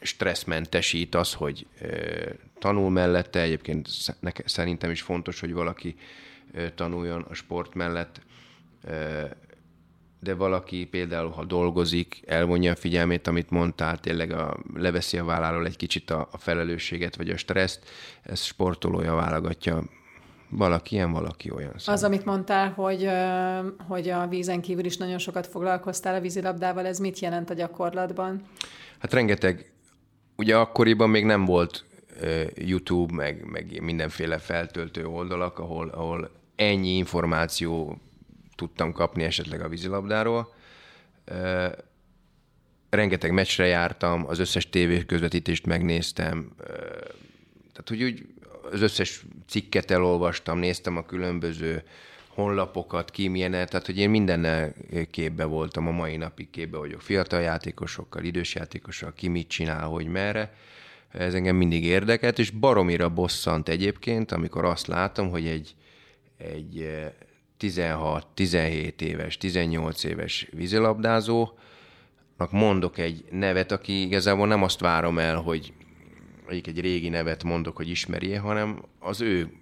stresszmentesít 0.00 1.14
az, 1.14 1.34
hogy 1.34 1.66
tanul 2.58 2.90
mellette, 2.90 3.40
egyébként 3.40 3.88
szerintem 4.44 4.90
is 4.90 5.02
fontos, 5.02 5.40
hogy 5.40 5.52
valaki 5.52 5.96
tanuljon 6.74 7.22
a 7.22 7.34
sport 7.34 7.74
mellett, 7.74 8.20
de 10.26 10.34
valaki 10.34 10.84
például, 10.84 11.30
ha 11.30 11.44
dolgozik, 11.44 12.22
elvonja 12.26 12.72
a 12.72 12.76
figyelmét, 12.76 13.26
amit 13.26 13.50
mondtál, 13.50 13.98
tényleg 13.98 14.30
a, 14.32 14.56
leveszi 14.74 15.18
a 15.18 15.24
válláról 15.24 15.66
egy 15.66 15.76
kicsit 15.76 16.10
a, 16.10 16.28
a 16.32 16.38
felelősséget, 16.38 17.16
vagy 17.16 17.30
a 17.30 17.36
stresszt, 17.36 17.88
ez 18.22 18.40
sportolója 18.40 19.14
válogatja 19.14 19.82
valaki 20.48 20.94
ilyen, 20.94 21.12
valaki 21.12 21.50
olyan. 21.50 21.72
Szóval. 21.76 21.94
Az, 21.94 22.04
amit 22.04 22.24
mondtál, 22.24 22.70
hogy, 22.70 23.08
hogy 23.88 24.08
a 24.08 24.26
vízen 24.26 24.60
kívül 24.60 24.84
is 24.84 24.96
nagyon 24.96 25.18
sokat 25.18 25.46
foglalkoztál 25.46 26.14
a 26.14 26.20
vízilabdával, 26.20 26.86
ez 26.86 26.98
mit 26.98 27.18
jelent 27.18 27.50
a 27.50 27.54
gyakorlatban? 27.54 28.42
Hát 28.98 29.12
rengeteg, 29.12 29.72
ugye 30.36 30.56
akkoriban 30.56 31.10
még 31.10 31.24
nem 31.24 31.44
volt 31.44 31.84
YouTube, 32.54 33.14
meg, 33.14 33.44
meg 33.50 33.80
mindenféle 33.82 34.38
feltöltő 34.38 35.06
oldalak, 35.06 35.58
ahol, 35.58 35.88
ahol 35.88 36.30
ennyi 36.56 36.96
információ 36.96 37.98
tudtam 38.56 38.92
kapni 38.92 39.22
esetleg 39.22 39.60
a 39.60 39.68
vízilabdáról. 39.68 40.54
Rengeteg 42.90 43.32
meccsre 43.32 43.66
jártam, 43.66 44.26
az 44.26 44.38
összes 44.38 44.70
tévé 44.70 45.04
közvetítést 45.04 45.66
megnéztem, 45.66 46.52
tehát 47.72 47.88
hogy 47.88 48.02
úgy 48.02 48.26
az 48.72 48.80
összes 48.80 49.24
cikket 49.48 49.90
elolvastam, 49.90 50.58
néztem 50.58 50.96
a 50.96 51.06
különböző 51.06 51.82
honlapokat, 52.28 53.10
ki 53.10 53.28
milyen, 53.28 53.50
tehát 53.50 53.86
hogy 53.86 53.98
én 53.98 54.10
mindennel 54.10 54.74
képbe 55.10 55.44
voltam, 55.44 55.86
a 55.86 55.90
mai 55.90 56.16
napig 56.16 56.50
képbe 56.50 56.78
vagyok 56.78 57.00
fiatal 57.00 57.40
játékosokkal, 57.40 58.24
idős 58.24 58.54
játékosokkal, 58.54 59.14
ki 59.14 59.28
mit 59.28 59.48
csinál, 59.48 59.86
hogy 59.86 60.06
merre. 60.06 60.54
Ez 61.10 61.34
engem 61.34 61.56
mindig 61.56 61.84
érdekelt, 61.84 62.38
és 62.38 62.50
baromira 62.50 63.08
bosszant 63.08 63.68
egyébként, 63.68 64.32
amikor 64.32 64.64
azt 64.64 64.86
látom, 64.86 65.30
hogy 65.30 65.46
egy, 65.46 65.74
egy 66.36 66.88
16, 67.56 68.26
17 68.34 69.02
éves, 69.02 69.38
18 69.38 70.04
éves 70.04 70.48
vízilabdázónak 70.52 72.50
mondok 72.50 72.98
egy 72.98 73.24
nevet, 73.30 73.72
aki 73.72 74.02
igazából 74.02 74.46
nem 74.46 74.62
azt 74.62 74.80
várom 74.80 75.18
el, 75.18 75.36
hogy 75.36 75.72
egy 76.46 76.80
régi 76.80 77.08
nevet 77.08 77.44
mondok, 77.44 77.76
hogy 77.76 77.88
ismerje, 77.88 78.38
hanem 78.38 78.82
az 78.98 79.20
ő, 79.20 79.52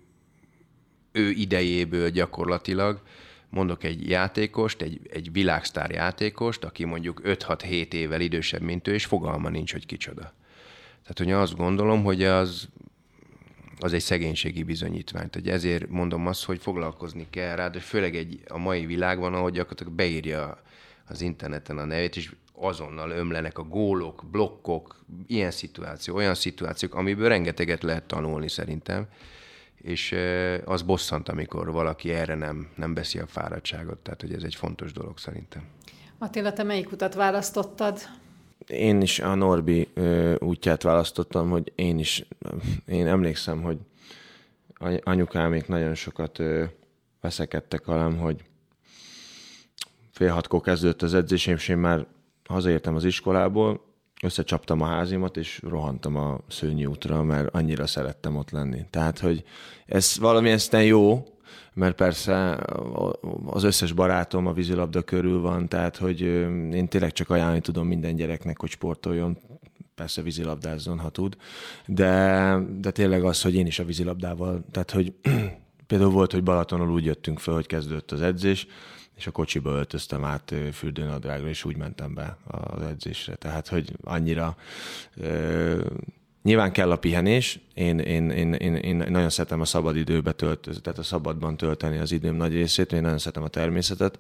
ő 1.13 1.31
idejéből 1.31 2.11
gyakorlatilag 2.11 3.03
mondok 3.49 3.85
egy 3.85 4.09
játékost, 4.09 4.83
egy, 4.83 5.01
egy 5.11 5.33
világsztár 5.33 5.91
játékost, 5.91 6.65
aki 6.65 6.85
mondjuk 6.85 7.21
5-6-7 7.25 7.93
évvel 7.93 8.21
idősebb, 8.21 8.63
mint 8.63 8.89
ő, 8.89 8.95
és 8.95 9.05
fogalma 9.05 9.49
nincs, 9.49 9.73
hogy 9.73 9.87
kicsoda. 9.87 10.35
Tehát, 11.03 11.19
hogy 11.19 11.31
azt 11.31 11.57
gondolom, 11.57 12.05
hogy 12.05 12.25
az, 12.25 12.69
az 13.85 13.93
egy 13.93 14.01
szegénységi 14.01 14.63
bizonyítvány. 14.63 15.31
Tehát 15.31 15.49
ezért 15.49 15.89
mondom 15.89 16.27
azt, 16.27 16.45
hogy 16.45 16.61
foglalkozni 16.61 17.27
kell 17.31 17.57
rá, 17.57 17.69
de 17.69 17.81
főleg 17.81 18.17
egy, 18.17 18.41
a 18.49 18.59
mai 18.59 18.87
világban, 18.87 19.35
ahogy 19.35 19.53
gyakorlatilag 19.53 19.93
beírja 19.93 20.63
az 21.09 21.21
interneten 21.21 21.79
a 21.79 21.85
nevét, 21.85 22.17
és 22.17 22.33
azonnal 22.53 23.11
ömlenek 23.11 23.59
a 23.59 23.63
gólok, 23.63 24.25
blokkok, 24.31 25.05
ilyen 25.27 25.51
szituáció, 25.51 26.15
olyan 26.15 26.35
szituációk, 26.35 26.95
amiből 26.95 27.29
rengeteget 27.29 27.83
lehet 27.83 28.05
tanulni 28.05 28.49
szerintem, 28.49 29.07
és 29.77 30.15
az 30.65 30.83
bosszant, 30.83 31.29
amikor 31.29 31.73
valaki 31.73 32.11
erre 32.11 32.35
nem, 32.35 32.69
nem 32.77 32.95
veszi 32.95 33.19
a 33.19 33.27
fáradtságot, 33.27 33.99
tehát 33.99 34.21
hogy 34.21 34.33
ez 34.33 34.43
egy 34.43 34.55
fontos 34.55 34.93
dolog 34.93 35.19
szerintem. 35.19 35.63
Attila, 36.19 36.53
te 36.53 36.63
melyik 36.63 36.93
utat 36.93 37.15
választottad? 37.15 37.99
Én 38.67 39.01
is 39.01 39.19
a 39.19 39.35
Norbi 39.35 39.89
ö, 39.95 40.35
útját 40.39 40.83
választottam, 40.83 41.51
hogy 41.51 41.73
én 41.75 41.99
is, 41.99 42.27
én 42.87 43.07
emlékszem, 43.07 43.63
hogy 43.63 43.79
anyukámék 45.03 45.69
nagyon 45.69 45.95
sokat 45.95 46.39
ö, 46.39 46.65
veszekedtek 47.21 47.85
velem, 47.85 48.19
hogy 48.19 48.45
fél 50.11 50.31
hatkor 50.31 50.61
kezdődött 50.61 51.03
az 51.03 51.15
edzésem, 51.15 51.55
és 51.55 51.69
én 51.69 51.77
már 51.77 52.07
hazaértem 52.49 52.95
az 52.95 53.05
iskolából, 53.05 53.85
összecsaptam 54.23 54.81
a 54.81 54.87
házimat, 54.87 55.37
és 55.37 55.61
rohantam 55.69 56.17
a 56.17 56.41
szőnyi 56.49 56.87
útra, 56.87 57.23
mert 57.23 57.55
annyira 57.55 57.87
szerettem 57.87 58.37
ott 58.37 58.51
lenni. 58.51 58.87
Tehát, 58.91 59.19
hogy 59.19 59.45
ez 59.87 60.19
valamilyen 60.19 60.59
szinten 60.59 60.85
jó, 60.85 61.34
mert 61.73 61.95
persze 61.95 62.59
az 63.47 63.63
összes 63.63 63.93
barátom 63.93 64.47
a 64.47 64.53
vízilabda 64.53 65.03
körül 65.03 65.41
van, 65.41 65.69
tehát, 65.69 65.97
hogy 65.97 66.21
én 66.21 66.89
tényleg 66.89 67.13
csak 67.13 67.31
ajánlani 67.31 67.61
tudom 67.61 67.87
minden 67.87 68.17
gyereknek, 68.17 68.61
hogy 68.61 68.71
sportoljon, 68.71 69.39
persze 69.95 70.23
vízilabdázzon, 70.23 70.99
ha 70.99 71.09
tud, 71.09 71.37
de, 71.87 72.59
de 72.81 72.91
tényleg 72.91 73.25
az, 73.25 73.43
hogy 73.43 73.55
én 73.55 73.67
is 73.67 73.79
a 73.79 73.85
vízilabdával, 73.85 74.65
tehát, 74.71 74.91
hogy 74.91 75.13
például 75.87 76.11
volt, 76.11 76.33
hogy 76.33 76.43
Balatonul 76.43 76.91
úgy 76.91 77.05
jöttünk 77.05 77.39
fel, 77.39 77.55
hogy 77.55 77.67
kezdődött 77.67 78.13
az 78.13 78.21
edzés, 78.21 78.67
és 79.17 79.27
a 79.27 79.31
kocsiba 79.31 79.71
öltöztem 79.71 80.25
át 80.25 80.55
fürdőnadrágra, 80.73 81.49
és 81.49 81.65
úgy 81.65 81.77
mentem 81.77 82.15
be 82.15 82.37
az 82.47 82.83
edzésre. 82.83 83.35
Tehát, 83.35 83.69
hogy 83.69 83.93
annyira 84.03 84.57
ö, 85.17 85.81
Nyilván 86.45 86.73
kell 86.73 86.91
a 86.91 86.97
pihenés, 86.97 87.59
én, 87.75 87.99
én, 87.99 88.31
én, 88.31 88.53
én, 88.55 88.75
én 88.75 88.97
nagyon 88.97 89.31
szeretem 89.31 89.61
a 89.61 89.65
szabad 89.65 89.97
időbe 89.97 90.33
tölteni, 90.33 90.81
tehát 90.81 90.99
a 90.99 91.03
szabadban 91.03 91.57
tölteni 91.57 91.99
az 91.99 92.13
időm 92.13 92.37
nagy 92.37 92.53
részét, 92.53 92.93
én 92.93 93.03
nagyon 93.03 93.19
szeretem 93.19 93.43
a 93.43 93.49
természetet, 93.49 94.19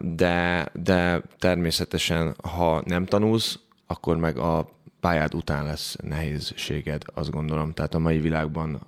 de, 0.00 0.68
de 0.72 1.22
természetesen, 1.38 2.34
ha 2.42 2.82
nem 2.86 3.04
tanulsz, 3.04 3.58
akkor 3.86 4.16
meg 4.16 4.38
a 4.38 4.68
pályád 5.04 5.34
után 5.34 5.64
lesz 5.64 5.96
nehézséged, 6.02 7.02
azt 7.14 7.30
gondolom. 7.30 7.72
Tehát 7.72 7.94
a 7.94 7.98
mai 7.98 8.20
világban 8.20 8.80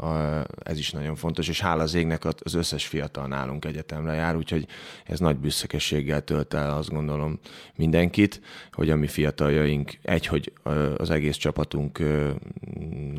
ez 0.62 0.78
is 0.78 0.90
nagyon 0.90 1.14
fontos, 1.14 1.48
és 1.48 1.60
hála 1.60 1.82
az 1.82 1.94
égnek 1.94 2.24
az 2.24 2.54
összes 2.54 2.86
fiatal 2.86 3.26
nálunk 3.26 3.64
egyetemre 3.64 4.12
jár, 4.12 4.36
úgyhogy 4.36 4.66
ez 5.04 5.18
nagy 5.18 5.36
büszkeséggel 5.36 6.24
tölt 6.24 6.54
el, 6.54 6.76
azt 6.76 6.90
gondolom 6.90 7.38
mindenkit, 7.74 8.40
hogy 8.72 8.90
a 8.90 8.96
mi 8.96 9.06
fiataljaink, 9.06 9.92
egy, 10.02 10.26
hogy 10.26 10.52
az 10.96 11.10
egész 11.10 11.36
csapatunk 11.36 11.98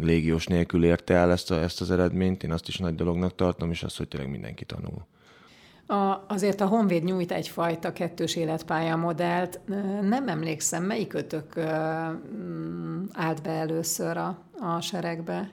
légiós 0.02 0.46
nélkül 0.46 0.84
érte 0.84 1.14
el 1.14 1.32
ezt, 1.32 1.52
a, 1.52 1.62
ezt 1.62 1.82
az 1.82 1.92
eredményt, 1.92 2.44
én 2.44 2.52
azt 2.52 2.68
is 2.68 2.78
nagy 2.78 2.96
dolognak 2.96 3.36
tartom, 3.36 3.72
és 3.72 3.84
azt, 3.84 3.98
hogy 3.98 4.08
tényleg 4.08 4.30
mindenki 4.30 4.66
tanul. 4.66 5.06
A, 5.88 6.24
azért 6.28 6.62
a 6.62 6.66
Honvéd 6.66 7.04
nyújt 7.04 7.32
egyfajta 7.32 7.94
kettős 7.94 8.36
életpálya 8.36 8.96
modellt. 8.96 9.60
Nem 10.02 10.28
emlékszem, 10.28 10.84
melyik 10.84 11.14
ötök 11.14 11.60
mm, 11.60 13.04
állt 13.12 13.42
be 13.42 13.50
először 13.50 14.18
a, 14.18 14.40
a 14.60 14.82
seregbe? 14.82 15.50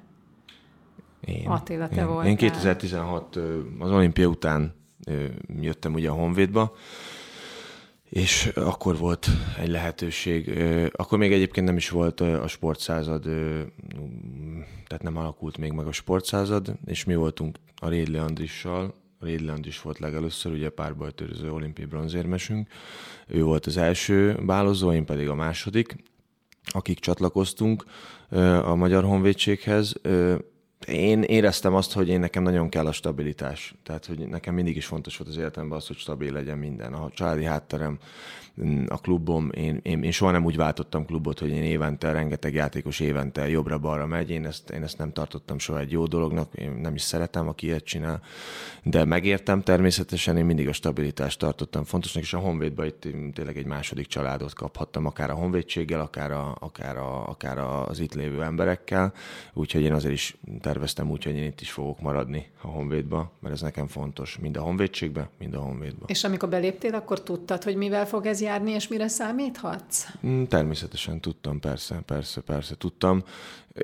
Én, 1.20 1.46
Attila, 1.46 1.88
te 1.88 2.00
én, 2.00 2.06
voltál. 2.06 2.26
Én 2.26 2.36
2016 2.36 3.36
az 3.78 3.90
olimpia 3.90 4.26
után 4.26 4.74
jöttem 5.60 5.94
ugye 5.94 6.10
a 6.10 6.14
Honvédba, 6.14 6.74
és 8.08 8.46
akkor 8.54 8.96
volt 8.98 9.26
egy 9.60 9.68
lehetőség. 9.68 10.62
Akkor 10.92 11.18
még 11.18 11.32
egyébként 11.32 11.66
nem 11.66 11.76
is 11.76 11.90
volt 11.90 12.20
a 12.20 12.46
sportszázad, 12.46 13.22
tehát 14.86 15.02
nem 15.02 15.16
alakult 15.16 15.58
még 15.58 15.72
meg 15.72 15.86
a 15.86 15.92
sportszázad, 15.92 16.74
és 16.84 17.04
mi 17.04 17.14
voltunk 17.14 17.58
a 17.80 17.88
Rédli 17.88 18.16
Andrissal, 18.16 18.94
Rédland 19.24 19.66
is 19.66 19.82
volt 19.82 19.98
legelőször, 19.98 20.52
ugye 20.52 20.70
párbajtőröző 20.70 21.52
olimpiai 21.52 21.86
bronzérmesünk. 21.86 22.68
Ő 23.26 23.42
volt 23.42 23.66
az 23.66 23.76
első 23.76 24.38
bálozó, 24.46 24.92
én 24.92 25.04
pedig 25.04 25.28
a 25.28 25.34
második, 25.34 25.96
akik 26.64 26.98
csatlakoztunk 26.98 27.84
a 28.62 28.74
Magyar 28.74 29.04
Honvédséghez. 29.04 29.94
Én 30.86 31.22
éreztem 31.22 31.74
azt, 31.74 31.92
hogy 31.92 32.08
én 32.08 32.20
nekem 32.20 32.42
nagyon 32.42 32.68
kell 32.68 32.86
a 32.86 32.92
stabilitás. 32.92 33.74
Tehát, 33.82 34.06
hogy 34.06 34.18
nekem 34.18 34.54
mindig 34.54 34.76
is 34.76 34.86
fontos 34.86 35.16
volt 35.16 35.30
az 35.30 35.36
életemben 35.36 35.78
az, 35.78 35.86
hogy 35.86 35.96
stabil 35.96 36.32
legyen 36.32 36.58
minden. 36.58 36.92
A 36.92 37.10
családi 37.14 37.44
hátterem 37.44 37.98
a 38.86 38.98
klubom, 39.00 39.50
én, 39.54 39.80
én, 39.82 40.02
én 40.02 40.10
soha 40.10 40.30
nem 40.30 40.44
úgy 40.44 40.56
váltottam 40.56 41.06
klubot, 41.06 41.38
hogy 41.38 41.50
én 41.50 41.62
évente, 41.62 42.12
rengeteg 42.12 42.54
játékos 42.54 43.00
évente 43.00 43.48
jobbra-balra 43.48 44.06
megy, 44.06 44.30
én 44.30 44.46
ezt, 44.46 44.70
én 44.70 44.82
ezt 44.82 44.98
nem 44.98 45.12
tartottam 45.12 45.58
soha 45.58 45.78
egy 45.78 45.90
jó 45.90 46.06
dolognak, 46.06 46.54
én 46.54 46.70
nem 46.70 46.94
is 46.94 47.02
szeretem, 47.02 47.48
aki 47.48 47.66
ilyet 47.66 47.84
csinál, 47.84 48.22
de 48.82 49.04
megértem 49.04 49.62
természetesen, 49.62 50.36
én 50.36 50.44
mindig 50.44 50.68
a 50.68 50.72
stabilitást 50.72 51.38
tartottam 51.38 51.84
fontosnak, 51.84 52.22
és 52.22 52.34
a 52.34 52.38
Honvédban 52.38 52.86
itt 52.86 53.06
tényleg 53.32 53.56
egy 53.56 53.66
második 53.66 54.06
családot 54.06 54.54
kaphattam, 54.54 55.06
akár 55.06 55.30
a 55.30 55.34
honvédséggel, 55.34 56.00
akár, 56.00 56.30
a, 56.30 56.56
akár, 56.60 56.96
a, 56.96 57.28
akár 57.28 57.58
az 57.58 57.98
itt 58.00 58.14
lévő 58.14 58.42
emberekkel, 58.42 59.12
úgyhogy 59.52 59.82
én 59.82 59.92
azért 59.92 60.14
is 60.14 60.36
terveztem 60.74 61.10
úgy, 61.10 61.24
hogy 61.24 61.36
én 61.36 61.44
itt 61.44 61.60
is 61.60 61.70
fogok 61.70 62.00
maradni 62.00 62.46
a 62.60 62.66
Honvédba, 62.66 63.30
mert 63.40 63.54
ez 63.54 63.60
nekem 63.60 63.86
fontos, 63.86 64.38
mind 64.38 64.56
a 64.56 64.60
Honvédségbe, 64.60 65.28
mind 65.38 65.54
a 65.54 65.58
Honvédba. 65.58 66.04
És 66.06 66.24
amikor 66.24 66.48
beléptél, 66.48 66.94
akkor 66.94 67.22
tudtad, 67.22 67.62
hogy 67.62 67.76
mivel 67.76 68.06
fog 68.06 68.26
ez 68.26 68.40
járni, 68.40 68.70
és 68.70 68.88
mire 68.88 69.08
számíthatsz? 69.08 70.06
Mm, 70.26 70.42
természetesen 70.44 71.20
tudtam, 71.20 71.60
persze, 71.60 72.02
persze, 72.06 72.40
persze, 72.40 72.74
tudtam. 72.76 73.24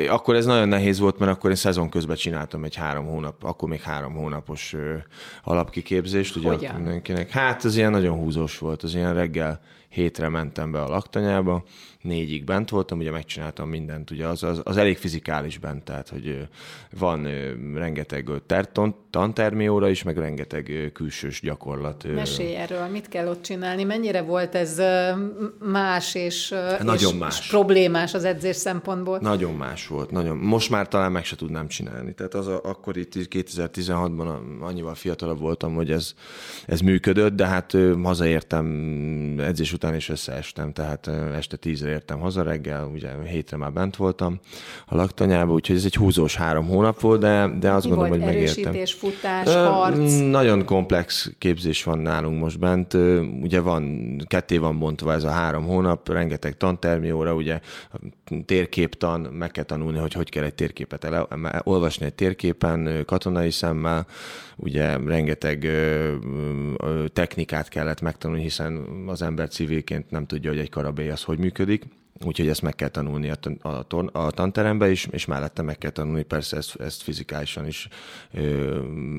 Akkor 0.08 0.34
ez 0.34 0.46
nagyon 0.46 0.68
nehéz 0.68 0.98
volt, 0.98 1.18
mert 1.18 1.32
akkor 1.32 1.50
én 1.50 1.56
szezon 1.56 1.88
közben 1.88 2.16
csináltam 2.16 2.64
egy 2.64 2.74
három 2.74 3.06
hónap, 3.06 3.44
akkor 3.44 3.68
még 3.68 3.80
három 3.80 4.14
hónapos 4.14 4.76
alapkiképzést. 5.42 6.36
Ugye, 6.36 6.48
Hogyan? 6.48 6.74
mindenkinek. 6.74 7.30
Hát 7.30 7.64
ez 7.64 7.76
ilyen 7.76 7.90
nagyon 7.90 8.16
húzós 8.16 8.58
volt, 8.58 8.82
az 8.82 8.94
ilyen 8.94 9.14
reggel 9.14 9.60
hétre 9.88 10.28
mentem 10.28 10.70
be 10.70 10.82
a 10.82 10.88
laktanyába, 10.88 11.64
négyig 12.00 12.44
bent 12.44 12.70
voltam, 12.70 12.98
ugye 12.98 13.10
megcsináltam 13.10 13.68
mindent, 13.68 14.10
ugye 14.10 14.26
az, 14.26 14.42
az, 14.42 14.60
az 14.64 14.76
elég 14.76 14.96
fizikális 14.96 15.58
bent, 15.58 15.84
tehát 15.84 16.08
hogy 16.08 16.48
van 16.98 17.28
rengeteg 17.74 18.30
terton, 19.10 19.34
tantermióra 19.34 19.88
is, 19.88 20.02
meg 20.02 20.18
rengeteg 20.18 20.90
külsős 20.92 21.40
gyakorlat. 21.40 22.04
Mesélj 22.14 22.54
erről, 22.54 22.86
mit 22.86 23.08
kell 23.08 23.28
ott 23.28 23.42
csinálni, 23.42 23.84
mennyire 23.84 24.22
volt 24.22 24.54
ez 24.54 24.82
más 25.58 26.14
és, 26.14 26.54
nagyon 26.82 27.12
és, 27.12 27.18
más. 27.18 27.38
és 27.38 27.46
problémás 27.48 28.14
az 28.14 28.24
edzés 28.24 28.56
szempontból? 28.56 29.18
Nagyon 29.20 29.54
más 29.54 29.86
volt, 29.86 30.10
nagyon. 30.10 30.36
Most 30.36 30.70
már 30.70 30.88
talán 30.88 31.12
meg 31.12 31.24
se 31.24 31.36
tudnám 31.36 31.68
csinálni. 31.68 32.14
Tehát 32.14 32.34
az 32.34 32.46
a, 32.46 32.60
akkor 32.64 32.96
itt 32.96 33.12
2016-ban 33.14 34.38
annyival 34.60 34.94
fiatalabb 34.94 35.40
voltam, 35.40 35.74
hogy 35.74 35.90
ez, 35.90 36.14
ez 36.66 36.80
működött, 36.80 37.36
de 37.36 37.46
hát 37.46 37.76
hazaértem 38.02 38.66
edzés 39.38 39.72
után 39.72 39.94
is 39.94 40.08
összeestem, 40.08 40.72
tehát 40.72 41.10
este 41.36 41.56
tízre 41.56 41.90
értem 41.90 42.18
haza 42.18 42.42
reggel, 42.42 42.90
ugye 42.94 43.08
hétre 43.26 43.56
már 43.56 43.72
bent 43.72 43.96
voltam 43.96 44.40
a 44.86 44.96
laktanyába, 44.96 45.52
úgyhogy 45.52 45.76
ez 45.76 45.84
egy 45.84 45.94
húzós 45.94 46.36
három 46.36 46.66
hónap 46.66 47.00
volt, 47.00 47.20
de, 47.20 47.50
de 47.60 47.70
azt 47.70 47.84
Mi 47.84 47.90
gondolom, 47.90 48.10
hogy 48.10 48.26
megértem. 48.26 48.72
Futás, 49.00 49.46
harc? 49.54 50.18
Nagyon 50.18 50.64
komplex 50.64 51.32
képzés 51.38 51.84
van 51.84 51.98
nálunk 51.98 52.40
most 52.40 52.58
bent. 52.58 52.94
Ugye 53.42 53.60
van, 53.60 54.16
ketté 54.26 54.56
van 54.56 54.78
bontva 54.78 55.12
ez 55.12 55.24
a 55.24 55.30
három 55.30 55.64
hónap, 55.64 56.08
rengeteg 56.08 56.56
tantermióra, 56.56 57.34
ugye 57.34 57.60
térképtan, 58.46 59.20
meg 59.20 59.50
kell 59.50 59.64
tanulni, 59.64 59.98
hogy 59.98 60.12
hogy 60.12 60.28
kell 60.28 60.44
egy 60.44 60.54
térképet 60.54 61.04
el, 61.04 61.28
olvasni 61.62 62.06
egy 62.06 62.14
térképen 62.14 63.04
katonai 63.06 63.50
szemmel, 63.50 64.06
ugye 64.56 64.96
rengeteg 64.96 65.64
ö, 65.64 66.14
ö, 66.76 67.04
technikát 67.08 67.68
kellett 67.68 68.00
megtanulni, 68.00 68.42
hiszen 68.42 68.84
az 69.06 69.22
ember 69.22 69.48
civilként 69.48 70.10
nem 70.10 70.26
tudja, 70.26 70.50
hogy 70.50 70.58
egy 70.58 70.70
karabély 70.70 71.10
az 71.10 71.22
hogy 71.22 71.38
működik. 71.38 71.84
Úgyhogy 72.24 72.48
ezt 72.48 72.62
meg 72.62 72.74
kell 72.74 72.88
tanulni 72.88 73.30
a, 73.30 73.68
a, 73.68 73.98
a 74.12 74.30
tanterembe 74.30 74.90
is, 74.90 75.06
és 75.10 75.24
mellette 75.24 75.62
meg 75.62 75.78
kell 75.78 75.90
tanulni 75.90 76.22
persze 76.22 76.56
ezt, 76.56 76.80
ezt 76.80 77.02
fizikálisan 77.02 77.66
is 77.66 77.88
ö, 78.34 78.78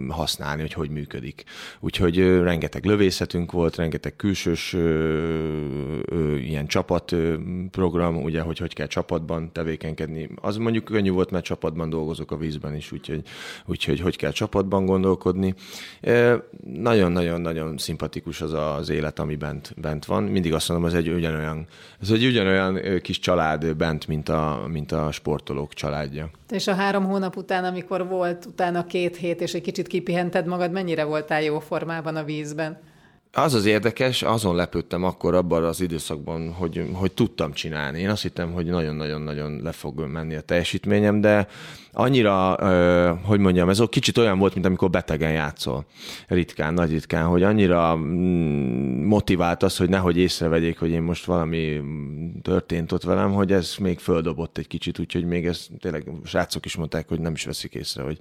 használni, 0.10 0.62
hogy 0.62 0.74
hogy 0.74 0.89
működik. 0.89 1.43
Úgyhogy 1.80 2.20
ö, 2.20 2.43
rengeteg 2.43 2.86
lövészetünk 2.86 3.52
volt, 3.52 3.76
rengeteg 3.76 4.16
külsős 4.16 4.74
ö, 4.74 4.80
ö, 6.06 6.36
ilyen 6.36 6.68
csapatprogram, 6.68 8.24
ugye, 8.24 8.41
hogy 8.41 8.58
hogy 8.58 8.74
kell 8.74 8.88
csapatban 8.88 9.52
tevékenykedni. 9.52 10.30
Az 10.36 10.58
mondjuk 10.58 10.84
könnyű 10.84 11.12
volt, 11.12 11.32
mert 11.32 11.45
csapatban 11.45 11.89
dolgozok 11.89 12.32
a 12.32 12.38
vízben 12.38 12.76
is, 12.76 12.91
úgyhogy, 12.91 13.24
úgyhogy 13.66 13.99
hogy 13.99 14.16
kell 14.16 14.32
csapatban 14.32 14.86
gondolkodni. 14.86 15.54
Nagyon-nagyon-nagyon 16.64 17.78
szimpatikus 17.78 18.41
az 18.41 18.54
az 18.54 18.89
élet, 18.89 19.20
ami 19.20 19.36
bent, 19.36 19.74
bent 19.78 20.06
van. 20.06 20.24
Mindig 20.24 20.54
azt 20.54 20.70
mondom, 20.70 20.88
ez 20.88 20.93
egy 20.93 21.10
ugyanolyan, 21.10 21.68
ez 22.02 22.10
egy 22.10 22.26
ugyanolyan 22.26 22.89
kis 22.99 23.19
család 23.19 23.75
bent, 23.75 24.07
mint 24.07 24.29
a, 24.29 24.65
mint 24.67 24.91
a 24.91 25.11
sportolók 25.11 25.73
családja. 25.73 26.29
És 26.49 26.67
a 26.67 26.73
három 26.73 27.05
hónap 27.05 27.35
után, 27.35 27.63
amikor 27.63 28.07
volt 28.07 28.45
utána 28.45 28.85
két 28.85 29.15
hét, 29.15 29.41
és 29.41 29.53
egy 29.53 29.61
kicsit 29.61 29.87
kipihented 29.87 30.45
magad, 30.45 30.71
mennyire 30.71 31.03
voltál 31.03 31.41
jó 31.41 31.59
formában 31.59 32.15
a 32.15 32.23
vízben? 32.23 32.79
Az 33.33 33.53
az 33.53 33.65
érdekes, 33.65 34.21
azon 34.21 34.55
lepődtem 34.55 35.03
akkor 35.03 35.35
abban 35.35 35.63
az 35.63 35.81
időszakban, 35.81 36.53
hogy, 36.53 36.89
hogy 36.93 37.11
tudtam 37.11 37.53
csinálni. 37.53 37.99
Én 37.99 38.09
azt 38.09 38.21
hittem, 38.21 38.51
hogy 38.51 38.65
nagyon-nagyon-nagyon 38.65 39.59
le 39.63 39.71
fog 39.71 39.99
menni 39.99 40.35
a 40.35 40.41
teljesítményem, 40.41 41.21
de 41.21 41.47
annyira, 41.93 42.55
hogy 43.23 43.39
mondjam, 43.39 43.69
ez 43.69 43.81
kicsit 43.89 44.17
olyan 44.17 44.39
volt, 44.39 44.53
mint 44.53 44.65
amikor 44.65 44.89
betegen 44.89 45.31
játszol. 45.31 45.85
Ritkán, 46.27 46.73
nagy 46.73 46.91
ritkán, 46.91 47.25
hogy 47.25 47.43
annyira 47.43 47.95
mm, 47.95 49.05
motivált 49.05 49.63
az, 49.63 49.77
hogy 49.77 49.89
nehogy 49.89 50.17
észrevegyék, 50.17 50.79
hogy 50.79 50.89
én 50.89 51.01
most 51.01 51.25
valami 51.25 51.81
történt 52.41 52.91
ott 52.91 53.03
velem, 53.03 53.33
hogy 53.33 53.51
ez 53.51 53.75
még 53.79 53.99
földobott 53.99 54.57
egy 54.57 54.67
kicsit, 54.67 54.99
úgyhogy 54.99 55.25
még 55.25 55.45
ez 55.45 55.67
tényleg 55.79 56.11
srácok 56.25 56.65
is 56.65 56.75
mondták, 56.75 57.07
hogy 57.07 57.19
nem 57.19 57.33
is 57.33 57.45
veszik 57.45 57.75
észre, 57.75 58.03
hogy 58.03 58.17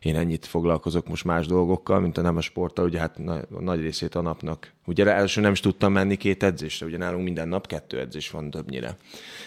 én 0.00 0.16
ennyit 0.16 0.46
foglalkozok 0.46 1.08
most 1.08 1.24
más 1.24 1.46
dolgokkal, 1.46 2.00
mint 2.00 2.18
a 2.18 2.22
nem 2.22 2.36
a 2.36 2.40
sporttal, 2.40 2.84
ugye 2.84 2.98
hát 2.98 3.18
nagy 3.60 3.80
részét 3.80 4.14
a 4.14 4.20
napnak. 4.20 4.72
Ugye 4.86 5.06
első 5.06 5.40
nem 5.40 5.52
is 5.52 5.60
tudtam 5.60 5.92
menni 5.92 6.16
két 6.16 6.42
edzésre, 6.42 6.86
ugye 6.86 6.96
nálunk 6.96 7.24
minden 7.24 7.48
nap 7.48 7.66
kettő 7.66 7.98
edzés 7.98 8.30
van 8.30 8.50
többnyire. 8.50 8.96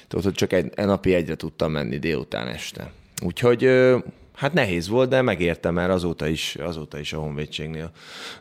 Tehát 0.07 0.25
hogy 0.25 0.33
csak 0.33 0.53
egy, 0.53 0.71
egy 0.75 0.85
napi 0.85 1.13
egyre 1.13 1.35
tudtam 1.35 1.71
menni 1.71 1.97
délután 1.97 2.47
este. 2.47 2.91
Úgyhogy 3.21 3.69
hát 4.41 4.53
nehéz 4.53 4.87
volt, 4.87 5.09
de 5.09 5.21
megértem, 5.21 5.73
mert 5.73 5.91
azóta 5.91 6.27
is, 6.27 6.55
azóta 6.55 6.99
is 6.99 7.13
a 7.13 7.19
Honvédségnél 7.19 7.91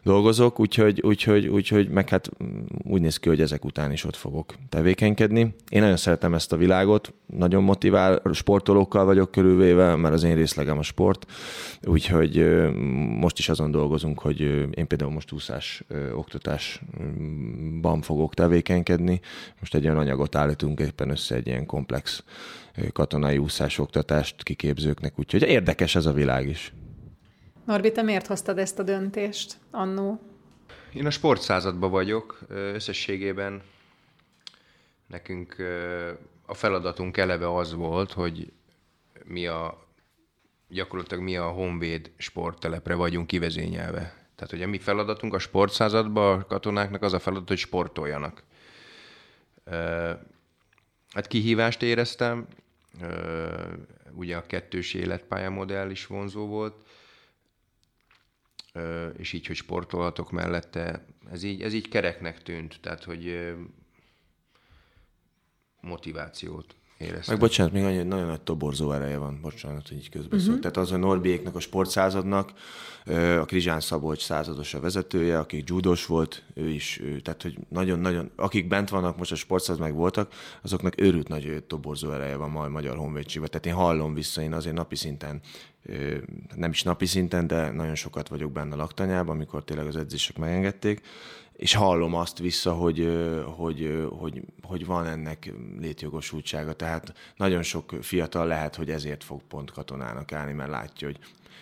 dolgozok, 0.02 0.60
úgyhogy, 0.60 1.00
úgyhogy, 1.00 1.46
úgyhogy 1.46 1.88
meg 1.88 2.08
hát 2.08 2.30
úgy 2.82 3.00
néz 3.00 3.16
ki, 3.16 3.28
hogy 3.28 3.40
ezek 3.40 3.64
után 3.64 3.92
is 3.92 4.04
ott 4.04 4.16
fogok 4.16 4.54
tevékenykedni. 4.68 5.54
Én 5.68 5.80
nagyon 5.80 5.96
szeretem 5.96 6.34
ezt 6.34 6.52
a 6.52 6.56
világot, 6.56 7.14
nagyon 7.26 7.62
motivál, 7.62 8.22
sportolókkal 8.32 9.04
vagyok 9.04 9.30
körülvéve, 9.30 9.96
mert 9.96 10.14
az 10.14 10.22
én 10.22 10.34
részlegem 10.34 10.78
a 10.78 10.82
sport, 10.82 11.26
úgyhogy 11.84 12.66
most 13.18 13.38
is 13.38 13.48
azon 13.48 13.70
dolgozunk, 13.70 14.18
hogy 14.18 14.40
én 14.74 14.86
például 14.86 15.10
most 15.10 15.32
úszás 15.32 15.84
oktatásban 16.14 18.00
fogok 18.00 18.34
tevékenykedni. 18.34 19.20
Most 19.60 19.74
egy 19.74 19.84
olyan 19.84 19.98
anyagot 19.98 20.34
állítunk 20.34 20.80
éppen 20.80 21.10
össze, 21.10 21.34
egy 21.34 21.46
ilyen 21.46 21.66
komplex 21.66 22.24
katonai 22.92 23.38
úszás 23.38 23.78
oktatást 23.78 24.42
kiképzőknek, 24.42 25.18
úgyhogy 25.18 25.42
érdekes 25.42 25.89
ez 25.94 26.06
a 26.06 26.12
világ 26.12 26.48
is. 26.48 26.72
Norbi, 27.64 27.92
te 27.92 28.02
miért 28.02 28.26
hoztad 28.26 28.58
ezt 28.58 28.78
a 28.78 28.82
döntést 28.82 29.56
annó? 29.70 30.20
Én 30.92 31.06
a 31.06 31.10
sportszázadban 31.10 31.90
vagyok. 31.90 32.38
Összességében 32.48 33.62
nekünk 35.06 35.56
a 36.46 36.54
feladatunk 36.54 37.16
eleve 37.16 37.54
az 37.54 37.74
volt, 37.74 38.12
hogy 38.12 38.52
mi 39.24 39.46
a 39.46 39.86
gyakorlatilag 40.68 41.22
mi 41.22 41.36
a 41.36 41.48
Honvéd 41.48 42.10
sporttelepre 42.16 42.94
vagyunk 42.94 43.26
kivezényelve. 43.26 44.00
Tehát, 44.34 44.50
hogy 44.50 44.62
a 44.62 44.66
mi 44.66 44.78
feladatunk 44.78 45.34
a 45.34 45.38
sportszázadban 45.38 46.40
a 46.40 46.46
katonáknak 46.46 47.02
az 47.02 47.12
a 47.12 47.18
feladat, 47.18 47.48
hogy 47.48 47.58
sportoljanak. 47.58 48.42
Hát 51.12 51.26
kihívást 51.26 51.82
éreztem, 51.82 52.46
ugye 54.14 54.36
a 54.36 54.46
kettős 54.46 54.94
életpályamodell 54.94 55.90
is 55.90 56.06
vonzó 56.06 56.46
volt, 56.46 56.88
és 59.16 59.32
így, 59.32 59.46
hogy 59.46 59.56
sportolhatok 59.56 60.30
mellette, 60.30 61.04
ez 61.30 61.42
így, 61.42 61.62
ez 61.62 61.72
így 61.72 61.88
kereknek 61.88 62.42
tűnt, 62.42 62.78
tehát, 62.80 63.04
hogy 63.04 63.54
motivációt 65.80 66.74
éreztem. 67.00 67.34
Meg 67.34 67.38
bocsánat, 67.38 67.72
még 67.72 67.84
annyi, 67.84 68.02
nagyon 68.02 68.26
nagy 68.26 68.40
toborzó 68.40 68.92
ereje 68.92 69.16
van, 69.16 69.38
bocsánat, 69.42 69.88
hogy 69.88 69.96
így 69.96 70.08
közbeszól. 70.08 70.46
Uh-huh. 70.46 70.60
Tehát 70.60 70.76
az, 70.76 70.92
a 70.92 70.96
Norbiéknak 70.96 71.54
a 71.54 71.60
sportszázadnak, 71.60 72.52
a 73.40 73.44
Krizsán 73.44 73.80
Szabolcs 73.80 74.22
százados 74.22 74.74
a 74.74 74.80
vezetője, 74.80 75.38
aki 75.38 75.62
judos 75.66 76.06
volt, 76.06 76.42
ő 76.54 76.68
is, 76.68 77.00
ő, 77.00 77.20
tehát 77.20 77.42
hogy 77.42 77.58
nagyon-nagyon, 77.68 78.30
akik 78.36 78.68
bent 78.68 78.88
vannak, 78.88 79.18
most 79.18 79.32
a 79.32 79.34
sportszáz 79.34 79.78
meg 79.78 79.94
voltak, 79.94 80.32
azoknak 80.62 81.00
őrült 81.00 81.28
nagy 81.28 81.64
toborzó 81.66 82.12
ereje 82.12 82.36
van 82.36 82.50
majd 82.50 82.70
Magyar 82.70 82.96
Honvédségben. 82.96 83.50
Tehát 83.50 83.66
én 83.66 83.84
hallom 83.84 84.14
vissza, 84.14 84.42
én 84.42 84.52
azért 84.52 84.74
napi 84.74 84.96
szinten 84.96 85.40
nem 86.56 86.70
is 86.70 86.82
napi 86.82 87.06
szinten, 87.06 87.46
de 87.46 87.70
nagyon 87.70 87.94
sokat 87.94 88.28
vagyok 88.28 88.52
benne 88.52 88.74
a 88.74 88.76
laktanyában, 88.76 89.34
amikor 89.34 89.64
tényleg 89.64 89.86
az 89.86 89.96
edzések 89.96 90.38
megengedték, 90.38 91.00
és 91.60 91.74
hallom 91.74 92.14
azt 92.14 92.38
vissza, 92.38 92.72
hogy, 92.72 93.08
hogy, 93.56 94.08
hogy, 94.18 94.42
hogy 94.62 94.86
van 94.86 95.06
ennek 95.06 95.52
létjogosultsága. 95.80 96.72
Tehát 96.72 97.14
nagyon 97.36 97.62
sok 97.62 97.96
fiatal 98.00 98.46
lehet, 98.46 98.76
hogy 98.76 98.90
ezért 98.90 99.24
fog 99.24 99.42
pont 99.48 99.70
katonának 99.70 100.32
állni, 100.32 100.52
mert 100.52 100.70
látja, 100.70 101.06
hogy 101.06 101.18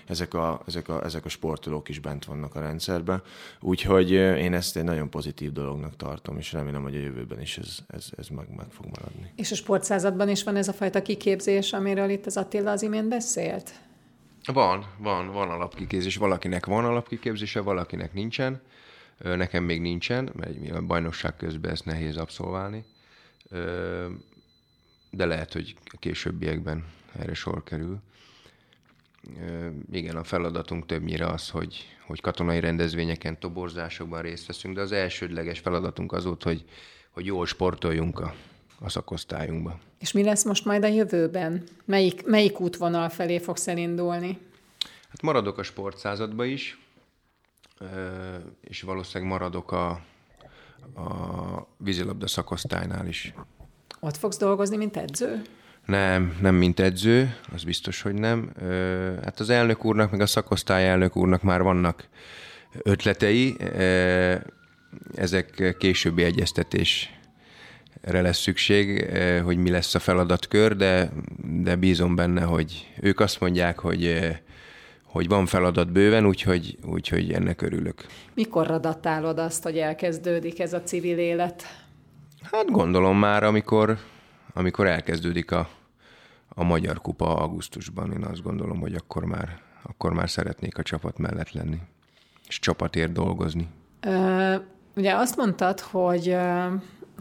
ezek 0.06 0.34
a, 0.34 0.62
ezek 0.66 0.88
a, 0.88 1.04
ezek 1.04 1.24
a 1.24 1.28
sportolók 1.28 1.88
is 1.88 1.98
bent 1.98 2.24
vannak 2.24 2.54
a 2.54 2.60
rendszerben. 2.60 3.22
Úgyhogy 3.60 4.10
én 4.10 4.54
ezt 4.54 4.76
egy 4.76 4.84
nagyon 4.84 5.10
pozitív 5.10 5.52
dolognak 5.52 5.96
tartom, 5.96 6.38
és 6.38 6.52
remélem, 6.52 6.82
hogy 6.82 6.94
a 6.96 7.00
jövőben 7.00 7.40
is 7.40 7.58
ez, 7.58 7.78
ez, 7.86 8.08
ez 8.16 8.28
meg, 8.28 8.46
meg 8.56 8.66
fog 8.70 8.86
maradni. 8.86 9.32
És 9.36 9.50
a 9.50 9.54
sportszázadban 9.54 10.28
is 10.28 10.44
van 10.44 10.56
ez 10.56 10.68
a 10.68 10.72
fajta 10.72 11.02
kiképzés, 11.02 11.72
amiről 11.72 12.10
itt 12.10 12.26
az 12.26 12.36
Attila 12.36 12.70
az 12.70 12.82
imént 12.82 13.08
beszélt? 13.08 13.72
Van, 14.52 14.86
van, 14.98 15.32
van 15.32 15.50
alapkiképzés. 15.50 16.16
Valakinek 16.16 16.66
van 16.66 16.84
alapkiképzése, 16.84 17.60
valakinek 17.60 18.12
nincsen. 18.12 18.60
Nekem 19.18 19.64
még 19.64 19.80
nincsen, 19.80 20.30
mert 20.34 20.70
a 20.70 20.82
bajnokság 20.82 21.36
közben 21.36 21.70
ezt 21.70 21.84
nehéz 21.84 22.16
abszolválni. 22.16 22.84
De 25.10 25.26
lehet, 25.26 25.52
hogy 25.52 25.74
a 25.84 25.96
későbbiekben 25.98 26.84
erre 27.18 27.34
sor 27.34 27.62
kerül. 27.62 27.98
igen, 29.92 30.16
a 30.16 30.24
feladatunk 30.24 30.86
többnyire 30.86 31.26
az, 31.26 31.50
hogy, 31.50 31.96
hogy 32.06 32.20
katonai 32.20 32.60
rendezvényeken, 32.60 33.38
toborzásokban 33.38 34.22
részt 34.22 34.46
veszünk, 34.46 34.74
de 34.74 34.80
az 34.80 34.92
elsődleges 34.92 35.58
feladatunk 35.58 36.12
az 36.12 36.24
volt, 36.24 36.42
hogy, 36.42 36.64
hogy 37.10 37.26
jól 37.26 37.46
sportoljunk 37.46 38.20
a, 38.20 38.34
a 38.80 38.88
szakosztályunkba. 38.88 39.78
És 39.98 40.12
mi 40.12 40.22
lesz 40.22 40.44
most 40.44 40.64
majd 40.64 40.84
a 40.84 40.86
jövőben? 40.86 41.62
Melyik, 41.84 42.26
melyik 42.26 42.60
útvonal 42.60 43.08
felé 43.08 43.38
fogsz 43.38 43.68
elindulni? 43.68 44.38
Hát 45.08 45.22
maradok 45.22 45.58
a 45.58 45.62
sportszázadba 45.62 46.44
is, 46.44 46.78
és 48.60 48.82
valószínűleg 48.82 49.32
maradok 49.32 49.72
a, 49.72 49.88
a 50.94 51.68
vízilabda 51.76 52.26
szakosztálynál 52.26 53.06
is. 53.06 53.34
Ott 54.00 54.16
fogsz 54.16 54.38
dolgozni, 54.38 54.76
mint 54.76 54.96
edző? 54.96 55.42
Nem, 55.86 56.36
nem 56.40 56.54
mint 56.54 56.80
edző, 56.80 57.36
az 57.52 57.64
biztos, 57.64 58.02
hogy 58.02 58.14
nem. 58.14 58.52
Hát 59.22 59.40
az 59.40 59.50
elnök 59.50 59.84
úrnak, 59.84 60.10
meg 60.10 60.20
a 60.20 60.26
szakosztály 60.26 60.88
elnök 60.88 61.16
úrnak 61.16 61.42
már 61.42 61.62
vannak 61.62 62.08
ötletei, 62.82 63.56
ezek 65.14 65.76
későbbi 65.78 66.22
egyeztetésre 66.22 67.10
lesz 68.02 68.38
szükség, 68.38 69.10
hogy 69.44 69.56
mi 69.56 69.70
lesz 69.70 69.94
a 69.94 69.98
feladatkör, 69.98 70.76
de, 70.76 71.10
de 71.62 71.76
bízom 71.76 72.14
benne, 72.14 72.42
hogy 72.42 72.94
ők 73.00 73.20
azt 73.20 73.40
mondják, 73.40 73.78
hogy 73.78 74.30
hogy 75.08 75.28
van 75.28 75.46
feladat 75.46 75.92
bőven, 75.92 76.26
úgyhogy, 76.26 76.78
úgyhogy 76.86 77.32
ennek 77.32 77.62
örülök. 77.62 78.06
Mikor 78.34 78.80
datálod 78.80 79.38
azt, 79.38 79.62
hogy 79.62 79.78
elkezdődik 79.78 80.60
ez 80.60 80.72
a 80.72 80.82
civil 80.82 81.18
élet? 81.18 81.62
Hát 82.42 82.70
gondolom 82.70 83.18
már, 83.18 83.42
amikor, 83.42 83.98
amikor 84.54 84.86
elkezdődik 84.86 85.50
a, 85.50 85.68
a 86.48 86.64
Magyar 86.64 87.00
Kupa 87.00 87.36
augusztusban. 87.36 88.12
Én 88.12 88.24
azt 88.24 88.42
gondolom, 88.42 88.80
hogy 88.80 88.94
akkor 88.94 89.24
már, 89.24 89.60
akkor 89.82 90.12
már 90.12 90.30
szeretnék 90.30 90.78
a 90.78 90.82
csapat 90.82 91.18
mellett 91.18 91.52
lenni, 91.52 91.78
és 92.48 92.58
csapatért 92.58 93.12
dolgozni. 93.12 93.68
Ö, 94.00 94.54
ugye 94.96 95.14
azt 95.14 95.36
mondtad, 95.36 95.80
hogy, 95.80 96.36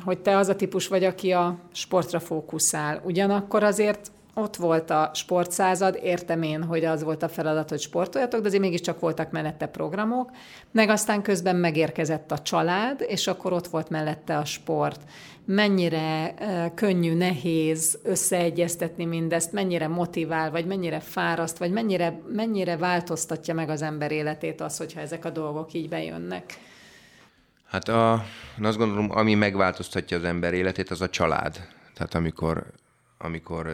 hogy 0.03 0.19
te 0.19 0.37
az 0.37 0.47
a 0.47 0.55
típus 0.55 0.87
vagy, 0.87 1.03
aki 1.03 1.31
a 1.31 1.57
sportra 1.71 2.19
fókuszál. 2.19 3.01
Ugyanakkor 3.03 3.63
azért 3.63 4.11
ott 4.37 4.55
volt 4.55 4.89
a 4.89 5.11
sportszázad, 5.13 5.99
értem 6.01 6.41
én, 6.41 6.63
hogy 6.63 6.85
az 6.85 7.03
volt 7.03 7.23
a 7.23 7.29
feladat, 7.29 7.69
hogy 7.69 7.79
sportoljatok, 7.79 8.41
de 8.41 8.47
azért 8.47 8.61
mégiscsak 8.61 8.99
voltak 8.99 9.31
mellette 9.31 9.65
programok, 9.65 10.31
meg 10.71 10.89
aztán 10.89 11.21
közben 11.21 11.55
megérkezett 11.55 12.31
a 12.31 12.39
család, 12.39 13.05
és 13.07 13.27
akkor 13.27 13.53
ott 13.53 13.67
volt 13.67 13.89
mellette 13.89 14.37
a 14.37 14.45
sport. 14.45 15.01
Mennyire 15.45 16.33
uh, 16.39 16.73
könnyű, 16.73 17.13
nehéz 17.13 17.99
összeegyeztetni 18.03 19.05
mindezt, 19.05 19.51
mennyire 19.51 19.87
motivál, 19.87 20.51
vagy 20.51 20.65
mennyire 20.65 20.99
fáraszt, 20.99 21.57
vagy 21.57 21.71
mennyire, 21.71 22.21
mennyire 22.27 22.77
változtatja 22.77 23.53
meg 23.53 23.69
az 23.69 23.81
ember 23.81 24.11
életét 24.11 24.61
az, 24.61 24.77
hogyha 24.77 24.99
ezek 24.99 25.25
a 25.25 25.29
dolgok 25.29 25.73
így 25.73 25.89
bejönnek? 25.89 26.59
Hát 27.65 27.87
a, 27.87 28.23
azt 28.61 28.77
gondolom, 28.77 29.11
ami 29.11 29.33
megváltoztatja 29.33 30.17
az 30.17 30.23
ember 30.23 30.53
életét, 30.53 30.89
az 30.89 31.01
a 31.01 31.09
család. 31.09 31.67
Tehát 31.93 32.15
amikor 32.15 32.65
amikor 33.17 33.71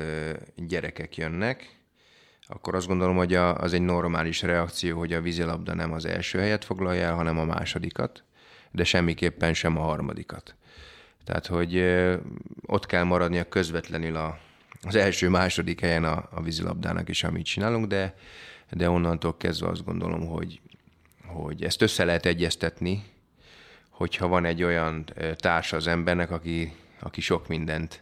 gyerekek 0.56 1.18
jönnek, 1.18 1.78
akkor 2.48 2.76
azt 2.76 2.88
gondolom, 2.88 3.16
hogy 3.16 3.34
az 3.34 3.74
egy 3.74 3.82
normális 3.82 4.42
reakció, 4.42 4.98
hogy 4.98 5.14
a 5.14 5.22
vízilabda 5.22 5.74
nem 5.74 5.94
az 5.94 6.06
első 6.06 6.40
helyet 6.40 6.66
foglalja 6.66 7.02
el, 7.02 7.16
hanem 7.16 7.38
a 7.38 7.46
másodikat, 7.46 8.24
de 8.72 8.84
semmiképpen 8.84 9.54
sem 9.54 9.78
a 9.78 9.82
harmadikat. 9.82 10.56
Tehát, 11.24 11.48
hogy 11.48 11.84
ott 12.66 12.86
kell 12.86 13.04
maradnia 13.04 13.50
közvetlenül 13.50 14.16
a, 14.16 14.40
az 14.82 14.96
első-második 14.96 15.80
helyen 15.80 16.04
a, 16.04 16.30
a 16.32 16.42
vízilabdának 16.42 17.10
is, 17.10 17.24
amit 17.24 17.46
csinálunk, 17.46 17.86
de, 17.86 18.16
de 18.72 18.90
onnantól 18.90 19.38
kezdve 19.38 19.68
azt 19.68 19.86
gondolom, 19.86 20.28
hogy, 20.28 20.62
hogy 21.26 21.64
ezt 21.64 21.82
össze 21.82 22.06
lehet 22.06 22.26
egyeztetni, 22.26 23.04
hogyha 23.90 24.28
van 24.28 24.46
egy 24.46 24.64
olyan 24.64 25.06
társa 25.36 25.78
az 25.78 25.88
embernek, 25.88 26.32
aki, 26.32 26.74
aki 27.00 27.22
sok 27.22 27.48
mindent 27.48 28.02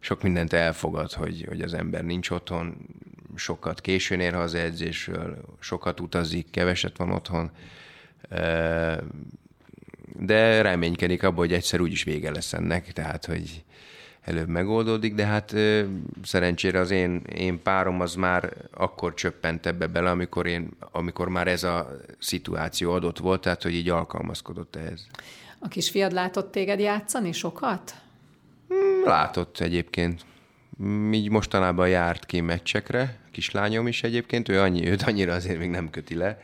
sok 0.00 0.22
mindent 0.22 0.52
elfogad, 0.52 1.12
hogy, 1.12 1.44
hogy 1.48 1.60
az 1.60 1.74
ember 1.74 2.04
nincs 2.04 2.30
otthon, 2.30 2.76
sokat 3.34 3.80
későn 3.80 4.20
ér 4.20 4.34
haza 4.34 4.58
edzésről, 4.58 5.44
sokat 5.60 6.00
utazik, 6.00 6.50
keveset 6.50 6.96
van 6.96 7.10
otthon, 7.10 7.50
de 10.18 10.62
reménykedik 10.62 11.22
abban, 11.22 11.38
hogy 11.38 11.52
egyszer 11.52 11.80
úgyis 11.80 12.02
vége 12.02 12.30
lesz 12.30 12.52
ennek, 12.52 12.92
tehát 12.92 13.26
hogy 13.26 13.64
előbb 14.20 14.48
megoldódik, 14.48 15.14
de 15.14 15.26
hát 15.26 15.54
szerencsére 16.22 16.78
az 16.78 16.90
én, 16.90 17.22
én 17.34 17.62
párom 17.62 18.00
az 18.00 18.14
már 18.14 18.52
akkor 18.74 19.14
csöppent 19.14 19.66
ebbe 19.66 19.86
bele, 19.86 20.10
amikor, 20.10 20.46
én, 20.46 20.70
amikor 20.92 21.28
már 21.28 21.48
ez 21.48 21.62
a 21.62 22.00
szituáció 22.18 22.92
adott 22.92 23.18
volt, 23.18 23.40
tehát 23.40 23.62
hogy 23.62 23.74
így 23.74 23.88
alkalmazkodott 23.88 24.76
ehhez. 24.76 25.06
A 25.58 25.68
kisfiad 25.68 26.12
látott 26.12 26.50
téged 26.50 26.80
játszani 26.80 27.32
sokat? 27.32 27.94
Hmm, 28.68 29.04
látott 29.04 29.60
egyébként. 29.60 30.24
Így 31.12 31.30
mostanában 31.30 31.88
járt 31.88 32.26
ki 32.26 32.40
meccsekre, 32.40 33.18
kislányom 33.30 33.86
is 33.86 34.02
egyébként, 34.02 34.48
ő 34.48 34.60
annyi, 34.60 34.88
őt 34.88 35.02
annyira 35.02 35.32
azért 35.32 35.58
még 35.58 35.70
nem 35.70 35.90
köti 35.90 36.14
le, 36.14 36.42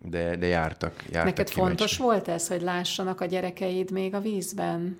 de, 0.00 0.36
de 0.36 0.46
jártak, 0.46 1.04
jártak 1.10 1.24
Neked 1.24 1.50
fontos 1.50 1.90
meccsre. 1.90 2.04
volt 2.04 2.28
ez, 2.28 2.48
hogy 2.48 2.62
lássanak 2.62 3.20
a 3.20 3.24
gyerekeid 3.24 3.90
még 3.90 4.14
a 4.14 4.20
vízben? 4.20 4.98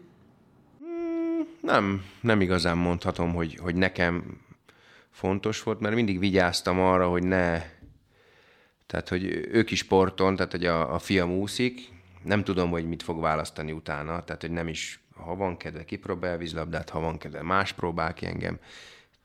Hmm, 0.78 1.46
nem, 1.60 2.04
nem 2.20 2.40
igazán 2.40 2.76
mondhatom, 2.76 3.34
hogy, 3.34 3.58
hogy 3.62 3.74
nekem 3.74 4.40
fontos 5.10 5.62
volt, 5.62 5.80
mert 5.80 5.94
mindig 5.94 6.18
vigyáztam 6.18 6.80
arra, 6.80 7.08
hogy 7.08 7.22
ne, 7.22 7.62
tehát, 8.86 9.08
hogy 9.08 9.24
ők 9.52 9.70
is 9.70 9.78
sporton, 9.78 10.36
tehát, 10.36 10.50
hogy 10.50 10.66
a, 10.66 10.94
a 10.94 10.98
fiam 10.98 11.30
úszik, 11.30 11.88
nem 12.22 12.44
tudom, 12.44 12.70
hogy 12.70 12.88
mit 12.88 13.02
fog 13.02 13.20
választani 13.20 13.72
utána, 13.72 14.24
tehát, 14.24 14.40
hogy 14.40 14.50
nem 14.50 14.68
is 14.68 15.03
ha 15.14 15.36
van 15.36 15.56
kedve, 15.56 15.84
kipróbál 15.84 16.36
vízlabdát, 16.36 16.90
ha 16.90 17.00
van 17.00 17.18
kedve, 17.18 17.42
más 17.42 17.72
próbál 17.72 18.14
ki 18.14 18.26
engem. 18.26 18.58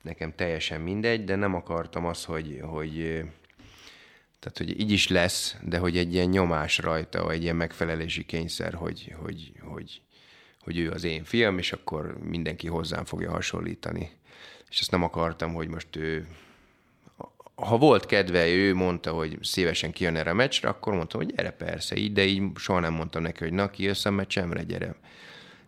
Nekem 0.01 0.35
teljesen 0.35 0.81
mindegy, 0.81 1.23
de 1.23 1.35
nem 1.35 1.55
akartam 1.55 2.05
azt, 2.05 2.25
hogy, 2.25 2.59
hogy 2.61 3.23
tehát, 4.39 4.57
hogy 4.57 4.79
így 4.79 4.91
is 4.91 5.07
lesz, 5.07 5.55
de 5.61 5.77
hogy 5.77 5.97
egy 5.97 6.13
ilyen 6.13 6.29
nyomás 6.29 6.77
rajta, 6.77 7.23
vagy 7.23 7.35
egy 7.35 7.43
ilyen 7.43 7.55
megfelelési 7.55 8.25
kényszer, 8.25 8.73
hogy, 8.73 9.15
hogy, 9.21 9.51
hogy, 9.61 10.01
hogy 10.61 10.77
ő 10.77 10.91
az 10.91 11.03
én 11.03 11.23
fiam, 11.23 11.57
és 11.57 11.71
akkor 11.71 12.17
mindenki 12.23 12.67
hozzám 12.67 13.05
fogja 13.05 13.31
hasonlítani. 13.31 14.11
És 14.69 14.79
ezt 14.79 14.91
nem 14.91 15.03
akartam, 15.03 15.53
hogy 15.53 15.67
most 15.67 15.95
ő 15.95 16.27
ha 17.55 17.77
volt 17.77 18.05
kedve, 18.05 18.47
ő 18.47 18.75
mondta, 18.75 19.11
hogy 19.11 19.37
szívesen 19.41 19.91
kijön 19.91 20.15
erre 20.15 20.29
a 20.29 20.33
meccsre, 20.33 20.69
akkor 20.69 20.93
mondtam, 20.93 21.21
hogy 21.21 21.35
gyere 21.35 21.51
persze, 21.51 21.95
így, 21.95 22.13
de 22.13 22.25
így 22.25 22.43
soha 22.55 22.79
nem 22.79 22.93
mondtam 22.93 23.21
neki, 23.21 23.43
hogy 23.43 23.53
na, 23.53 23.69
kijössz 23.69 24.05
a 24.05 24.11
meccsemre, 24.11 24.63
gyere. 24.63 24.95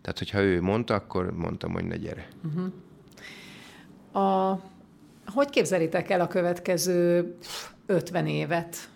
Tehát, 0.01 0.17
hogyha 0.17 0.41
ő 0.41 0.61
mondta, 0.61 0.93
akkor 0.93 1.31
mondtam, 1.31 1.71
hogy 1.71 1.85
ne 1.85 1.97
gyere. 1.97 2.27
Uh-huh. 2.43 2.71
A, 4.23 4.59
hogy 5.25 5.49
képzelitek 5.49 6.09
el 6.09 6.21
a 6.21 6.27
következő 6.27 7.35
50 7.85 8.27
évet? 8.27 8.89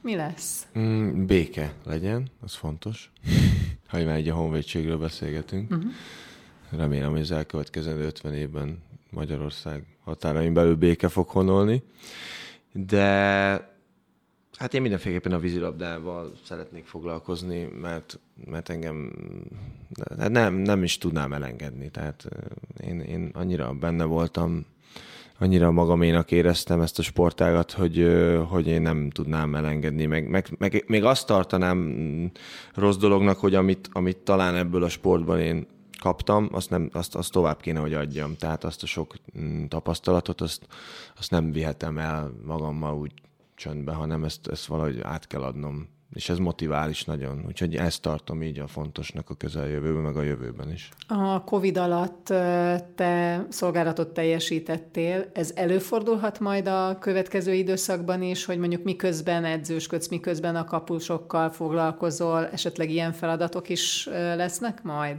Mi 0.00 0.16
lesz? 0.16 0.66
Mm, 0.78 1.26
béke 1.26 1.74
legyen, 1.84 2.30
az 2.42 2.54
fontos. 2.54 3.12
ha 3.88 4.04
már 4.04 4.16
egy 4.16 4.28
a 4.28 4.34
honvédségről 4.34 4.98
beszélgetünk. 4.98 5.70
Uh-huh. 5.70 5.90
Remélem, 6.70 7.10
hogy 7.10 7.20
az 7.20 7.30
elkövetkező 7.30 8.04
50 8.04 8.34
évben 8.34 8.82
Magyarország 9.10 9.84
határain 10.04 10.52
belül 10.52 10.76
béke 10.76 11.08
fog 11.08 11.28
honolni. 11.28 11.82
De 12.72 13.73
Hát 14.56 14.74
én 14.74 14.80
mindenféleképpen 14.80 15.32
a 15.32 15.38
vízilabdával 15.38 16.32
szeretnék 16.44 16.86
foglalkozni, 16.86 17.68
mert, 17.80 18.18
mert 18.44 18.68
engem 18.68 19.12
hát 20.18 20.30
nem, 20.30 20.54
nem 20.54 20.82
is 20.82 20.98
tudnám 20.98 21.32
elengedni. 21.32 21.90
Tehát 21.90 22.28
én, 22.84 23.00
én 23.00 23.30
annyira 23.32 23.72
benne 23.72 24.04
voltam, 24.04 24.66
annyira 25.38 25.70
magaménak 25.70 26.30
éreztem 26.30 26.80
ezt 26.80 26.98
a 26.98 27.02
sportágat, 27.02 27.72
hogy, 27.72 28.14
hogy 28.48 28.66
én 28.66 28.82
nem 28.82 29.10
tudnám 29.10 29.54
elengedni. 29.54 30.06
Meg, 30.06 30.28
meg, 30.28 30.54
meg, 30.58 30.84
még 30.86 31.04
azt 31.04 31.26
tartanám 31.26 32.30
rossz 32.74 32.96
dolognak, 32.96 33.38
hogy 33.38 33.54
amit, 33.54 33.88
amit 33.92 34.16
talán 34.16 34.56
ebből 34.56 34.82
a 34.82 34.88
sportban 34.88 35.40
én 35.40 35.66
kaptam, 36.00 36.48
azt, 36.52 36.70
nem, 36.70 36.90
azt, 36.92 37.14
azt 37.14 37.32
tovább 37.32 37.60
kéne, 37.60 37.78
hogy 37.78 37.94
adjam. 37.94 38.36
Tehát 38.36 38.64
azt 38.64 38.82
a 38.82 38.86
sok 38.86 39.14
mm, 39.38 39.64
tapasztalatot, 39.64 40.40
azt, 40.40 40.66
azt 41.18 41.30
nem 41.30 41.52
vihetem 41.52 41.98
el 41.98 42.32
magammal 42.44 42.96
úgy 42.96 43.12
csöndbe, 43.54 43.92
hanem 43.92 44.24
ezt, 44.24 44.46
ezt 44.46 44.66
valahogy 44.66 45.00
át 45.02 45.26
kell 45.26 45.42
adnom. 45.42 45.88
És 46.12 46.28
ez 46.28 46.38
motivál 46.38 46.90
is 46.90 47.04
nagyon. 47.04 47.44
Úgyhogy 47.46 47.76
ezt 47.76 48.02
tartom 48.02 48.42
így 48.42 48.58
a 48.58 48.66
fontosnak 48.66 49.30
a 49.30 49.34
közeljövőben, 49.34 50.02
meg 50.02 50.16
a 50.16 50.22
jövőben 50.22 50.72
is. 50.72 50.88
A 51.08 51.44
COVID 51.44 51.76
alatt 51.76 52.24
te 52.94 53.46
szolgálatot 53.48 54.08
teljesítettél. 54.08 55.30
Ez 55.32 55.52
előfordulhat 55.54 56.40
majd 56.40 56.66
a 56.66 56.98
következő 56.98 57.54
időszakban 57.54 58.22
is, 58.22 58.44
hogy 58.44 58.58
mondjuk 58.58 58.82
miközben 58.82 59.44
edzősködsz, 59.44 60.08
miközben 60.08 60.56
a 60.56 60.64
kapusokkal 60.64 61.50
foglalkozol, 61.50 62.48
esetleg 62.48 62.90
ilyen 62.90 63.12
feladatok 63.12 63.68
is 63.68 64.06
lesznek 64.12 64.82
majd? 64.82 65.16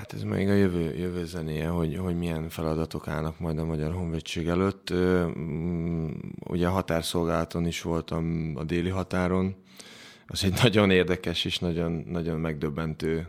Hát 0.00 0.12
ez 0.12 0.22
még 0.22 0.48
a 0.48 0.52
jövő, 0.52 0.94
jövő 0.96 1.24
zenéje, 1.24 1.68
hogy, 1.68 1.96
hogy 1.96 2.18
milyen 2.18 2.48
feladatok 2.48 3.08
állnak 3.08 3.38
majd 3.38 3.58
a 3.58 3.64
Magyar 3.64 3.92
Honvédség 3.92 4.46
előtt. 4.46 4.92
Mm, 4.94 6.08
ugye 6.38 6.66
a 6.66 6.70
határszolgálaton 6.70 7.66
is 7.66 7.82
voltam 7.82 8.52
a 8.56 8.64
déli 8.64 8.88
határon. 8.88 9.54
Az 10.26 10.44
egy 10.44 10.58
nagyon 10.62 10.90
érdekes 10.90 11.44
és 11.44 11.58
nagyon, 11.58 11.92
nagyon 11.92 12.40
megdöbbentő 12.40 13.28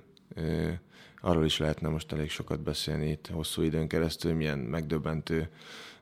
arról 1.22 1.46
is 1.46 1.58
lehetne 1.58 1.90
most 1.90 2.12
elég 2.12 2.30
sokat 2.30 2.60
beszélni 2.60 3.10
itt 3.10 3.30
hosszú 3.34 3.62
időn 3.62 3.88
keresztül, 3.88 4.34
milyen 4.34 4.60
megdöbbentő 4.60 5.50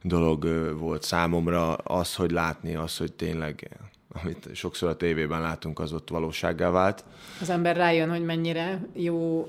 dolog 0.02 0.48
volt 0.78 1.04
számomra 1.04 1.74
az, 1.74 2.16
hogy 2.16 2.32
látni 2.32 2.76
az, 2.76 2.98
hogy 2.98 3.14
tényleg 3.14 3.80
amit 4.24 4.50
sokszor 4.54 4.90
a 4.90 4.96
tévében 4.96 5.42
látunk, 5.42 5.80
az 5.80 5.94
ott 5.94 6.10
valósággá 6.10 6.70
vált. 6.70 7.06
Az 7.42 7.50
ember 7.50 7.76
rájön, 7.76 8.10
hogy 8.10 8.24
mennyire 8.24 8.88
jó 8.94 9.48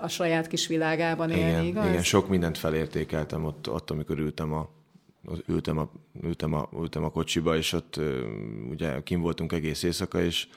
a 0.00 0.08
saját 0.08 0.46
kis 0.46 0.66
világában 0.66 1.30
élni, 1.30 1.50
igen, 1.50 1.64
igaz? 1.64 1.86
Igen, 1.86 2.02
sok 2.02 2.28
mindent 2.28 2.58
felértékeltem 2.58 3.44
ott, 3.44 3.70
ott 3.70 3.90
amikor 3.90 4.18
ültem 4.18 4.52
a, 4.52 4.68
ültem 5.46 5.78
a, 5.78 5.90
ültem, 6.22 6.52
a, 6.52 6.68
ültem 6.80 7.04
a 7.04 7.10
kocsiba, 7.10 7.56
és 7.56 7.72
ott 7.72 8.00
ugye 8.70 9.02
kim 9.02 9.20
voltunk 9.20 9.52
egész 9.52 9.82
éjszaka, 9.82 10.20
és 10.20 10.48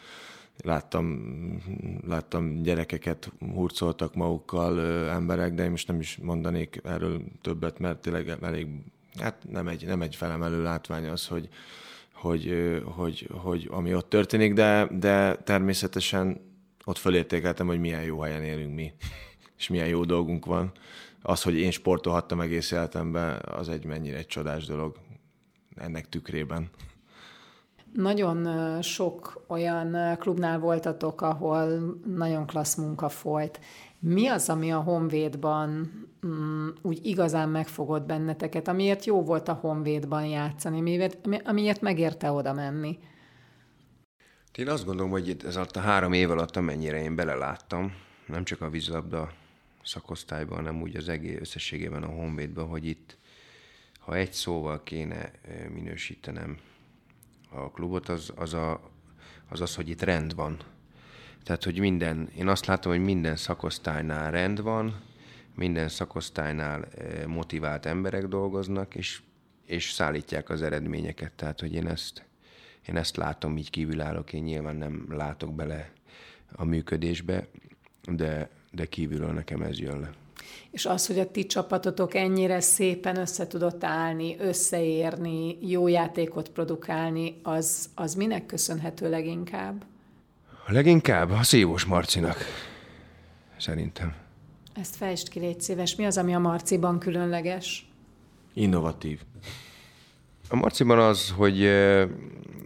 láttam, 0.63 1.21
láttam 2.07 2.61
gyerekeket 2.61 3.31
hurcoltak 3.39 4.15
magukkal 4.15 4.79
emberek, 5.09 5.53
de 5.53 5.63
én 5.63 5.69
most 5.69 5.87
nem 5.87 5.99
is 5.99 6.17
mondanék 6.21 6.81
erről 6.83 7.21
többet, 7.41 7.79
mert 7.79 8.01
tényleg 8.01 8.37
elég, 8.41 8.67
hát 9.19 9.35
nem 9.49 9.67
egy, 9.67 9.85
nem 9.85 10.01
egy 10.01 10.15
felemelő 10.15 10.63
látvány 10.63 11.07
az, 11.07 11.27
hogy, 11.27 11.49
hogy, 12.13 12.81
hogy, 12.85 13.29
hogy 13.31 13.67
ami 13.71 13.95
ott 13.95 14.09
történik, 14.09 14.53
de, 14.53 14.87
de 14.91 15.35
természetesen 15.35 16.53
ott 16.85 16.97
fölértékeltem, 16.97 17.67
hogy 17.67 17.79
milyen 17.79 18.03
jó 18.03 18.19
helyen 18.19 18.43
élünk 18.43 18.75
mi, 18.75 18.93
és 19.57 19.67
milyen 19.67 19.87
jó 19.87 20.03
dolgunk 20.03 20.45
van. 20.45 20.71
Az, 21.21 21.41
hogy 21.41 21.55
én 21.55 21.71
sportolhattam 21.71 22.41
egész 22.41 22.71
életemben, 22.71 23.41
az 23.45 23.69
egy 23.69 23.85
mennyire 23.85 24.17
egy 24.17 24.27
csodás 24.27 24.65
dolog 24.65 24.95
ennek 25.75 26.09
tükrében. 26.09 26.69
Nagyon 27.93 28.47
sok 28.81 29.43
olyan 29.47 30.17
klubnál 30.17 30.59
voltatok, 30.59 31.21
ahol 31.21 31.95
nagyon 32.05 32.45
klassz 32.45 32.75
munka 32.75 33.09
folyt. 33.09 33.59
Mi 33.99 34.27
az, 34.27 34.49
ami 34.49 34.71
a 34.71 34.79
Honvédban 34.79 35.91
um, 36.25 36.73
úgy 36.81 37.05
igazán 37.05 37.49
megfogott 37.49 38.05
benneteket, 38.05 38.67
amiért 38.67 39.05
jó 39.05 39.23
volt 39.23 39.47
a 39.47 39.53
Honvédban 39.53 40.25
játszani, 40.25 40.79
amiért, 40.79 41.27
amiért 41.43 41.81
megérte 41.81 42.31
oda 42.31 42.53
menni? 42.53 42.99
Én 44.55 44.69
azt 44.69 44.85
gondolom, 44.85 45.11
hogy 45.11 45.37
ez 45.45 45.55
alatt 45.55 45.75
a 45.75 45.79
három 45.79 46.13
év 46.13 46.31
alatt, 46.31 46.55
amennyire 46.55 47.01
én 47.01 47.15
beleláttam, 47.15 47.93
nem 48.27 48.43
csak 48.43 48.61
a 48.61 48.69
vízlabda 48.69 49.31
szakosztályban, 49.83 50.57
hanem 50.57 50.81
úgy 50.81 50.95
az 50.95 51.09
egész 51.09 51.39
összességében 51.39 52.03
a 52.03 52.07
Honvédban, 52.07 52.67
hogy 52.67 52.85
itt, 52.85 53.17
ha 53.99 54.15
egy 54.15 54.31
szóval 54.31 54.83
kéne 54.83 55.31
minősítenem 55.73 56.57
a 57.49 57.71
klubot, 57.71 58.09
az 58.09 58.31
az, 58.35 58.53
a, 58.53 58.91
az, 59.49 59.61
az 59.61 59.75
hogy 59.75 59.89
itt 59.89 60.01
rend 60.01 60.35
van 60.35 60.57
tehát, 61.45 61.63
hogy 61.63 61.79
minden, 61.79 62.29
én 62.37 62.47
azt 62.47 62.65
látom, 62.65 62.91
hogy 62.91 63.03
minden 63.03 63.35
szakosztálynál 63.35 64.31
rend 64.31 64.61
van, 64.61 65.01
minden 65.55 65.89
szakosztálynál 65.89 66.85
eh, 66.85 67.25
motivált 67.25 67.85
emberek 67.85 68.27
dolgoznak, 68.27 68.95
és, 68.95 69.21
és 69.65 69.91
szállítják 69.91 70.49
az 70.49 70.61
eredményeket. 70.61 71.31
Tehát, 71.31 71.59
hogy 71.59 71.73
én 71.73 71.87
ezt, 71.87 72.25
én 72.87 72.97
ezt 72.97 73.17
látom, 73.17 73.57
így 73.57 73.69
kívülállok, 73.69 74.33
én 74.33 74.43
nyilván 74.43 74.75
nem 74.75 75.05
látok 75.09 75.53
bele 75.53 75.91
a 76.55 76.65
működésbe, 76.65 77.47
de, 78.11 78.49
de 78.71 78.85
kívülről 78.85 79.31
nekem 79.31 79.61
ez 79.61 79.79
jön 79.79 79.99
le. 79.99 80.09
És 80.71 80.85
az, 80.85 81.07
hogy 81.07 81.19
a 81.19 81.31
ti 81.31 81.45
csapatotok 81.45 82.13
ennyire 82.13 82.59
szépen 82.59 83.17
össze 83.17 83.47
tudott 83.47 83.83
állni, 83.83 84.35
összeérni, 84.39 85.57
jó 85.69 85.87
játékot 85.87 86.49
produkálni, 86.49 87.39
az, 87.43 87.89
az 87.95 88.13
minek 88.13 88.45
köszönhető 88.45 89.09
leginkább? 89.09 89.85
Leginkább 90.67 91.29
a 91.31 91.43
Szívós 91.43 91.85
Marcinak, 91.85 92.37
szerintem. 93.57 94.24
Ezt 94.75 94.95
fejtsd 94.95 95.29
ki, 95.29 95.39
légy 95.39 95.61
szíves. 95.61 95.95
Mi 95.95 96.05
az, 96.05 96.17
ami 96.17 96.35
a 96.35 96.39
Marciban 96.39 96.99
különleges? 96.99 97.89
Innovatív. 98.53 99.21
A 100.49 100.55
Marciban 100.55 100.99
az, 100.99 101.29
hogy 101.29 101.59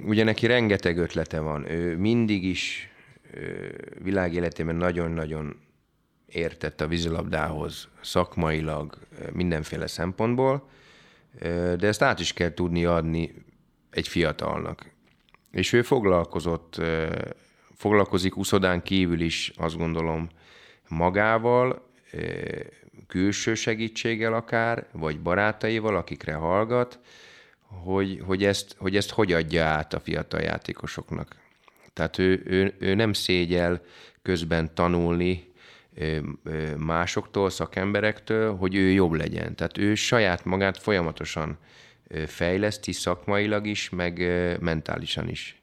ugye 0.06 0.24
neki 0.24 0.46
rengeteg 0.46 0.98
ötlete 0.98 1.40
van. 1.40 1.72
Ő 1.72 1.98
mindig 1.98 2.44
is 2.44 2.90
világéletében 4.04 4.76
nagyon-nagyon 4.76 5.60
értett 6.26 6.82
a 6.82 6.88
vízilabdához 6.88 7.88
szakmailag, 8.02 8.98
mindenféle 9.32 9.88
szempontból, 9.88 10.70
de 11.78 11.88
ezt 11.88 12.02
át 12.02 12.20
is 12.20 12.34
kell 12.34 12.54
tudni 12.54 12.86
adni 12.86 13.34
egy 13.90 14.08
fiatalnak. 14.08 14.90
És 15.52 15.74
ő 15.74 15.82
foglalkozott 15.82 16.82
foglalkozik 17.76 18.38
uszodán 18.38 18.82
kívül 18.82 19.22
is, 19.22 19.54
azt 19.58 19.78
gondolom, 19.78 20.30
magával, 20.88 21.88
külső 23.08 23.54
segítséggel 23.54 24.34
akár, 24.34 24.88
vagy 24.92 25.20
barátaival, 25.20 25.96
akikre 25.96 26.34
hallgat, 26.34 27.00
hogy, 27.62 28.22
hogy, 28.26 28.44
ezt, 28.44 28.76
hogy 28.78 28.96
ezt 28.96 29.10
hogy 29.10 29.34
adja 29.34 29.66
át 29.66 29.94
a 29.94 30.00
fiatal 30.00 30.42
játékosoknak. 30.42 31.36
Tehát 31.94 32.18
ő, 32.18 32.42
ő, 32.46 32.76
ő 32.80 32.94
nem 32.94 33.14
szégyel 33.14 33.82
közben 34.22 34.74
tanulni 34.74 35.48
másoktól, 36.78 37.50
szakemberektől, 37.50 38.56
hogy 38.56 38.76
ő 38.76 38.90
jobb 38.90 39.14
legyen. 39.14 39.56
Tehát 39.56 39.78
ő 39.78 39.96
saját 39.96 40.46
magát 40.46 40.78
folyamatosan 40.78 41.58
fejleszti 42.26 42.92
szakmailag 42.92 43.68
is, 43.68 43.90
meg 43.90 44.20
mentálisan 44.60 45.30
is. 45.30 45.62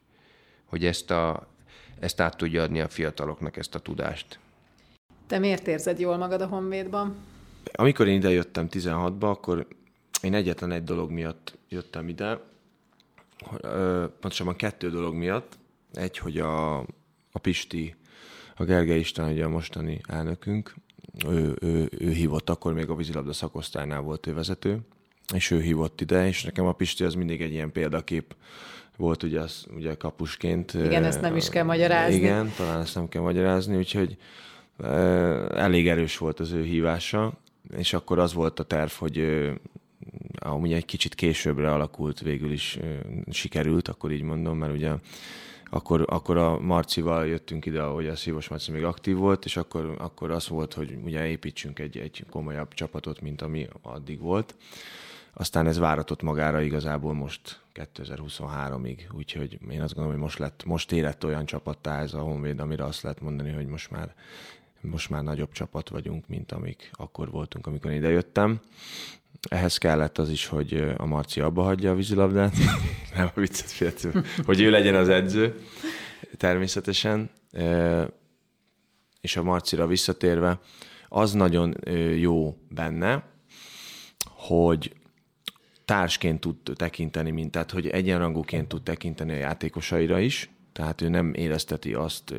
Hogy 0.64 0.86
ezt 0.86 1.10
a, 1.10 1.48
ezt 2.00 2.20
át 2.20 2.36
tudja 2.36 2.62
adni 2.62 2.80
a 2.80 2.88
fiataloknak 2.88 3.56
ezt 3.56 3.74
a 3.74 3.78
tudást. 3.78 4.38
Te 5.26 5.38
miért 5.38 5.66
érzed 5.66 5.98
jól 5.98 6.16
magad 6.16 6.40
a 6.40 6.46
Honvédban? 6.46 7.16
Amikor 7.72 8.06
én 8.06 8.16
ide 8.16 8.30
jöttem 8.30 8.66
16-ba, 8.70 9.20
akkor 9.20 9.66
én 10.22 10.34
egyetlen 10.34 10.72
egy 10.72 10.84
dolog 10.84 11.10
miatt 11.10 11.58
jöttem 11.68 12.08
ide, 12.08 12.40
pontosabban 14.20 14.56
kettő 14.56 14.90
dolog 14.90 15.14
miatt. 15.14 15.58
Egy, 15.94 16.18
hogy 16.18 16.38
a, 16.38 16.78
a 17.32 17.38
Pisti, 17.40 17.94
a 18.56 18.64
Gergely 18.64 18.98
István, 18.98 19.32
ugye 19.32 19.44
a 19.44 19.48
mostani 19.48 20.00
elnökünk, 20.08 20.74
ő, 21.28 21.56
ő, 21.60 21.88
ő 21.98 22.10
hívott, 22.10 22.50
akkor 22.50 22.72
még 22.72 22.88
a 22.88 22.94
vízilabda 22.94 23.32
szakosztálynál 23.32 24.00
volt 24.00 24.26
ő 24.26 24.34
vezető, 24.34 24.78
és 25.34 25.50
ő 25.50 25.60
hívott 25.60 26.00
ide, 26.00 26.26
és 26.26 26.44
nekem 26.44 26.66
a 26.66 26.72
Pisti 26.72 27.04
az 27.04 27.14
mindig 27.14 27.42
egy 27.42 27.52
ilyen 27.52 27.72
példakép 27.72 28.34
volt 28.96 29.22
ugye, 29.22 29.40
az, 29.40 29.66
ugye 29.74 29.94
kapusként. 29.94 30.74
Igen, 30.74 31.04
ezt 31.04 31.20
nem 31.20 31.36
is 31.36 31.48
kell 31.48 31.64
magyarázni. 31.64 32.14
Igen, 32.14 32.52
talán 32.56 32.80
ezt 32.80 32.94
nem 32.94 33.08
kell 33.08 33.22
magyarázni, 33.22 33.76
úgyhogy 33.76 34.16
elég 35.54 35.88
erős 35.88 36.18
volt 36.18 36.40
az 36.40 36.52
ő 36.52 36.62
hívása, 36.62 37.32
és 37.76 37.92
akkor 37.92 38.18
az 38.18 38.32
volt 38.32 38.60
a 38.60 38.64
terv, 38.64 38.90
hogy 38.90 39.48
amúgy 40.38 40.72
egy 40.72 40.84
kicsit 40.84 41.14
későbbre 41.14 41.72
alakult, 41.72 42.20
végül 42.20 42.52
is 42.52 42.78
sikerült, 43.30 43.88
akkor 43.88 44.12
így 44.12 44.22
mondom, 44.22 44.58
mert 44.58 44.72
ugye 44.72 44.92
akkor, 45.70 46.04
akkor 46.08 46.36
a 46.36 46.60
Marcival 46.60 47.26
jöttünk 47.26 47.66
ide, 47.66 47.82
ahogy 47.82 48.06
a 48.06 48.16
Szívos 48.16 48.48
Marci 48.48 48.70
még 48.70 48.84
aktív 48.84 49.16
volt, 49.16 49.44
és 49.44 49.56
akkor, 49.56 49.94
akkor 49.98 50.30
az 50.30 50.48
volt, 50.48 50.74
hogy 50.74 50.98
ugye 51.04 51.26
építsünk 51.26 51.78
egy, 51.78 51.98
egy 51.98 52.24
komolyabb 52.30 52.74
csapatot, 52.74 53.20
mint 53.20 53.42
ami 53.42 53.68
addig 53.82 54.20
volt. 54.20 54.54
Aztán 55.32 55.66
ez 55.66 55.78
váratott 55.78 56.22
magára 56.22 56.60
igazából 56.60 57.14
most 57.14 57.60
2023-ig, 57.74 58.98
úgyhogy 59.12 59.58
én 59.70 59.82
azt 59.82 59.94
gondolom, 59.94 60.12
hogy 60.12 60.22
most, 60.22 60.38
lett, 60.38 60.64
most 60.64 60.92
érett 60.92 61.24
olyan 61.24 61.46
csapattá 61.46 62.00
ez 62.00 62.14
a 62.14 62.20
Honvéd, 62.20 62.60
amire 62.60 62.84
azt 62.84 63.02
lehet 63.02 63.20
mondani, 63.20 63.52
hogy 63.52 63.66
most 63.66 63.90
már, 63.90 64.14
most 64.90 65.10
már 65.10 65.22
nagyobb 65.22 65.52
csapat 65.52 65.88
vagyunk, 65.88 66.28
mint 66.28 66.52
amik 66.52 66.90
akkor 66.92 67.30
voltunk, 67.30 67.66
amikor 67.66 67.90
idejöttem. 67.90 68.60
Ehhez 69.48 69.78
kellett 69.78 70.18
az 70.18 70.30
is, 70.30 70.46
hogy 70.46 70.94
a 70.96 71.06
Marci 71.06 71.40
abba 71.40 71.62
hagyja 71.62 71.90
a 71.90 71.94
vízilabdát, 71.94 72.54
nem 73.16 73.30
a 73.34 73.40
viccet 73.40 73.70
féltő, 73.70 74.24
hogy 74.44 74.60
ő 74.60 74.70
legyen 74.70 74.94
az 74.94 75.08
edző, 75.08 75.60
természetesen. 76.36 77.30
És 79.20 79.36
a 79.36 79.42
Marcira 79.42 79.86
visszatérve, 79.86 80.60
az 81.08 81.32
nagyon 81.32 81.74
jó 82.16 82.56
benne, 82.68 83.24
hogy 84.24 84.92
társként 85.84 86.40
tud 86.40 86.56
tekinteni, 86.74 87.30
mint 87.30 87.50
tehát, 87.50 87.70
hogy 87.70 87.86
egyenrangúként 87.88 88.68
tud 88.68 88.82
tekinteni 88.82 89.32
a 89.32 89.36
játékosaira 89.36 90.18
is, 90.18 90.50
tehát 90.72 91.00
ő 91.00 91.08
nem 91.08 91.34
érezteti 91.34 91.94
azt 91.94 92.34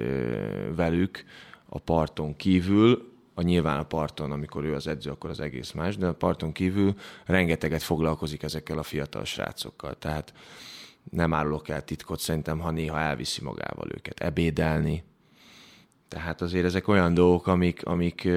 velük 0.75 1.23
a 1.69 1.79
parton 1.79 2.35
kívül, 2.35 3.15
a 3.33 3.41
nyilván 3.41 3.79
a 3.79 3.83
parton, 3.83 4.31
amikor 4.31 4.63
ő 4.63 4.73
az 4.73 4.87
edző, 4.87 5.09
akkor 5.11 5.29
az 5.29 5.39
egész 5.39 5.71
más, 5.71 5.97
de 5.97 6.07
a 6.07 6.13
parton 6.13 6.51
kívül 6.51 6.93
rengeteget 7.25 7.83
foglalkozik 7.83 8.43
ezekkel 8.43 8.77
a 8.77 8.83
fiatal 8.83 9.25
srácokkal. 9.25 9.97
Tehát 9.99 10.33
nem 11.11 11.33
árulok 11.33 11.69
el 11.69 11.83
titkot, 11.83 12.19
szerintem, 12.19 12.59
ha 12.59 12.71
néha 12.71 12.99
elviszi 12.99 13.43
magával 13.43 13.87
őket 13.95 14.19
ebédelni, 14.19 15.03
Tehát 16.07 16.41
azért 16.41 16.65
ezek 16.65 16.87
olyan 16.87 17.13
dolgok, 17.13 17.47
amik, 17.47 17.85
amik, 17.85 18.27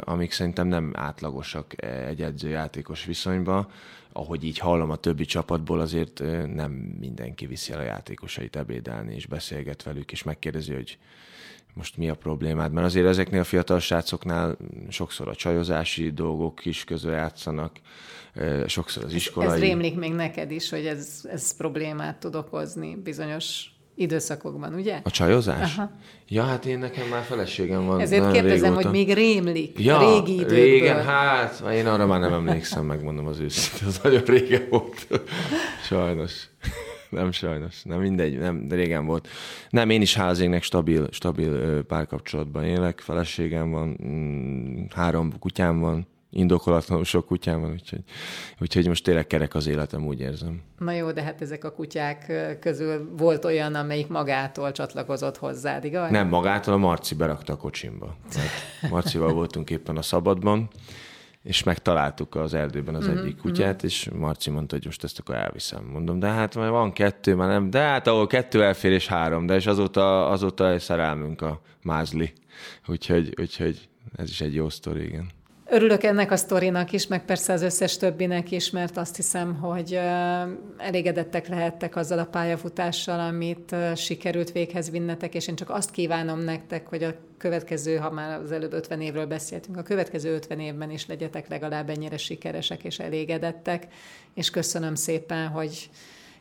amik 0.00 0.32
szerintem 0.32 0.66
nem 0.66 0.92
átlagosak 0.94 1.82
egy 1.84 2.22
edzőjátékos 2.22 3.04
viszonyban. 3.04 3.68
Ahogy 4.12 4.44
így 4.44 4.58
hallom 4.58 4.90
a 4.90 4.96
többi 4.96 5.24
csapatból, 5.24 5.80
azért 5.80 6.22
nem 6.54 6.72
mindenki 7.00 7.46
viszi 7.46 7.72
el 7.72 7.78
a 7.78 7.82
játékosait 7.82 8.56
ebédelni, 8.56 9.14
és 9.14 9.26
beszélget 9.26 9.82
velük, 9.82 10.12
és 10.12 10.22
megkérdezi, 10.22 10.74
hogy 10.74 10.98
most 11.74 11.96
mi 11.96 12.08
a 12.08 12.14
problémád, 12.14 12.72
mert 12.72 12.86
azért 12.86 13.06
ezeknél 13.06 13.40
a 13.40 13.44
fiatal 13.44 13.78
srácoknál 13.80 14.56
sokszor 14.88 15.28
a 15.28 15.34
csajozási 15.34 16.10
dolgok 16.10 16.64
is 16.64 16.84
közül 16.84 17.12
játszanak, 17.12 17.76
sokszor 18.66 19.04
az 19.04 19.14
iskolai... 19.14 19.48
Ez 19.48 19.60
rémlik 19.60 19.96
még 19.96 20.12
neked 20.12 20.50
is, 20.50 20.70
hogy 20.70 20.86
ez, 20.86 21.20
ez 21.24 21.56
problémát 21.56 22.20
tud 22.20 22.34
okozni 22.34 22.96
bizonyos 23.04 23.70
időszakokban, 23.94 24.74
ugye? 24.74 25.00
A 25.02 25.10
csajozás? 25.10 25.76
Aha. 25.76 25.90
Ja, 26.28 26.42
hát 26.42 26.66
én 26.66 26.78
nekem 26.78 27.08
már 27.08 27.22
feleségem 27.22 27.86
van. 27.86 28.00
Ezért 28.00 28.32
kérdezem, 28.32 28.68
régóta. 28.68 28.88
hogy 28.88 28.98
még 28.98 29.14
rémlik 29.14 29.84
ja, 29.84 29.98
a 29.98 30.14
régi 30.14 30.34
időkből. 30.34 30.58
régen, 30.58 31.04
hát, 31.04 31.62
én 31.72 31.86
arra 31.86 32.06
már 32.06 32.20
nem 32.20 32.32
emlékszem, 32.32 32.84
megmondom 32.84 33.26
az 33.26 33.38
őszintén, 33.38 33.88
az 33.88 34.00
nagyon 34.02 34.22
régen 34.24 34.66
volt. 34.70 35.06
Sajnos. 35.84 36.32
Nem 37.12 37.32
sajnos, 37.32 37.82
nem 37.82 38.00
mindegy, 38.00 38.38
nem, 38.38 38.68
de 38.68 38.74
régen 38.74 39.06
volt. 39.06 39.28
Nem, 39.70 39.90
én 39.90 40.00
is 40.00 40.14
házének 40.14 40.62
stabil, 40.62 41.06
stabil 41.10 41.82
párkapcsolatban 41.82 42.64
élek, 42.64 43.00
feleségem 43.00 43.70
van, 43.70 43.96
mm, 44.04 44.84
három 44.94 45.38
kutyám 45.38 45.80
van, 45.80 46.06
indokolatlanul 46.30 47.04
sok 47.04 47.26
kutyám 47.26 47.60
van, 47.60 47.70
úgyhogy, 47.70 48.02
úgyhogy 48.60 48.86
most 48.86 49.04
tényleg 49.04 49.26
kerek 49.26 49.54
az 49.54 49.66
életem, 49.66 50.06
úgy 50.06 50.20
érzem. 50.20 50.62
Na 50.78 50.92
jó, 50.92 51.12
de 51.12 51.22
hát 51.22 51.42
ezek 51.42 51.64
a 51.64 51.72
kutyák 51.72 52.32
közül 52.60 53.08
volt 53.16 53.44
olyan, 53.44 53.74
amelyik 53.74 54.08
magától 54.08 54.72
csatlakozott 54.72 55.36
hozzád, 55.36 55.84
igaz? 55.84 56.10
Nem, 56.10 56.28
magától 56.28 56.74
a 56.74 56.76
Marci 56.76 57.14
berakta 57.14 57.52
a 57.52 57.56
kocsimba. 57.56 58.16
Mert 58.34 58.90
Marcival 58.92 59.32
voltunk 59.32 59.70
éppen 59.70 59.96
a 59.96 60.02
szabadban, 60.02 60.68
és 61.42 61.62
megtaláltuk 61.62 62.34
az 62.34 62.54
erdőben 62.54 62.94
az 62.94 63.08
mm-hmm. 63.08 63.18
egyik 63.18 63.36
kutyát, 63.36 63.74
mm-hmm. 63.74 63.86
és 63.86 64.08
Marci 64.14 64.50
mondta, 64.50 64.74
hogy 64.74 64.84
most 64.84 65.04
ezt 65.04 65.18
akkor 65.18 65.34
elviszem. 65.34 65.84
Mondom, 65.84 66.18
de 66.18 66.26
hát 66.26 66.54
már 66.54 66.70
van 66.70 66.92
kettő, 66.92 67.34
már 67.34 67.48
nem, 67.48 67.70
de 67.70 67.80
hát 67.80 68.06
ahol 68.06 68.26
kettő 68.26 68.64
elfér 68.64 68.92
és 68.92 69.06
három, 69.06 69.46
de 69.46 69.54
és 69.54 69.66
azóta, 69.66 70.28
azóta 70.28 70.78
szerelmünk 70.78 71.40
a 71.40 71.60
mázli. 71.82 72.32
Úgyhogy, 72.86 73.34
úgyhogy 73.40 73.88
ez 74.16 74.30
is 74.30 74.40
egy 74.40 74.54
jó 74.54 74.68
sztori, 74.68 75.04
igen. 75.04 75.30
Örülök 75.72 76.02
ennek 76.02 76.30
a 76.30 76.36
sztorinak 76.36 76.92
is, 76.92 77.06
meg 77.06 77.24
persze 77.24 77.52
az 77.52 77.62
összes 77.62 77.96
többinek 77.96 78.50
is, 78.50 78.70
mert 78.70 78.96
azt 78.96 79.16
hiszem, 79.16 79.54
hogy 79.54 79.94
elégedettek 80.76 81.48
lehettek 81.48 81.96
azzal 81.96 82.18
a 82.18 82.24
pályafutással, 82.24 83.20
amit 83.20 83.76
sikerült 83.96 84.52
véghez 84.52 84.90
vinnetek, 84.90 85.34
és 85.34 85.48
én 85.48 85.56
csak 85.56 85.70
azt 85.70 85.90
kívánom 85.90 86.38
nektek, 86.38 86.86
hogy 86.86 87.02
a 87.02 87.14
következő, 87.38 87.96
ha 87.96 88.10
már 88.10 88.40
az 88.40 88.52
előbb 88.52 88.72
50 88.72 89.00
évről 89.00 89.26
beszéltünk, 89.26 89.76
a 89.76 89.82
következő 89.82 90.34
50 90.34 90.60
évben 90.60 90.90
is 90.90 91.06
legyetek 91.06 91.48
legalább 91.48 91.90
ennyire 91.90 92.16
sikeresek 92.16 92.84
és 92.84 92.98
elégedettek, 92.98 93.86
és 94.34 94.50
köszönöm 94.50 94.94
szépen, 94.94 95.48
hogy 95.48 95.90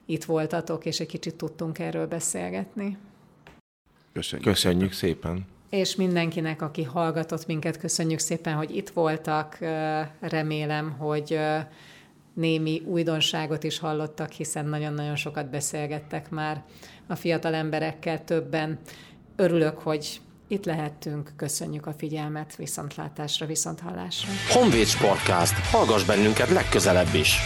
itt 0.05 0.23
voltatok, 0.23 0.85
és 0.85 0.99
egy 0.99 1.07
kicsit 1.07 1.35
tudtunk 1.35 1.79
erről 1.79 2.07
beszélgetni. 2.07 2.97
Köszönjük, 4.13 4.47
Köszönjük 4.47 4.91
szépen 4.91 5.45
és 5.71 5.95
mindenkinek, 5.95 6.61
aki 6.61 6.83
hallgatott 6.83 7.45
minket, 7.45 7.77
köszönjük 7.77 8.19
szépen, 8.19 8.55
hogy 8.55 8.75
itt 8.75 8.89
voltak. 8.89 9.57
Remélem, 10.19 10.91
hogy 10.97 11.39
némi 12.33 12.81
újdonságot 12.85 13.63
is 13.63 13.79
hallottak, 13.79 14.31
hiszen 14.31 14.65
nagyon-nagyon 14.65 15.15
sokat 15.15 15.49
beszélgettek 15.49 16.29
már 16.29 16.63
a 17.07 17.15
fiatal 17.15 17.53
emberekkel 17.53 18.23
többen. 18.23 18.79
Örülök, 19.35 19.79
hogy 19.79 20.21
itt 20.47 20.65
lehettünk. 20.65 21.31
Köszönjük 21.35 21.85
a 21.85 21.93
figyelmet, 21.97 22.55
viszontlátásra, 22.55 23.45
viszonthallásra. 23.45 24.31
Honvéd 24.49 24.85
Sportcast. 24.85 25.53
Hallgass 25.53 26.03
bennünket 26.03 26.49
legközelebb 26.49 27.13
is! 27.13 27.39